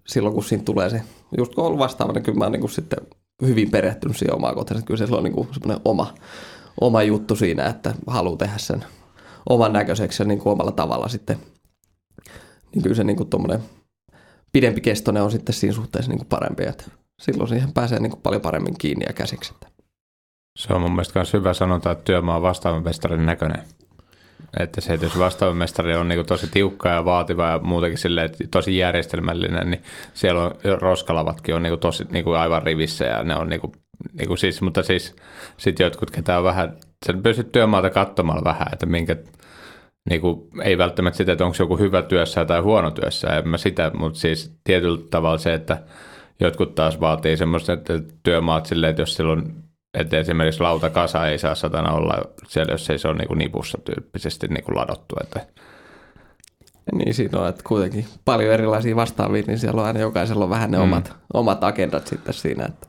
silloin 0.06 0.34
kun 0.34 0.44
siinä 0.44 0.64
tulee 0.64 0.90
se, 0.90 1.02
just 1.38 1.54
kun 1.54 1.62
on 1.64 1.66
ollut 1.66 1.78
vastaava, 1.80 2.12
niin 2.12 2.22
kyllä 2.22 2.38
mä 2.38 2.44
oon 2.44 2.52
niin 2.52 2.60
kuin 2.60 2.70
sitten 2.70 2.98
hyvin 3.46 3.70
perehtynyt 3.70 4.16
siihen 4.16 4.34
omaan 4.34 4.54
kotiin. 4.54 4.84
Kyllä 4.84 5.06
se 5.06 5.14
on 5.14 5.24
niin 5.24 5.34
kuin 5.34 5.48
semmoinen 5.52 5.80
oma, 5.84 6.14
oma 6.80 7.02
juttu 7.02 7.36
siinä, 7.36 7.66
että 7.66 7.94
haluaa 8.06 8.36
tehdä 8.36 8.58
sen 8.58 8.84
oman 9.48 9.72
näköiseksi 9.72 10.22
ja 10.22 10.26
niin 10.26 10.38
kuin 10.38 10.52
omalla 10.52 10.72
tavalla 10.72 11.08
sitten. 11.08 11.36
Niin 12.74 12.82
kyllä 12.82 12.96
se 12.96 13.04
niin 13.04 13.16
kuin 13.16 13.30
tuommoinen 13.30 13.60
pidempi 14.52 14.80
kestoinen 14.80 15.22
on 15.22 15.30
sitten 15.30 15.54
siinä 15.54 15.74
suhteessa 15.74 16.10
niin 16.10 16.18
kuin 16.18 16.28
parempi, 16.28 16.62
että 16.64 16.84
silloin 17.22 17.48
siihen 17.48 17.72
pääsee 17.72 17.98
niin 17.98 18.10
kuin 18.10 18.22
paljon 18.22 18.42
paremmin 18.42 18.78
kiinni 18.78 19.04
ja 19.08 19.12
käsiksi. 19.12 19.54
Se 20.58 20.74
on 20.74 20.80
mun 20.80 20.90
mielestä 20.90 21.18
myös 21.18 21.32
hyvä 21.32 21.54
sanonta, 21.54 21.90
että 21.90 22.04
työmaa 22.04 22.36
on 22.36 22.42
vastaavan 22.42 22.84
mestarin 22.84 23.26
näköinen. 23.26 23.62
Että 24.60 24.80
se, 24.80 24.94
että 24.94 25.06
jos 25.06 25.18
vastaavan 25.18 25.56
mestari 25.56 25.96
on 25.96 26.08
niin 26.08 26.26
tosi 26.26 26.46
tiukka 26.50 26.88
ja 26.88 27.04
vaativa 27.04 27.48
ja 27.48 27.58
muutenkin 27.58 27.98
silleen, 27.98 28.26
että 28.26 28.44
tosi 28.50 28.78
järjestelmällinen, 28.78 29.70
niin 29.70 29.82
siellä 30.14 30.42
on 30.42 30.54
roskalavatkin 30.80 31.54
on 31.54 31.62
niin 31.62 31.78
tosi 31.78 32.04
niin 32.10 32.36
aivan 32.36 32.62
rivissä 32.62 33.04
ja 33.04 33.24
ne 33.24 33.36
on 33.36 33.48
niin 33.48 33.60
kuin, 33.60 33.72
niin 34.12 34.28
kuin 34.28 34.38
siis, 34.38 34.62
mutta 34.62 34.82
siis 34.82 35.16
sitten 35.56 35.84
jotkut, 35.84 36.10
ketä 36.10 36.38
on 36.38 36.44
vähän, 36.44 36.76
sen 37.06 37.22
pystyt 37.22 37.52
työmaata 37.52 37.90
katsomalla 37.90 38.44
vähän, 38.44 38.68
että 38.72 38.86
minkä, 38.86 39.16
niin 40.10 40.20
kuin, 40.20 40.48
ei 40.62 40.78
välttämättä 40.78 41.16
sitä, 41.16 41.32
että 41.32 41.44
onko 41.44 41.56
joku 41.58 41.78
hyvä 41.78 42.02
työssä 42.02 42.44
tai 42.44 42.60
huono 42.60 42.90
työssä, 42.90 43.28
en 43.28 43.48
mä 43.48 43.58
sitä, 43.58 43.90
mutta 43.94 44.18
siis 44.18 44.56
tietyllä 44.64 44.98
tavalla 45.10 45.38
se, 45.38 45.54
että 45.54 45.82
jotkut 46.40 46.74
taas 46.74 47.00
vaatii 47.00 47.36
semmoista 47.36 47.72
että 47.72 48.00
työmaat 48.22 48.66
silleen, 48.66 48.90
että 48.90 49.02
jos 49.02 49.14
sillä 49.14 49.32
on 49.32 49.62
että 49.94 50.18
esimerkiksi 50.18 50.60
lautakasa 50.60 51.26
ei 51.26 51.38
saa 51.38 51.54
satana 51.54 51.92
olla 51.92 52.14
siellä, 52.48 52.72
jos 52.72 52.90
ei 52.90 52.98
se 52.98 53.08
ole 53.08 53.18
niin 53.18 53.28
kuin 53.28 53.38
nipussa 53.38 53.78
tyyppisesti 53.84 54.48
niin 54.48 54.64
kuin 54.64 54.76
ladottu. 54.76 55.16
Että 55.22 55.46
niin 56.92 57.14
siinä 57.14 57.40
on, 57.40 57.48
että 57.48 57.62
kuitenkin 57.66 58.06
paljon 58.24 58.52
erilaisia 58.52 58.96
vastaavia, 58.96 59.42
niin 59.46 59.58
siellä 59.58 59.80
on 59.80 59.86
aina 59.86 60.00
jokaisella 60.00 60.44
on 60.44 60.50
vähän 60.50 60.70
ne 60.70 60.76
mm. 60.76 60.82
omat, 60.82 61.16
omat 61.34 61.64
agendat 61.64 62.06
sitten 62.06 62.34
siinä, 62.34 62.64
että 62.64 62.86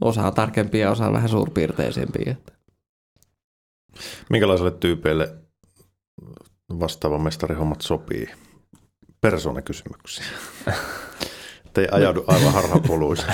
osa 0.00 0.26
on 0.26 0.34
tarkempia 0.34 0.80
ja 0.80 0.90
osa 0.90 1.06
on 1.06 1.12
vähän 1.12 1.28
suurpiirteisempiä. 1.28 2.32
Että. 2.32 2.52
Minkälaiselle 4.30 4.70
tyypeille 4.70 5.34
vastaava 6.80 7.18
mestarihommat 7.18 7.80
sopii? 7.80 8.28
Persoonakysymyksiä. 9.20 10.24
Että 11.82 11.96
ei 11.96 12.00
ajaudu 12.00 12.24
aivan 12.26 12.52
harhapoluissa. 12.52 13.26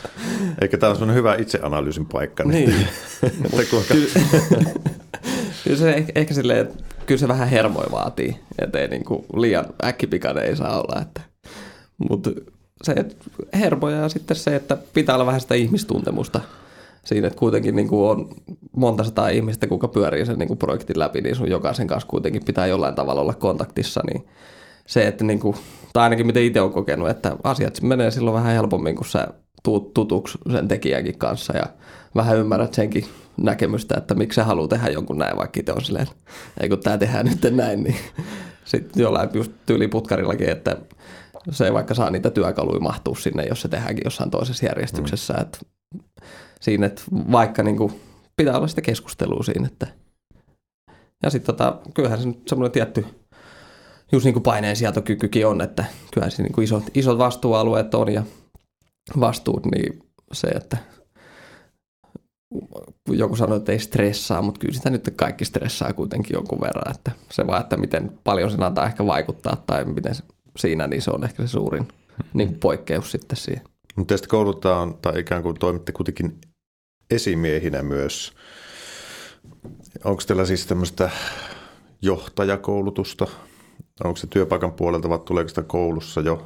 Eikä 0.62 0.78
tämä 0.78 0.94
sellainen 0.94 1.16
hyvä 1.16 1.34
itseanalyysin 1.34 2.06
paikka. 2.06 2.44
Niin. 2.44 2.74
että 3.22 3.62
kuinka... 3.70 3.94
kyllä 5.64 5.76
se 5.76 5.90
ehkä, 5.90 6.12
ehkä 6.14 6.34
silleen, 6.34 6.60
että 6.60 6.84
kyllä 7.06 7.18
se 7.18 7.28
vähän 7.28 7.48
hermoi 7.48 7.86
vaatii, 7.90 8.36
että 8.58 8.78
ei 8.78 8.88
niin 8.88 9.04
kuin 9.04 9.24
liian 9.36 9.64
äkkipikainen 9.84 10.44
ei 10.44 10.56
saa 10.56 10.80
olla. 10.80 11.02
Että. 11.02 11.20
Mutta 12.10 12.30
se 12.82 12.92
että 12.92 13.14
hermoja 13.54 13.96
ja 13.96 14.08
sitten 14.08 14.36
se, 14.36 14.56
että 14.56 14.78
pitää 14.94 15.14
olla 15.14 15.26
vähän 15.26 15.40
sitä 15.40 15.54
ihmistuntemusta 15.54 16.40
siinä, 17.04 17.26
että 17.26 17.38
kuitenkin 17.38 17.76
niin 17.76 17.88
kuin 17.88 18.10
on 18.10 18.28
monta 18.76 19.04
sataa 19.04 19.28
ihmistä, 19.28 19.66
kuka 19.66 19.88
pyörii 19.88 20.26
sen 20.26 20.38
niin 20.38 20.48
kuin 20.48 20.58
projektin 20.58 20.98
läpi, 20.98 21.20
niin 21.20 21.36
sun 21.36 21.50
jokaisen 21.50 21.86
kanssa 21.86 22.08
kuitenkin 22.08 22.44
pitää 22.44 22.66
jollain 22.66 22.94
tavalla 22.94 23.20
olla 23.20 23.34
kontaktissa, 23.34 24.00
niin 24.12 24.28
se, 24.86 25.06
että 25.06 25.24
niin 25.24 25.40
kuin, 25.40 25.56
tai 25.92 26.02
ainakin 26.02 26.26
miten 26.26 26.42
itse 26.42 26.60
olen 26.60 26.72
kokenut, 26.72 27.08
että 27.08 27.36
asiat 27.44 27.82
menee 27.82 28.10
silloin 28.10 28.34
vähän 28.34 28.54
helpommin, 28.54 28.96
kun 28.96 29.06
sä 29.06 29.28
tuut 29.62 29.94
tutuksi 29.94 30.38
sen 30.52 30.68
tekijänkin 30.68 31.18
kanssa 31.18 31.56
ja 31.56 31.66
vähän 32.14 32.38
ymmärrät 32.38 32.74
senkin 32.74 33.04
näkemystä, 33.36 33.94
että 33.98 34.14
miksi 34.14 34.34
se 34.34 34.42
haluaa 34.42 34.68
tehdä 34.68 34.88
jonkun 34.88 35.18
näin, 35.18 35.36
vaikka 35.36 35.60
itse 35.60 35.72
on 35.72 35.84
silleen, 35.84 36.06
ei 36.60 36.68
kun 36.68 36.78
tämä 36.78 36.98
tehdään 36.98 37.26
nyt 37.26 37.56
näin, 37.56 37.82
niin 37.82 37.96
sitten 38.64 39.02
jollain 39.02 39.30
just 39.32 39.52
tyyliputkarillakin, 39.66 40.48
että 40.48 40.76
se 41.50 41.64
ei 41.64 41.72
vaikka 41.72 41.94
saa 41.94 42.10
niitä 42.10 42.30
työkaluja 42.30 42.80
mahtua 42.80 43.16
sinne, 43.16 43.44
jos 43.44 43.60
se 43.60 43.68
tehdäänkin 43.68 44.04
jossain 44.04 44.30
toisessa 44.30 44.66
järjestyksessä. 44.66 45.34
Mm. 45.34 45.40
Että 45.40 45.58
siinä, 46.60 46.86
että 46.86 47.02
vaikka 47.12 47.62
niin 47.62 47.76
kuin, 47.76 48.00
pitää 48.36 48.56
olla 48.56 48.68
sitä 48.68 48.80
keskustelua 48.80 49.42
siinä. 49.42 49.66
Että. 49.66 49.86
Ja 51.22 51.30
sitten 51.30 51.56
tota, 51.56 51.78
kyllähän 51.94 52.20
se 52.20 52.28
nyt 52.28 52.48
semmoinen 52.48 52.72
tietty 52.72 53.06
just 54.12 54.24
niin 54.24 54.32
kuin 54.32 54.42
paineensietokykykin 54.42 55.46
on, 55.46 55.60
että 55.60 55.84
kyllähän 56.12 56.30
se 56.30 56.42
niin 56.42 56.52
kuin 56.52 56.64
isot, 56.64 56.84
isot 56.94 57.18
vastuualueet 57.18 57.94
on 57.94 58.12
ja 58.12 58.22
vastuut, 59.20 59.66
niin 59.66 60.02
se, 60.32 60.46
että 60.46 60.76
joku 63.10 63.36
sanoi, 63.36 63.56
että 63.56 63.72
ei 63.72 63.78
stressaa, 63.78 64.42
mutta 64.42 64.58
kyllä 64.60 64.74
sitä 64.74 64.90
nyt 64.90 65.12
kaikki 65.16 65.44
stressaa 65.44 65.92
kuitenkin 65.92 66.34
jonkun 66.34 66.60
verran, 66.60 66.94
että 66.94 67.10
se 67.30 67.46
vaan, 67.46 67.60
että 67.60 67.76
miten 67.76 68.18
paljon 68.24 68.50
sen 68.50 68.62
antaa 68.62 68.86
ehkä 68.86 69.06
vaikuttaa 69.06 69.56
tai 69.66 69.84
miten 69.84 70.14
se, 70.14 70.22
siinä, 70.58 70.86
niin 70.86 71.02
se 71.02 71.10
on 71.10 71.24
ehkä 71.24 71.42
se 71.42 71.48
suurin 71.48 71.88
niin 72.34 72.48
kuin 72.48 72.60
poikkeus 72.60 73.10
sitten 73.10 73.36
siihen. 73.36 73.64
Mutta 73.96 74.12
teistä 74.12 74.28
koulutaan, 74.28 74.94
tai 74.94 75.18
ikään 75.18 75.42
kuin 75.42 75.58
toimitte 75.58 75.92
kuitenkin 75.92 76.38
esimiehinä 77.10 77.82
myös. 77.82 78.32
Onko 80.04 80.22
teillä 80.26 80.46
siis 80.46 80.66
tämmöistä 80.66 81.10
johtajakoulutusta? 82.02 83.26
Onko 84.04 84.16
se 84.16 84.26
työpaikan 84.26 84.72
puolelta 84.72 85.08
vai 85.08 85.18
tuleeko 85.18 85.48
sitä 85.48 85.62
koulussa 85.62 86.20
jo? 86.20 86.42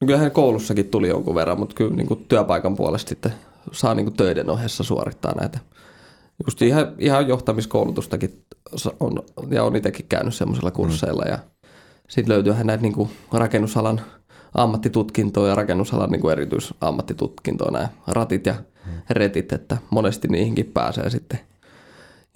No 0.00 0.06
kyllähän 0.06 0.30
koulussakin 0.30 0.88
tuli 0.88 1.08
jonkun 1.08 1.34
verran, 1.34 1.58
mutta 1.58 1.74
kyllä 1.74 1.96
niin 1.96 2.06
kuin 2.06 2.24
työpaikan 2.28 2.76
puolesta 2.76 3.08
sitten 3.08 3.32
saa 3.72 3.94
niin 3.94 4.06
kuin 4.06 4.16
töiden 4.16 4.50
ohessa 4.50 4.84
suorittaa 4.84 5.34
näitä. 5.40 5.58
Just 6.46 6.62
ihan, 6.62 6.92
ihan 6.98 7.28
johtamiskoulutustakin 7.28 8.44
on, 9.00 9.22
ja 9.50 9.64
on 9.64 9.76
itsekin 9.76 10.06
käynyt 10.08 10.34
semmoisella 10.34 10.70
kursseilla 10.70 11.22
mm. 11.24 11.30
ja 11.30 11.38
sitten 12.08 12.34
löytyyhän 12.34 12.66
näitä 12.66 12.82
niin 12.82 12.92
kuin 12.92 13.10
rakennusalan 13.32 14.00
ammattitutkintoa 14.54 15.48
ja 15.48 15.54
rakennusalan 15.54 16.10
niin 16.10 16.20
kuin 16.20 16.32
erityisammattitutkintoa, 16.32 17.70
nämä 17.70 17.88
ratit 18.06 18.46
ja 18.46 18.54
retit, 19.10 19.52
että 19.52 19.76
monesti 19.90 20.28
niihinkin 20.28 20.66
pääsee 20.66 21.10
sitten. 21.10 21.40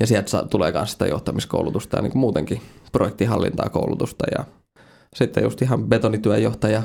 Ja 0.01 0.07
sieltä 0.07 0.31
saa, 0.31 0.47
tulee 0.47 0.73
myös 0.73 0.93
sitä 0.93 1.07
johtamiskoulutusta 1.07 1.97
ja 1.97 2.03
niin 2.03 2.13
kuin 2.13 2.21
muutenkin 2.21 2.63
projektihallintaa 2.93 3.69
koulutusta 3.69 4.25
ja 4.39 4.45
sitten 5.17 5.45
just 5.45 5.63
ihan 5.63 5.85
betonityöjohtaja 5.85 6.83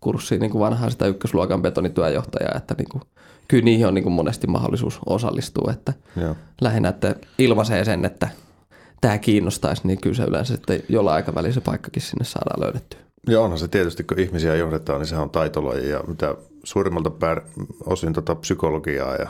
kurssi, 0.00 0.38
niin 0.38 0.50
kuin 0.50 0.60
vanhaa 0.60 0.90
sitä 0.90 1.06
ykkösluokan 1.06 1.62
betonityöjohtajaa, 1.62 2.56
että 2.56 2.74
niin 2.78 2.88
kuin, 2.88 3.02
kyllä 3.48 3.64
niihin 3.64 3.86
on 3.86 3.94
niin 3.94 4.02
kuin 4.02 4.12
monesti 4.12 4.46
mahdollisuus 4.46 4.98
osallistua, 5.06 5.72
että 5.72 5.92
Joo. 6.20 6.36
lähinnä, 6.60 6.88
että 6.88 7.14
ilmaisee 7.38 7.84
sen, 7.84 8.04
että 8.04 8.28
tämä 9.00 9.18
kiinnostaisi, 9.18 9.86
niin 9.86 10.00
kyllä 10.00 10.16
se 10.16 10.24
yleensä 10.24 10.54
sitten 10.54 10.82
jollain 10.88 11.14
aikavälillä 11.14 11.54
se 11.54 11.60
paikkakin 11.60 12.02
sinne 12.02 12.24
saadaan 12.24 12.60
löydettyä. 12.60 13.00
Joo, 13.28 13.44
onhan 13.44 13.58
se 13.58 13.68
tietysti, 13.68 14.04
kun 14.04 14.18
ihmisiä 14.18 14.54
johdetaan, 14.54 14.98
niin 15.00 15.06
sehän 15.06 15.22
on 15.22 15.30
taitolaji 15.30 15.88
ja 15.88 16.02
mitä 16.06 16.34
suurimmalta 16.64 17.10
pär, 17.10 17.40
osin 17.86 18.12
tota 18.12 18.34
psykologiaa 18.34 19.14
ja, 19.14 19.28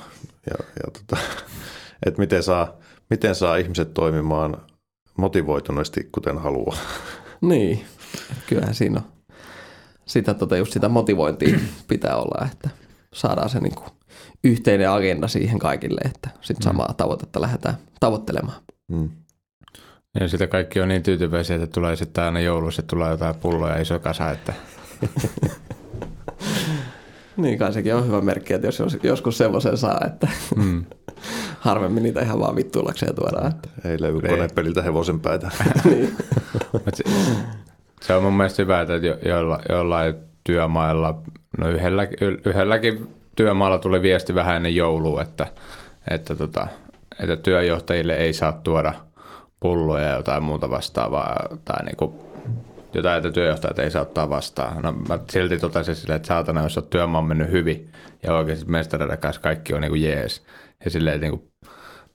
ja, 0.50 0.56
ja 0.84 0.90
tota, 0.92 1.16
että 2.06 2.20
miten 2.20 2.42
saa, 2.42 2.76
miten 3.10 3.34
saa 3.34 3.56
ihmiset 3.56 3.94
toimimaan 3.94 4.56
motivoituneesti, 5.18 6.08
kuten 6.12 6.38
haluaa. 6.38 6.76
Niin, 7.40 7.84
kyllähän 8.46 8.74
siinä 8.74 9.00
on. 9.00 9.12
Sitä, 10.06 10.34
tota, 10.34 10.56
just 10.56 10.72
sitä 10.72 10.88
motivointia 10.88 11.58
pitää 11.88 12.16
olla, 12.16 12.46
että 12.52 12.70
saadaan 13.14 13.48
se 13.48 13.60
niinku 13.60 13.84
yhteinen 14.44 14.90
agenda 14.90 15.28
siihen 15.28 15.58
kaikille, 15.58 16.00
että 16.04 16.30
sitten 16.40 16.64
mm. 16.64 16.70
samaa 16.70 16.94
tavoitetta 16.96 17.40
lähdetään 17.40 17.74
tavoittelemaan. 18.00 18.60
Mm. 18.88 19.08
Ja 20.20 20.28
sitä 20.28 20.46
kaikki 20.46 20.80
on 20.80 20.88
niin 20.88 21.02
tyytyväisiä, 21.02 21.56
että 21.56 21.66
tulee 21.66 21.96
sitten 21.96 22.24
aina 22.24 22.40
joulussa, 22.40 22.80
että 22.80 22.90
tulee 22.90 23.10
jotain 23.10 23.34
pulloja 23.34 23.80
iso 23.80 23.98
kasa, 23.98 24.30
että... 24.30 24.52
niin 27.36 27.58
kai 27.58 27.72
sekin 27.72 27.94
on 27.94 28.06
hyvä 28.06 28.20
merkki, 28.20 28.54
että 28.54 28.66
jos 28.66 28.82
joskus 29.02 29.38
semmoisen 29.38 29.76
saa, 29.76 30.00
että 30.06 30.28
mm. 30.56 30.84
harvemmin 31.60 32.02
niitä 32.02 32.20
ihan 32.20 32.40
vaan 32.40 32.56
vittuillakseen 32.56 33.14
tuodaan. 33.14 33.50
Että... 33.50 33.68
Ei 33.88 34.00
löydy 34.00 34.28
konepeliltä 34.28 34.82
hevosen 34.82 35.20
päätä. 35.20 35.50
niin. 35.84 36.16
se, 36.94 37.04
se 38.00 38.14
on 38.14 38.22
mun 38.22 38.36
mielestä 38.36 38.62
hyvä, 38.62 38.80
että 38.80 38.92
jolla, 39.28 39.60
jollain 39.68 40.14
työmailla, 40.44 41.22
no 41.58 41.68
yhdellä, 41.70 42.08
yhdelläkin 42.44 43.14
työmaalla 43.36 43.78
tuli 43.78 44.02
viesti 44.02 44.34
vähän 44.34 44.56
ennen 44.56 44.76
joulua, 44.76 45.22
että, 45.22 45.46
että, 46.10 46.36
tota, 46.36 46.66
että 47.22 47.36
työjohtajille 47.36 48.16
ei 48.16 48.32
saa 48.32 48.52
tuoda– 48.52 48.92
pulloja 49.60 50.08
ja 50.08 50.16
jotain 50.16 50.42
muuta 50.42 50.70
vastaavaa, 50.70 51.46
tai 51.64 51.84
niin 51.84 51.96
kuin 51.96 52.12
jotain, 52.96 53.16
että 53.16 53.30
työjohtajat 53.30 53.78
ei 53.78 53.90
saa 53.90 54.02
ottaa 54.02 54.30
vastaan. 54.30 54.82
No 54.82 54.92
mä 54.92 55.18
silti 55.30 55.58
totesin 55.58 55.96
silleen, 55.96 56.16
että 56.16 56.28
saatana, 56.28 56.62
jos 56.62 56.78
on 56.78 56.86
työmaa 56.86 57.22
mennyt 57.22 57.50
hyvin 57.50 57.90
ja 58.22 58.34
oikeasti 58.34 58.66
mestareiden 58.66 59.18
kanssa 59.18 59.42
kaikki 59.42 59.74
on 59.74 59.80
niin 59.80 59.90
kuin 59.90 60.02
jees. 60.02 60.42
Ja 60.84 60.90
silleen, 60.90 61.20
niin 61.20 61.30
kuin, 61.30 61.42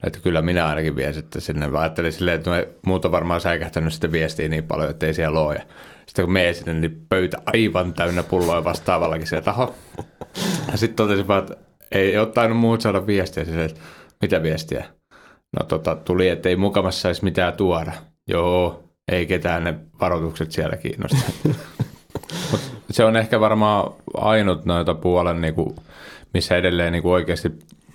että 0.03 0.19
kyllä 0.19 0.41
minä 0.41 0.67
ainakin 0.67 0.95
vien 0.95 1.13
sitten 1.13 1.41
sinne. 1.41 1.67
Mä 1.67 1.79
ajattelin 1.79 2.11
silleen, 2.11 2.37
että 2.37 2.49
me 2.49 2.67
muut 2.85 3.05
on 3.05 3.11
varmaan 3.11 3.41
säikähtänyt 3.41 3.93
sitten 3.93 4.11
viestiä 4.11 4.47
niin 4.49 4.63
paljon, 4.63 4.89
että 4.89 5.05
ei 5.05 5.13
siellä 5.13 5.39
ole. 5.39 5.67
Sitten 6.05 6.25
kun 6.25 6.33
menen 6.33 6.55
sinne, 6.55 6.73
niin 6.73 7.05
pöytä 7.09 7.37
aivan 7.45 7.93
täynnä 7.93 8.23
pulloja 8.23 8.63
vastaavallakin 8.63 9.27
se 9.27 9.41
taho. 9.41 9.75
Ja 10.71 10.77
sitten 10.77 10.95
totesin 10.95 11.27
vaan, 11.27 11.39
että 11.39 11.55
ei 11.91 12.17
ottanut 12.17 12.57
muut 12.57 12.81
saada 12.81 13.07
viestiä. 13.07 13.45
Silleen, 13.45 13.69
että 13.69 13.81
mitä 14.21 14.43
viestiä? 14.43 14.85
No 15.59 15.65
tota, 15.65 15.95
tuli, 15.95 16.29
että 16.29 16.49
ei 16.49 16.55
mukamassa 16.55 17.01
saisi 17.01 17.23
mitään 17.23 17.53
tuoda. 17.53 17.91
Joo, 18.27 18.83
ei 19.11 19.25
ketään 19.25 19.63
ne 19.63 19.75
varoitukset 20.01 20.51
siellä 20.51 20.77
kiinnosta. 20.77 21.17
Mut 22.51 22.61
se 22.91 23.05
on 23.05 23.15
ehkä 23.15 23.39
varmaan 23.39 23.93
ainut 24.13 24.65
noita 24.65 24.93
puolen, 24.93 25.41
niin 25.41 25.53
kuin, 25.53 25.75
missä 26.33 26.57
edelleen 26.57 26.93
niin 26.93 27.03
kuin 27.03 27.13
oikeasti 27.13 27.51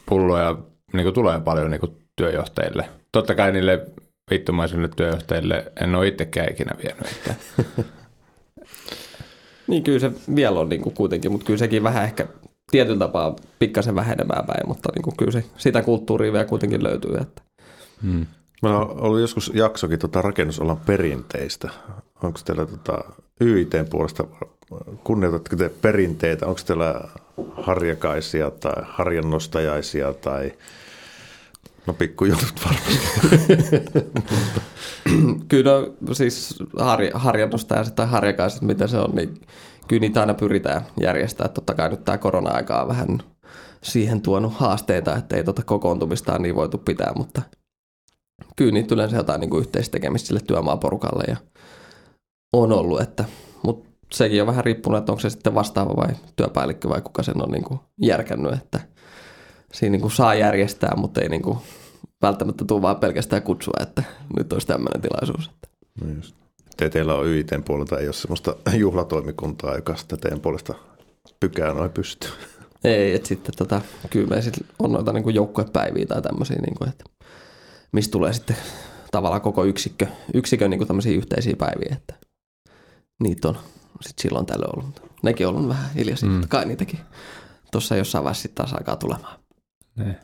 pulloja 0.07 0.57
niin 0.93 1.05
kuin 1.05 1.15
tulee 1.15 1.41
paljon 1.41 1.71
niin 1.71 1.81
kuin 1.81 1.97
työjohtajille. 2.17 2.89
Totta 3.13 3.35
kai 3.35 3.53
niille 3.53 3.87
vittumaisille 4.31 4.89
työjohtajille 4.97 5.73
en 5.81 5.95
ole 5.95 6.09
itsekään 6.09 6.53
ikinä 6.53 6.73
vienyt. 6.83 7.07
Että. 7.07 7.35
niin 9.69 9.83
kyllä 9.83 9.99
se 9.99 10.11
vielä 10.37 10.61
on 10.61 10.69
niin 10.69 10.83
kuin 10.83 10.95
kuitenkin, 10.95 11.33
mutta 11.33 11.47
kyllä 11.47 11.59
sekin 11.59 11.83
vähän 11.83 12.05
ehkä 12.05 12.27
tietyllä 12.71 12.99
tapaa 12.99 13.37
pikkasen 13.59 13.95
vähenemään 13.95 14.47
päin, 14.47 14.69
mutta 14.69 14.89
niin 14.95 15.03
kuin 15.03 15.17
kyllä 15.17 15.33
se, 15.33 15.45
sitä 15.57 15.83
kulttuuria 15.83 16.33
vielä 16.33 16.45
kuitenkin 16.45 16.83
löytyy. 16.83 17.17
Että. 17.21 17.43
Hmm. 18.03 18.27
Meillä 18.63 18.79
on 18.79 19.01
ollut 19.01 19.21
joskus 19.21 19.53
jaksokin 19.55 19.99
tota 19.99 20.23
rakennusalan 20.23 20.77
perinteistä. 20.77 21.71
Onko 22.23 22.39
teillä 22.45 22.67
tota 22.67 23.05
YITn 23.41 23.87
puolesta, 23.91 24.25
kunnioitatteko 25.05 25.57
te 25.57 25.69
perinteitä? 25.69 26.47
Onko 26.47 26.61
teillä 26.67 27.01
harjakaisia 27.57 28.51
tai 28.51 28.83
harjannostajaisia 28.87 30.15
tai 30.15 30.53
No 31.87 31.93
pikkujutut 31.93 32.55
varmasti. 32.65 32.99
kyllä 35.49 35.71
siis 36.13 36.59
harj- 36.81 37.11
harjannostajaiset 37.15 37.95
tai 37.95 38.07
harjakaiset, 38.07 38.63
mitä 38.63 38.87
se 38.87 38.99
on, 38.99 39.11
niin 39.15 39.41
kyllä 39.89 40.01
niitä 40.01 40.21
aina 40.21 40.35
pyritään 40.35 40.87
järjestämään. 41.01 41.55
Totta 41.55 41.75
kai 41.75 41.89
nyt 41.89 42.05
tämä 42.05 42.19
korona-aika 42.19 42.83
on 42.83 42.89
vähän 42.89 43.19
siihen 43.83 44.21
tuonut 44.21 44.53
haasteita, 44.55 45.17
että 45.17 45.37
ei 45.37 45.45
tota 45.45 45.63
kokoontumistaan 45.63 46.43
niin 46.43 46.55
voitu 46.55 46.79
pitää, 46.79 47.13
mutta 47.17 47.43
kyllä 48.57 48.73
niitä 48.73 48.95
yleensä 48.95 49.17
jotain 49.17 49.41
niin 49.41 49.59
yhteistekemistä 49.59 50.27
sille 50.27 50.41
työmaaporukalle 50.41 51.25
ja 51.29 51.37
on 52.53 52.73
ollut, 52.73 53.01
että, 53.01 53.25
mutta 53.63 53.89
sekin 54.13 54.41
on 54.41 54.47
vähän 54.47 54.65
riippunut, 54.65 54.99
että 54.99 55.13
onko 55.13 55.21
se 55.21 55.31
sitten 55.31 55.55
vastaava 55.55 55.97
vai 55.97 56.15
työpäällikkö 56.37 56.89
vai 56.89 57.01
kuka 57.01 57.23
sen 57.23 57.43
on 57.43 57.51
niin 57.51 57.65
kuin 57.65 57.81
järkännyt, 58.03 58.53
että 58.53 58.81
siinä 59.73 59.93
niin 59.93 60.01
kuin 60.01 60.13
saa 60.13 60.35
järjestää, 60.35 60.93
mutta 60.97 61.21
ei 61.21 61.29
niin 61.29 61.43
kuin 61.43 61.59
välttämättä 62.23 62.65
tule 62.65 62.83
vaan 62.83 62.97
pelkästään 62.97 63.43
kutsua, 63.43 63.75
että 63.81 64.03
nyt 64.37 64.53
olisi 64.53 64.67
tämmöinen 64.67 65.01
tilaisuus. 65.01 65.51
No 66.01 66.11
just. 66.17 66.37
Te 66.77 66.91
teillä 66.91 67.15
on 67.15 67.27
YITn 67.27 67.63
puolelta, 67.63 67.99
ei 67.99 68.07
ole 68.07 68.13
semmoista 68.13 68.57
juhlatoimikuntaa, 68.75 69.75
joka 69.75 69.97
sitä 69.97 70.17
teidän 70.17 70.41
puolesta 70.41 70.75
pykää 71.41 71.75
noin 71.75 71.91
pystyy. 71.91 72.31
Ei, 72.85 73.15
että 73.15 73.29
sitten 73.29 73.55
tota, 73.59 73.81
kyllä 74.11 74.29
me 74.29 74.43
sit 74.43 74.55
on 74.79 74.93
noita 74.93 75.13
niin 75.13 75.35
joukkuepäiviä 75.35 76.07
tai 76.07 76.23
tämmöisiä, 76.23 76.57
niin 76.57 76.75
kuin, 76.75 76.89
että 76.89 77.05
mistä 77.93 78.13
tulee 78.13 78.33
sitten 78.33 78.57
tavallaan 79.11 79.41
koko 79.41 79.65
yksikkö, 79.65 80.07
yksikön 80.35 80.71
niin 80.71 80.87
tämmöisiä 80.87 81.17
yhteisiä 81.17 81.57
päiviä, 81.59 81.97
että 81.97 82.15
niitä 83.23 83.49
on 83.49 83.59
sitten 84.01 84.23
silloin 84.23 84.47
tällöin 84.47 84.79
ollut. 84.79 85.03
Nekin 85.23 85.47
on 85.47 85.57
ollut 85.57 85.69
vähän 85.69 85.91
hiljaisia, 85.95 86.29
mm. 86.29 86.41
kai 86.49 86.65
niitäkin 86.65 87.01
tuossa 87.73 87.97
jossain 87.97 88.25
vaiheessa 88.25 88.43
sitten 88.43 88.55
taas 88.65 88.73
alkaa 88.73 88.97
tulemaan. 88.97 89.39
Ne. 89.97 90.17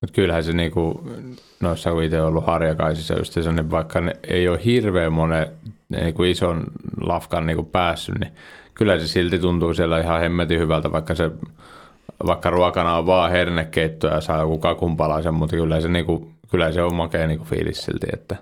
Mutta 0.00 0.14
kyllähän 0.14 0.44
se 0.44 0.52
niinku, 0.52 1.10
noissa 1.60 1.92
kun 1.92 2.02
itse 2.02 2.22
ollut 2.22 2.46
harjakaisissa 2.46 3.18
just 3.18 3.32
se, 3.32 3.52
niin 3.52 3.70
vaikka 3.70 4.00
ne 4.00 4.12
ei 4.28 4.48
ole 4.48 4.64
hirveän 4.64 5.12
monen 5.12 5.46
niinku 5.88 6.22
ison 6.22 6.64
lafkan 7.00 7.46
niinku 7.46 7.62
päässyt, 7.62 8.18
niin 8.18 8.32
kyllä 8.74 8.98
se 8.98 9.08
silti 9.08 9.38
tuntuu 9.38 9.74
siellä 9.74 10.00
ihan 10.00 10.20
hemmetin 10.20 10.60
hyvältä, 10.60 10.92
vaikka 10.92 11.14
se 11.14 11.30
vaikka 12.26 12.50
ruokana 12.50 12.96
on 12.96 13.06
vaan 13.06 13.30
hernekeitto 13.30 14.06
ja 14.06 14.20
saa 14.20 14.40
joku 14.40 14.58
kakunpalaisen, 14.58 15.34
mutta 15.34 15.56
kyllä 15.56 15.80
se, 15.80 15.88
niinku, 15.88 16.30
kyllä 16.50 16.72
se 16.72 16.82
on 16.82 16.94
makea 16.94 17.26
niinku 17.26 17.44
fiilis 17.44 17.84
silti, 17.84 18.06
että 18.12 18.36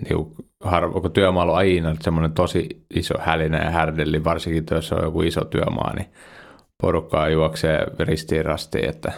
niinku, 0.00 0.34
harvo, 0.60 1.00
kun 1.00 1.12
työmaa 1.12 1.44
on 1.44 1.56
aina 1.56 1.96
semmoinen 2.00 2.32
tosi 2.32 2.84
iso 2.94 3.14
hälinä 3.18 3.64
ja 3.64 3.70
härdelli, 3.70 4.24
varsinkin 4.24 4.64
jos 4.70 4.92
on 4.92 5.04
joku 5.04 5.22
iso 5.22 5.44
työmaa, 5.44 5.94
niin 5.94 6.12
porukkaa 6.82 7.28
juoksee 7.28 7.86
ristiin 7.98 8.44
rastiin, 8.44 8.88
että 8.88 9.12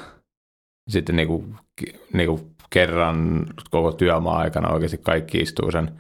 sitten 0.89 1.17
niinku, 1.17 1.45
niinku 2.13 2.41
kerran 2.71 3.47
koko 3.71 3.93
työmaa 3.93 4.39
aikana 4.39 4.73
oikeasti 4.73 4.99
kaikki 4.99 5.39
istuu 5.39 5.71
sen 5.71 5.91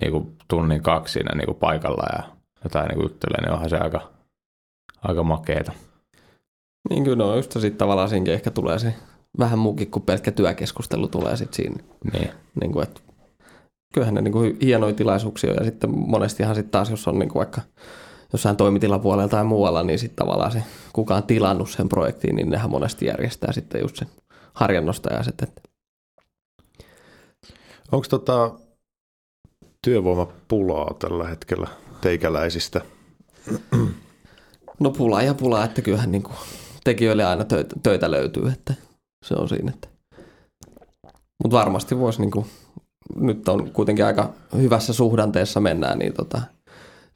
niinku 0.00 0.32
tunnin 0.48 0.82
kaksi 0.82 1.12
siinä 1.12 1.34
niinku 1.34 1.54
paikalla 1.54 2.04
ja 2.12 2.22
jotain 2.64 2.88
niinku 2.88 3.02
juttelee, 3.02 3.40
niin 3.40 3.52
onhan 3.52 3.70
se 3.70 3.78
aika, 3.78 4.10
aika 5.02 5.22
makeeta. 5.22 5.72
Niin 6.90 7.04
kyllä 7.04 7.16
no 7.16 7.36
just 7.36 7.52
sitten 7.52 7.76
tavallaan 7.76 8.08
siinäkin 8.08 8.34
ehkä 8.34 8.50
tulee 8.50 8.78
se 8.78 8.94
vähän 9.38 9.58
muukin 9.58 9.90
kuin 9.90 10.02
pelkkä 10.02 10.30
työkeskustelu 10.30 11.08
tulee 11.08 11.36
sitten 11.36 11.56
siinä. 11.56 11.82
Niin. 12.12 12.30
Niin 12.60 12.72
kuin, 12.72 12.82
että 12.82 13.00
kyllähän 13.94 14.14
ne 14.14 14.20
niin 14.20 14.32
kuin 14.32 14.56
hienoja 14.62 14.94
tilaisuuksia 14.94 15.50
on. 15.50 15.56
ja 15.56 15.64
sitten 15.64 15.90
monestihan 15.90 16.54
sitten 16.54 16.70
taas, 16.70 16.90
jos 16.90 17.08
on 17.08 17.18
niin 17.18 17.28
kuin 17.28 17.40
vaikka 17.40 17.60
jossain 18.32 18.56
toimitilapuolella 18.56 19.28
tai 19.28 19.44
muualla, 19.44 19.82
niin 19.82 19.98
sitten 19.98 20.16
tavallaan 20.16 20.52
se, 20.52 20.62
kuka 20.92 21.16
on 21.16 21.22
tilannut 21.22 21.70
sen 21.70 21.88
projektiin, 21.88 22.36
niin 22.36 22.50
nehän 22.50 22.70
monesti 22.70 23.06
järjestää 23.06 23.52
sitten 23.52 23.80
just 23.80 23.96
sen 23.96 24.08
harjannostajaiset. 24.52 25.42
Että 25.42 25.62
Onko 27.92 28.06
tota 28.10 28.50
työvoimapulaa 29.84 30.94
tällä 30.98 31.28
hetkellä 31.28 31.68
teikäläisistä? 32.00 32.80
No 34.80 34.90
pulaa 34.90 35.22
ja 35.22 35.34
pulaa, 35.34 35.64
että 35.64 35.82
kyllähän 35.82 36.12
niin 36.12 36.22
kuin 36.22 36.36
tekijöille 36.84 37.24
aina 37.24 37.44
töitä, 37.44 37.76
töitä 37.82 38.10
löytyy, 38.10 38.48
että 38.48 38.74
se 39.24 39.34
on 39.34 39.48
siinä. 39.48 39.72
Että. 39.74 39.88
Mutta 41.42 41.56
varmasti 41.56 41.98
voisi, 41.98 42.20
niin 42.20 42.30
kuin, 42.30 42.46
nyt 43.16 43.48
on 43.48 43.70
kuitenkin 43.70 44.04
aika 44.04 44.32
hyvässä 44.56 44.92
suhdanteessa 44.92 45.60
mennään, 45.60 45.98
niin 45.98 46.12
tota, 46.12 46.42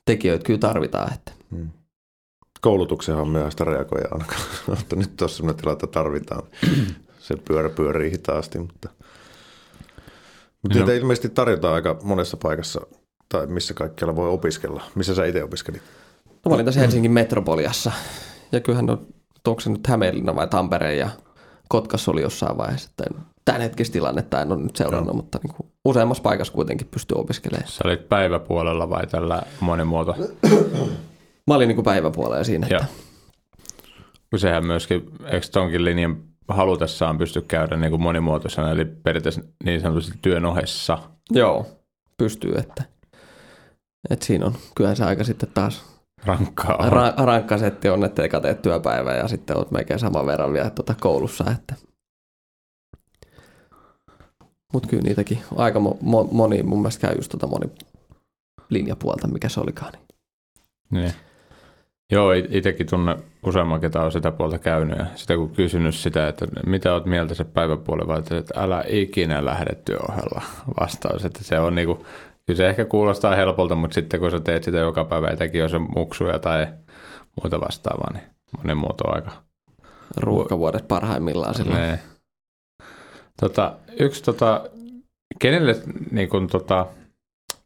tekijöitä 0.05 0.45
kyllä 0.45 0.59
tarvitaan. 0.59 1.13
Että. 1.13 1.33
Hmm. 1.51 1.69
Koulutuksenhan 2.61 3.29
myöhäistä 3.29 3.65
reagoja 3.65 4.09
ainakaan, 4.11 4.41
mutta 4.79 4.97
nyt 4.97 5.23
on 5.23 5.29
sellainen 5.29 5.61
tila, 5.63 5.73
että 5.73 5.87
tarvitaan. 5.87 6.43
Se 7.19 7.37
pyörä 7.37 7.69
pyörii 7.69 8.11
hitaasti, 8.11 8.59
mutta, 8.59 8.89
mutta 10.63 10.79
no. 10.79 10.93
ilmeisesti 10.93 11.29
tarjotaan 11.29 11.75
aika 11.75 11.99
monessa 12.03 12.37
paikassa, 12.37 12.81
tai 13.29 13.47
missä 13.47 13.75
kaikkialla 13.75 14.17
voi 14.17 14.29
opiskella. 14.29 14.83
Missä 14.95 15.15
sä 15.15 15.25
itse 15.25 15.45
opiskelit? 15.45 15.83
No, 16.27 16.49
mä 16.49 16.55
olin 16.55 16.67
tässä 16.67 16.81
Helsingin 16.81 17.11
metropoliassa, 17.11 17.93
ja 18.53 18.61
kyllähän 18.61 18.91
on, 18.91 19.07
onko 19.47 19.61
se 19.61 19.71
nyt 19.71 19.87
Hämeenlinna 19.87 20.37
vai 20.37 20.49
Tampere 20.49 20.95
ja 20.95 21.11
Kotkassa 21.73 22.11
oli 22.11 22.23
jossain 22.23 22.57
vaiheessa. 22.59 22.91
Että 22.91 23.21
tämän 23.45 23.61
hetkistä 23.61 23.93
tilannetta 23.93 24.43
en 24.43 24.53
ole 24.53 24.63
nyt 24.63 24.77
seurannut, 24.77 25.07
no. 25.07 25.15
mutta 25.15 25.39
niin 25.43 25.55
kuin 25.57 25.69
useammassa 25.85 26.23
paikassa 26.23 26.53
kuitenkin 26.53 26.87
pystyy 26.91 27.15
opiskelemaan. 27.19 27.71
Sä 27.71 27.83
olit 27.85 28.09
päiväpuolella 28.09 28.91
vai 28.91 29.07
tällä 29.07 29.43
monimuoto? 29.61 30.17
Mä 31.49 31.55
olin 31.55 31.69
niin 31.69 31.77
kuin 31.77 31.85
päiväpuolella 31.85 32.45
siinä. 32.45 32.67
Että... 32.71 32.85
Kun 34.31 34.39
sehän 34.39 34.67
myöskin, 34.67 35.11
eikö 35.27 35.47
tonkin 35.53 35.85
linjan 35.85 36.23
halutessaan 36.49 37.19
pysty 37.19 37.41
käydä 37.41 37.77
niin 37.77 37.91
kuin 37.91 38.03
monimuotoisena, 38.03 38.71
eli 38.71 38.85
periaatteessa 38.85 39.41
niin 39.65 39.81
sanotusti 39.81 40.19
työn 40.23 40.45
ohessa. 40.45 40.99
Joo, 41.31 41.67
pystyy, 42.17 42.55
että, 42.55 42.85
että 44.11 44.27
siinä 44.27 44.47
on 44.47 44.55
kyllä 44.77 44.95
se 44.95 45.05
aika 45.05 45.25
sitten 45.25 45.49
taas 45.55 46.02
rankkaa. 46.27 46.77
Ra- 46.77 47.25
rankka 47.25 47.59
setti 47.59 47.89
on, 47.89 48.05
että 48.05 48.23
eka 48.23 48.41
teet 48.41 48.63
työpäivä 48.63 49.13
ja 49.13 49.29
sitten 49.29 49.57
olet 49.57 49.71
melkein 49.71 50.01
saman 50.01 50.27
verran 50.27 50.53
vielä 50.53 50.71
tuota 50.71 50.95
koulussa. 51.01 51.45
Että. 51.51 51.75
Mutta 54.73 54.89
kyllä 54.89 55.03
niitäkin 55.03 55.39
aika 55.57 55.79
mo- 55.79 56.29
moni 56.33 56.63
mun 56.63 56.79
mielestä 56.79 57.07
käy 57.07 57.17
just 57.17 57.31
tuota 57.31 57.47
moni 57.47 57.71
linjapuolta, 58.71 59.29
mikä 59.29 59.49
se 59.49 59.61
olikaan. 59.61 59.93
Niin. 60.91 61.13
Joo, 62.13 62.33
itsekin 62.33 62.87
tunne 62.87 63.17
useamman, 63.47 63.81
ketä 63.81 64.01
on 64.01 64.13
sitä 64.13 64.31
puolta 64.31 64.59
käynyt 64.59 64.99
ja 64.99 65.07
sitä 65.15 65.37
kun 65.37 65.51
kysynyt 65.51 65.95
sitä, 65.95 66.29
että 66.29 66.47
mitä 66.67 66.93
oot 66.93 67.07
mieltä 67.07 67.35
se 67.35 67.45
päiväpuoli, 67.45 68.07
vai 68.07 68.19
että 68.19 68.55
älä 68.57 68.85
ikinä 68.89 69.45
lähde 69.45 69.75
työohella 69.85 70.43
vastaus, 70.81 71.25
että 71.25 71.45
se 71.45 71.59
on 71.59 71.75
niinku, 71.75 72.07
kyllä 72.47 72.57
se 72.57 72.69
ehkä 72.69 72.85
kuulostaa 72.85 73.35
helpolta, 73.35 73.75
mutta 73.75 73.95
sitten 73.95 74.21
kun 74.21 74.31
sä 74.31 74.41
teet 74.41 74.65
sitä 74.65 74.79
joka 74.79 75.05
päivä, 75.05 75.29
etenkin 75.29 75.61
jos 75.61 75.75
on 75.75 75.89
muksuja 75.97 76.39
tai 76.39 76.67
muuta 77.43 77.61
vastaavaa, 77.61 78.13
niin 78.13 78.25
monen 78.59 78.77
muoto 78.77 79.15
aika. 79.15 79.31
Ruuhkavuodet 80.17 80.89
parhaimmillaan 80.89 81.55
silloin. 81.55 81.81
Nee. 81.81 81.99
Tota, 83.41 83.75
yksi 84.01 84.23
tota, 84.23 84.71
kenelle 85.39 85.77
niin 86.11 86.29
kun, 86.29 86.47
tota, 86.47 86.87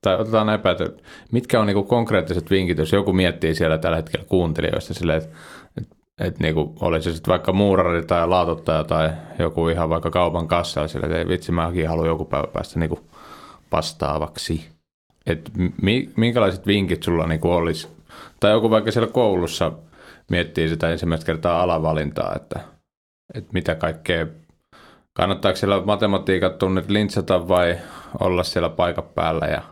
tai 0.00 0.20
otetaan 0.20 0.46
näin 0.46 0.60
että 0.66 1.02
mitkä 1.32 1.60
on 1.60 1.66
niin 1.66 1.84
konkreettiset 1.84 2.50
vinkit, 2.50 2.78
jos 2.78 2.92
joku 2.92 3.12
miettii 3.12 3.54
siellä 3.54 3.78
tällä 3.78 3.96
hetkellä 3.96 4.26
kuuntelijoista 4.28 4.94
silleen, 4.94 5.18
että 5.18 5.36
et, 5.80 5.88
et, 6.20 6.40
niin 6.40 6.54
olisi 6.80 7.10
se 7.10 7.14
sitten 7.14 7.32
vaikka 7.32 7.52
muurari 7.52 8.04
tai 8.04 8.28
laatottaja 8.28 8.84
tai 8.84 9.10
joku 9.38 9.68
ihan 9.68 9.88
vaikka 9.88 10.10
kaupan 10.10 10.48
kassa, 10.48 10.88
sillä 10.88 11.06
että 11.06 11.18
ei 11.18 11.28
vitsi, 11.28 11.52
mäkin 11.52 11.88
haluan 11.88 12.08
joku 12.08 12.24
päivä 12.24 12.46
päästä 12.46 12.78
niin 12.78 12.98
vastaavaksi. 13.76 14.68
Et 15.26 15.50
mi, 15.82 16.10
minkälaiset 16.16 16.66
vinkit 16.66 17.02
sulla 17.02 17.26
niin 17.26 17.40
olisi? 17.46 17.88
Tai 18.40 18.50
joku 18.50 18.70
vaikka 18.70 18.90
siellä 18.90 19.12
koulussa 19.12 19.72
miettii 20.30 20.68
sitä 20.68 20.90
ensimmäistä 20.90 21.26
kertaa 21.26 21.62
alavalintaa, 21.62 22.34
että, 22.36 22.60
että 23.34 23.50
mitä 23.52 23.74
kaikkea, 23.74 24.26
kannattaako 25.12 25.56
siellä 25.56 25.82
matematiikat 25.84 26.58
tunnit 26.58 26.90
lintsata 26.90 27.48
vai 27.48 27.78
olla 28.20 28.42
siellä 28.42 28.68
paikan 28.68 29.04
päällä 29.14 29.46
ja 29.46 29.62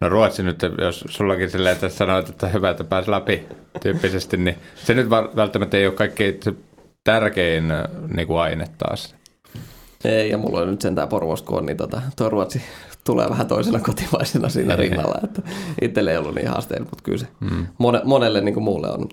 No 0.00 0.08
Ruotsi 0.08 0.42
nyt, 0.42 0.58
jos 0.78 1.04
sullakin 1.08 1.50
silleen, 1.50 1.72
että 1.72 1.88
sanoit, 1.88 2.28
että 2.28 2.48
hyvä, 2.48 2.70
että 2.70 2.84
pääsi 2.84 3.10
läpi 3.10 3.46
tyyppisesti, 3.82 4.36
niin 4.36 4.56
se 4.74 4.94
nyt 4.94 5.10
välttämättä 5.10 5.76
ei 5.76 5.86
ole 5.86 5.94
kaikkein 5.94 6.40
tärkein 7.04 7.64
niin 8.14 8.26
kuin 8.26 8.40
aine 8.40 8.66
taas. 8.78 9.14
Ei, 10.04 10.30
ja 10.30 10.38
mulla 10.38 10.60
on 10.60 10.70
nyt 10.70 10.80
sentään 10.80 11.08
Porvos, 11.08 11.42
kun 11.42 11.58
on, 11.58 11.66
niin 11.66 11.76
tota, 11.76 12.02
tuo 12.16 12.28
Ruotsi 12.28 12.62
tulee 13.04 13.30
vähän 13.30 13.46
toisena 13.46 13.78
kotimaisena 13.78 14.48
siinä 14.48 14.76
rinnalla. 14.76 15.20
Että 15.24 15.42
itselle 15.82 16.10
ei 16.10 16.16
ollut 16.16 16.34
niin 16.34 16.48
haasteellinen, 16.48 16.90
mutta 16.90 17.04
kyllä 17.04 17.18
se 17.18 17.26
mm. 17.40 17.66
monelle 18.04 18.40
niin 18.40 18.54
kuin 18.54 18.64
muulle 18.64 18.90
on. 18.90 19.08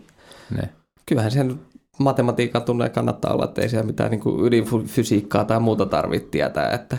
Ne. 0.58 0.70
Kyllähän 1.06 1.32
sen 1.32 1.60
matematiikan 2.00 2.64
tunne 2.64 2.90
kannattaa 2.90 3.34
olla, 3.34 3.46
että 3.46 3.62
ei 3.62 3.70
siellä 3.70 3.88
mitään 3.88 4.12
niin 4.12 4.22
kuin 4.22 4.46
ydinfysiikkaa 4.46 5.46
tai 5.46 5.60
muuta 5.60 5.86
tarvitse 5.86 6.28
tietää, 6.32 6.72
että 6.72 6.98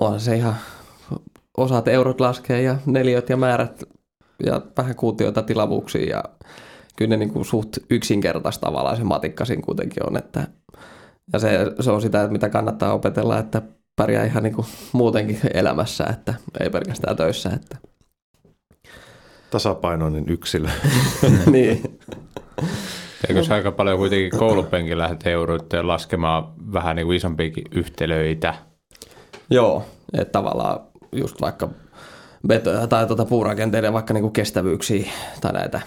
onhan 0.00 0.20
se 0.20 0.36
ihan 0.36 0.56
osaat 1.56 1.88
eurot 1.88 2.20
laskee 2.20 2.62
ja 2.62 2.76
neliöt 2.86 3.28
ja 3.28 3.36
määrät 3.36 3.82
ja 4.46 4.60
vähän 4.76 4.96
kuutioita 4.96 5.42
tilavuuksia 5.42 6.16
ja 6.16 6.24
kyllä 6.96 7.08
ne 7.08 7.16
niin 7.16 7.32
kuin 7.32 7.44
suht 7.44 7.78
yksinkertaista 7.90 8.66
tavallaan 8.66 8.96
se 8.96 9.04
matikka 9.04 9.44
siinä 9.44 9.62
kuitenkin 9.62 10.08
on, 10.08 10.16
että 10.16 10.46
ja 11.32 11.38
se, 11.38 11.72
se 11.80 11.90
on 11.90 12.02
sitä, 12.02 12.28
mitä 12.28 12.48
kannattaa 12.48 12.92
opetella, 12.94 13.38
että 13.38 13.62
pärjää 13.96 14.24
ihan 14.24 14.42
niin 14.42 14.54
kuin 14.54 14.66
muutenkin 14.92 15.40
elämässä, 15.54 16.04
että 16.04 16.34
ei 16.60 16.70
pelkästään 16.70 17.16
töissä. 17.16 17.50
Että. 17.50 17.76
Tasapainoinen 19.50 20.24
yksilö. 20.28 20.68
niin. 21.52 21.98
Eikö 23.28 23.44
se 23.44 23.54
aika 23.54 23.72
paljon 23.72 23.98
kuitenkin 23.98 24.38
koulupenkillä, 24.38 25.06
että 25.06 25.30
jouduitte 25.30 25.82
laskemaan 25.82 26.72
vähän 26.72 26.96
niin 26.96 27.06
kuin 27.06 27.16
isompiakin 27.16 27.64
yhtälöitä? 27.74 28.54
Joo, 29.50 29.84
että 30.12 30.32
tavallaan 30.32 30.80
just 31.12 31.40
vaikka 31.40 31.68
beto- 32.48 32.86
tai 32.88 33.06
tuota 33.06 33.24
puurakenteiden 33.24 33.92
vaikka 33.92 34.14
niinku 34.14 34.30
kestävyyksiä 34.30 35.10
tai 35.40 35.52
näitä 35.52 35.80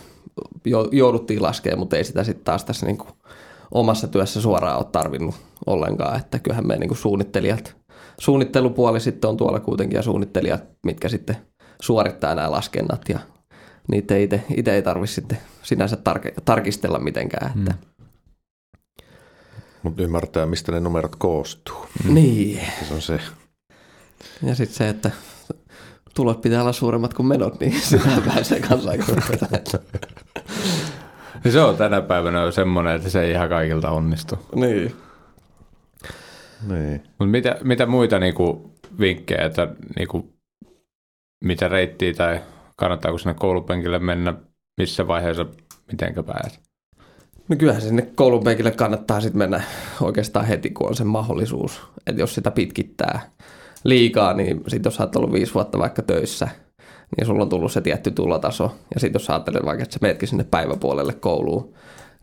jouduttiin 0.92 1.42
laskemaan, 1.42 1.80
mutta 1.80 1.98
ei 1.98 2.04
sitä 2.04 2.24
sitten 2.24 2.46
taas 2.46 2.66
tässä 2.66 2.86
niinku 2.86 3.08
omassa 3.72 4.08
työssä 4.08 4.42
suoraan 4.42 4.78
ole 4.78 4.86
tarvinnut 4.92 5.36
ollenkaan, 5.66 6.20
että 6.20 6.40
kyllähän 6.40 6.68
me 6.68 6.78
niinku 6.78 6.96
suunnittelijat, 6.96 7.76
suunnittelupuoli 8.20 9.00
sitten 9.00 9.30
on 9.30 9.38
tuolla 9.38 9.60
kuitenkin 9.60 9.98
ja 9.98 10.02
suunnittelijat, 10.02 10.64
mitkä 10.86 11.10
sitten 11.10 11.38
suorittaa 11.82 12.36
nämä 12.36 12.52
laskennat 12.52 13.10
ja 13.10 13.20
niitä 13.88 14.18
itse, 14.18 14.44
itse 14.58 14.74
ei 14.74 14.82
tarvitse 14.82 15.14
sitten 15.14 15.38
sinänsä 15.64 15.96
tarke, 15.96 16.34
tarkistella 16.46 17.00
mitenkään. 17.00 17.60
Että. 17.60 17.72
Mm. 17.72 17.78
Mutta 19.84 20.04
ymmärtää, 20.04 20.46
mistä 20.46 20.72
ne 20.72 20.80
numerot 20.80 21.16
koostuu. 21.16 21.86
Niin. 22.10 22.62
Se 22.88 22.94
on 22.94 23.02
se. 23.02 23.20
Ja 24.44 24.56
sitten 24.56 24.78
se, 24.78 24.90
että 24.90 25.12
tulot 26.14 26.42
pitää 26.42 26.62
olla 26.62 26.74
suuremmat 26.74 27.14
kuin 27.14 27.28
menot, 27.28 27.60
niin 27.60 27.82
sitä 27.90 28.22
pääsee 28.26 28.60
kanssa 28.60 28.90
aika 28.90 29.06
Se 31.50 31.62
on 31.62 31.78
tänä 31.78 32.02
päivänä 32.02 32.42
jo 32.42 32.52
semmoinen, 32.52 32.96
että 32.96 33.10
se 33.10 33.22
ei 33.22 33.32
ihan 33.32 33.50
kaikilta 33.50 33.90
onnistu. 33.90 34.40
Niin. 34.56 34.96
Niin. 36.70 37.04
Mut 37.20 37.32
mitä, 37.32 37.58
mitä 37.64 37.86
muita 37.86 38.20
niinku 38.20 38.72
vinkkejä, 39.00 39.46
että 39.46 39.68
niinku, 39.96 40.34
mitä 41.44 41.68
reittiä 41.68 42.14
tai 42.14 42.40
kannattaako 42.76 43.18
sinne 43.18 43.34
koulupenkille 43.34 44.00
mennä, 44.00 44.34
missä 44.78 45.08
vaiheessa, 45.08 45.46
mitenkä 45.92 46.24
pääset? 46.24 46.60
No 47.50 47.56
kyllähän 47.56 47.82
sinne 47.82 48.08
koulupenkille 48.16 48.72
kannattaa 48.72 49.22
sitten 49.22 49.38
mennä 49.38 49.64
oikeastaan 50.02 50.46
heti, 50.46 50.70
kun 50.70 50.88
on 50.88 50.96
se 50.96 51.04
mahdollisuus. 51.04 51.82
Että 52.08 52.22
jos 52.22 52.36
sitä 52.36 52.52
pitkittää 52.52 53.30
liikaa, 53.84 54.34
niin 54.34 54.64
sitten 54.68 54.90
jos 54.90 55.00
olet 55.00 55.16
ollut 55.16 55.34
viisi 55.34 55.54
vuotta 55.54 55.80
vaikka 55.80 56.02
töissä, 56.02 56.48
niin 57.18 57.28
sulla 57.28 57.44
on 57.44 57.50
tullut 57.50 57.72
se 57.72 57.82
tietty 57.82 58.12
tulotaso. 58.12 58.72
Ja 58.94 59.00
sitten 59.00 59.20
jos 59.20 59.30
ajattelet 59.30 59.66
vaikka, 59.66 59.84
että 59.84 59.94
sä 59.94 60.00
meetkin 60.02 60.28
sinne 60.28 60.44
päiväpuolelle 60.44 61.14
kouluun, 61.14 61.74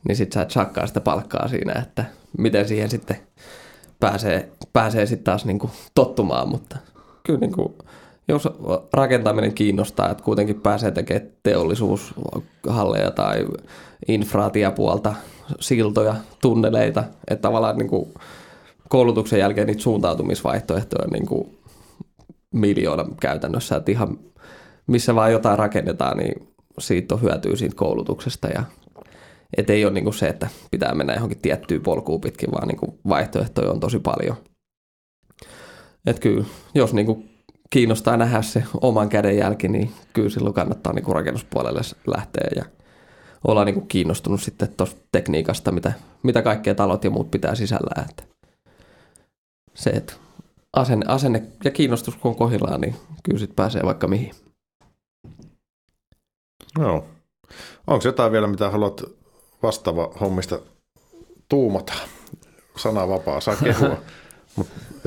niin 0.09 0.16
sitten 0.16 0.35
sä 0.35 0.43
et 0.43 0.51
sakkaa 0.51 0.87
sitä 0.87 1.01
palkkaa 1.01 1.49
siinä, 1.49 1.72
että 1.72 2.05
miten 2.39 2.68
siihen 2.68 2.91
sitten 2.91 3.16
pääsee, 4.01 4.49
pääsee 4.72 5.07
sitten 5.07 5.24
taas 5.24 5.45
niinku 5.45 5.70
tottumaan. 5.95 6.49
Mutta 6.49 6.76
kyllä 7.22 7.41
niinku, 7.41 7.74
jos 8.28 8.49
rakentaminen 8.93 9.55
kiinnostaa, 9.55 10.11
että 10.11 10.24
kuitenkin 10.24 10.61
pääsee 10.61 10.91
tekemään 10.91 11.28
teollisuushalleja 11.43 13.11
tai 13.11 13.47
infraatiapuolta, 14.09 15.14
siltoja, 15.61 16.14
tunneleita, 16.43 17.05
että 17.28 17.43
tavallaan 17.43 17.78
niin 17.78 17.89
kuin 17.89 18.14
koulutuksen 18.89 19.39
jälkeen 19.39 19.66
niitä 19.66 19.83
suuntautumisvaihtoehtoja 19.83 21.05
on 21.05 21.11
niin 21.11 21.26
kuin 21.26 21.59
miljoona 22.53 23.05
käytännössä, 23.20 23.76
että 23.76 23.93
ihan 23.93 24.18
missä 24.87 25.14
vaan 25.14 25.33
jotain 25.33 25.59
rakennetaan, 25.59 26.16
niin 26.16 26.49
siitä 26.78 27.14
on 27.14 27.22
hyötyä 27.22 27.57
siitä 27.57 27.76
koulutuksesta 27.76 28.49
ja 28.49 28.64
et 29.57 29.70
ei 29.70 29.85
ole 29.85 29.93
niin 29.93 30.14
se, 30.14 30.26
että 30.26 30.49
pitää 30.70 30.95
mennä 30.95 31.14
johonkin 31.14 31.39
tiettyyn 31.43 31.83
polkuun 31.83 32.20
pitkin, 32.20 32.53
vaan 32.53 32.68
niin 32.68 33.01
vaihtoehtoja 33.09 33.70
on 33.70 33.80
tosi 33.80 33.99
paljon. 33.99 34.37
Et 36.07 36.18
kyllä, 36.18 36.45
jos 36.74 36.95
niin 36.95 37.30
kiinnostaa 37.70 38.16
nähdä 38.16 38.43
se 38.43 38.64
oman 38.80 39.09
käden 39.09 39.37
jälki, 39.37 39.68
niin 39.68 39.93
kyllä 40.12 40.30
silloin 40.30 40.55
kannattaa 40.55 40.93
niin 40.93 41.14
rakennuspuolelle 41.14 41.80
lähteä 42.07 42.49
ja 42.57 42.64
olla 43.49 43.64
niin 43.64 43.89
kiinnostunut 43.89 44.43
sitten 44.43 44.68
tuosta 44.76 45.01
tekniikasta, 45.12 45.72
mitä, 45.72 45.93
mitä 46.22 46.43
kaikkea 46.43 46.74
talot 46.74 47.05
ja 47.05 47.11
muut 47.11 47.30
pitää 47.30 47.55
sisällään. 47.55 48.07
Että 48.11 48.22
se, 49.74 49.91
että 49.91 50.12
asenne, 50.72 51.07
asenne 51.09 51.43
ja 51.64 51.70
kiinnostus 51.70 52.16
kun 52.16 52.30
on 52.30 52.37
kohdillaan, 52.37 52.80
niin 52.80 52.95
kyllä 53.22 53.39
sitten 53.39 53.57
pääsee 53.57 53.83
vaikka 53.85 54.09
mihin. 54.09 54.30
Joo. 56.78 57.06
Onko 57.86 58.08
jotain 58.08 58.32
vielä, 58.32 58.46
mitä 58.46 58.70
haluat 58.70 59.02
vastaava 59.62 60.12
hommista 60.20 60.58
tuumata? 61.48 61.92
Sana 62.76 63.08
vapaa, 63.08 63.40
saa 63.40 63.56
kehua. 63.56 63.96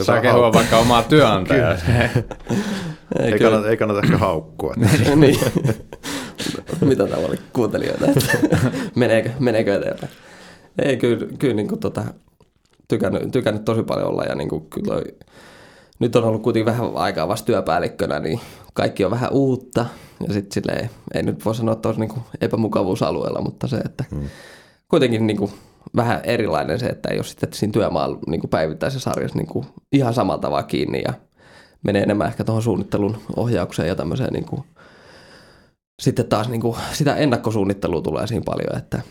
Saa 0.01 0.21
kehua 0.21 0.53
vaikka 0.53 0.77
omaa 0.77 1.03
työnantajaa. 1.03 1.73
ei, 3.19 3.31
ei, 3.31 3.39
kannata, 3.39 3.69
ei 3.69 3.77
kannata 3.77 4.01
ehkä 4.03 4.17
haukkua. 4.17 4.73
niin. 5.15 5.39
Mitä 6.81 7.07
tämä 7.07 7.27
oli 7.27 7.39
kuuntelijoita, 7.53 8.05
meneekö, 8.95 9.29
meneekö 9.39 9.75
eteenpäin? 9.75 10.11
Ei, 10.83 10.97
kyllä, 10.97 11.27
kyllä 11.39 11.53
niin 11.53 11.67
kuin, 11.67 11.79
tota, 11.79 12.03
tykännyt, 12.87 13.31
tykännyt 13.31 13.65
tosi 13.65 13.83
paljon 13.83 14.07
olla 14.07 14.23
ja 14.23 14.35
niin 14.35 14.49
kuin, 14.49 14.69
kyllä 14.69 15.01
nyt 15.99 16.15
on 16.15 16.23
ollut 16.23 16.41
kuitenkin 16.41 16.65
vähän 16.65 16.95
aikaa 16.95 17.27
vasta 17.27 17.45
työpäällikkönä, 17.45 18.19
niin 18.19 18.39
kaikki 18.73 19.05
on 19.05 19.11
vähän 19.11 19.31
uutta. 19.31 19.85
Ja 20.27 20.33
sitten 20.33 20.51
silleen, 20.51 20.89
ei 21.13 21.23
nyt 21.23 21.45
voi 21.45 21.55
sanoa, 21.55 21.73
että 21.73 21.89
olisi 21.89 22.01
niin 22.01 22.21
epämukavuusalueella, 22.41 23.41
mutta 23.41 23.67
se, 23.67 23.77
että 23.77 24.03
hmm. 24.11 24.29
kuitenkin 24.87 25.27
niin 25.27 25.37
kuin 25.37 25.51
vähän 25.95 26.21
erilainen 26.23 26.79
se, 26.79 26.85
että 26.85 27.09
ei 27.09 27.17
ole 27.17 27.23
sitten 27.23 27.53
siinä 27.53 27.71
työmaalla 27.71 28.19
niin 28.27 28.41
päivittäisessä 28.49 29.11
sarjassa 29.11 29.37
niin 29.37 29.65
ihan 29.91 30.13
samalla 30.13 30.41
tavalla 30.41 30.63
kiinni 30.63 31.01
ja 31.05 31.13
menee 31.83 32.03
enemmän 32.03 32.27
ehkä 32.27 32.43
tuohon 32.43 32.63
suunnittelun 32.63 33.17
ohjaukseen 33.35 33.87
ja 33.87 33.95
tämmöiseen 33.95 34.33
niin 34.33 34.45
kuin, 34.45 34.63
sitten 36.01 36.27
taas 36.27 36.49
niin 36.49 36.61
kuin, 36.61 36.77
sitä 36.93 37.15
ennakkosuunnittelua 37.15 38.01
tulee 38.01 38.27
siinä 38.27 38.43
paljon, 38.45 38.77
että 38.77 39.01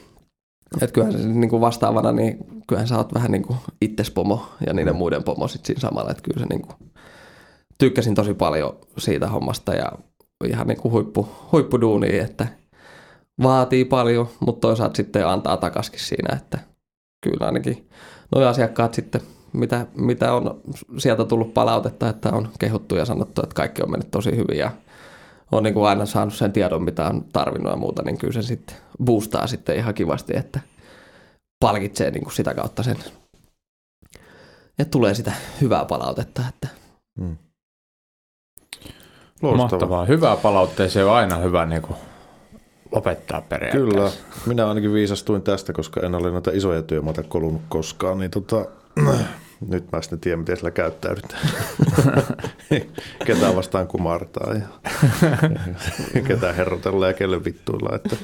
et 0.80 0.92
kyllähän 0.92 1.20
se 1.20 1.28
niin 1.28 1.50
kuin 1.50 1.60
vastaavana, 1.60 2.12
niin 2.12 2.38
kyllähän 2.66 2.88
sä 2.88 2.96
oot 2.96 3.14
vähän 3.14 3.30
niin 3.30 3.42
kuin 3.42 3.58
itsespomo 3.80 4.46
ja 4.66 4.72
niiden 4.72 4.96
muiden 4.96 5.24
pomo 5.24 5.48
sitten 5.48 5.66
siinä 5.66 5.80
samalla, 5.80 6.10
että 6.10 6.22
kyllä 6.22 6.40
se 6.40 6.46
niin 6.46 6.62
kuin, 6.62 6.76
tykkäsin 7.78 8.14
tosi 8.14 8.34
paljon 8.34 8.78
siitä 8.98 9.28
hommasta 9.28 9.74
ja 9.74 9.92
ihan 10.44 10.66
niin 10.66 10.80
kuin 10.80 10.92
huippu, 10.92 11.28
huippuduuni, 11.52 12.18
että 12.18 12.46
vaatii 13.42 13.84
paljon, 13.84 14.28
mutta 14.40 14.60
toisaalta 14.60 14.96
sitten 14.96 15.28
antaa 15.28 15.56
takaskin 15.56 16.00
siinä, 16.00 16.36
että 16.36 16.58
kyllä 17.24 17.46
ainakin 17.46 17.88
nuo 18.34 18.46
asiakkaat 18.46 18.94
sitten, 18.94 19.20
mitä, 19.52 19.86
mitä 19.96 20.32
on 20.32 20.60
sieltä 20.98 21.24
tullut 21.24 21.54
palautetta, 21.54 22.08
että 22.08 22.30
on 22.32 22.48
kehuttu 22.58 22.96
ja 22.96 23.04
sanottu, 23.04 23.42
että 23.42 23.54
kaikki 23.54 23.82
on 23.82 23.90
mennyt 23.90 24.10
tosi 24.10 24.36
hyvin 24.36 24.58
ja 24.58 24.70
on 25.52 25.62
niin 25.62 25.74
kuin 25.74 25.86
aina 25.86 26.06
saanut 26.06 26.34
sen 26.34 26.52
tiedon, 26.52 26.82
mitä 26.82 27.08
on 27.08 27.24
tarvinnut 27.32 27.72
ja 27.72 27.76
muuta, 27.76 28.02
niin 28.02 28.18
kyllä 28.18 28.32
se 28.32 28.42
sitten 28.42 28.76
boostaa 29.04 29.46
sitten 29.46 29.76
ihan 29.76 29.94
kivasti, 29.94 30.36
että 30.36 30.60
palkitsee 31.60 32.10
niin 32.10 32.22
kuin 32.24 32.34
sitä 32.34 32.54
kautta 32.54 32.82
sen, 32.82 32.96
että 34.78 34.90
tulee 34.90 35.14
sitä 35.14 35.32
hyvää 35.60 35.84
palautetta. 35.84 36.42
Että. 36.48 36.68
Hmm. 37.20 37.36
Mahtavaa. 39.42 40.04
Hyvää 40.04 40.36
palautteeseen 40.36 41.06
on 41.06 41.14
aina 41.14 41.36
hyvä 41.36 41.66
niin 41.66 41.82
kuin 41.82 41.96
opettaa 42.92 43.40
periaatteessa. 43.40 43.90
Kyllä. 43.90 44.10
Minä 44.46 44.68
ainakin 44.68 44.92
viisastuin 44.92 45.42
tästä, 45.42 45.72
koska 45.72 46.00
en 46.00 46.14
ole 46.14 46.30
noita 46.30 46.50
isoja 46.54 46.82
työmaita 46.82 47.22
kolunut 47.22 47.62
koskaan, 47.68 48.18
niin 48.18 48.30
tota, 48.30 48.66
nyt 49.68 49.92
mä 49.92 50.02
sitten 50.02 50.20
tiedän, 50.20 50.38
miten 50.38 50.56
sillä 50.56 50.70
käyttäydytään. 50.70 51.48
Ketään 53.26 53.56
vastaan 53.56 53.86
kumartaa 53.86 54.54
ja, 54.54 54.66
ketään 56.28 56.54
herrotellaan 56.54 57.10
ja 57.10 57.14
kelle 57.14 57.44
vittuilla. 57.44 57.96
Että 57.96 58.16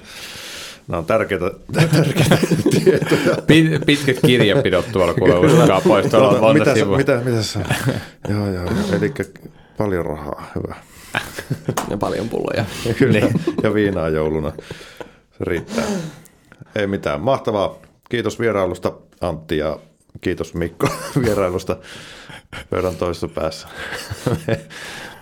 Nämä 0.88 0.98
on 0.98 1.06
tärkeitä, 1.06 1.50
tärkeitä 1.72 2.38
tietoja. 2.70 3.36
Pitkät 3.86 4.16
kirjapidot 4.26 4.92
tuolla 4.92 5.14
kuule 5.14 5.38
uskaa 5.38 5.80
pois. 5.80 6.06
Tuolla 6.06 6.40
on 6.40 6.58
mitä, 6.58 6.74
sivua. 6.74 6.96
mitä, 6.96 7.20
mitä 7.24 7.42
sä? 7.42 7.60
joo, 8.28 8.46
joo, 8.46 8.64
joo. 8.64 8.96
Eli 8.96 9.12
paljon 9.78 10.06
rahaa, 10.06 10.46
hyvä. 10.54 10.74
Ja 11.90 11.96
paljon 11.96 12.28
pulloja. 12.28 12.64
Kyllä, 12.98 13.20
niin. 13.20 13.40
ja 13.62 13.74
viinaa 13.74 14.08
jouluna. 14.08 14.52
Se 15.38 15.44
riittää. 15.44 15.84
Ei 16.76 16.86
mitään. 16.86 17.20
Mahtavaa. 17.20 17.76
Kiitos 18.08 18.40
vierailusta 18.40 18.92
Antti 19.20 19.58
ja 19.58 19.78
kiitos 20.20 20.54
Mikko 20.54 20.88
vierailusta 21.24 21.76
pöydän 22.70 22.96
toisessa 22.96 23.28
päässä. 23.28 23.68
Me 24.46 24.60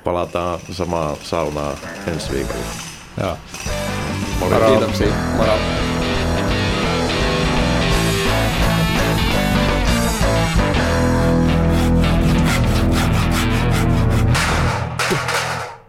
palataan 0.05 0.61
samaan 0.73 1.17
saunaan 1.23 1.77
ensi 2.07 2.33
viikolla. 2.33 2.67
Joo. 3.21 3.37
Moro. 4.41 4.71
Kiitoksia. 4.71 5.15
Moro. 5.37 5.53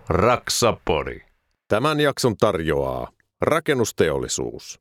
Raksapori. 0.09 1.21
Tämän 1.67 1.99
jakson 1.99 2.37
tarjoaa 2.37 3.11
rakennusteollisuus. 3.41 4.79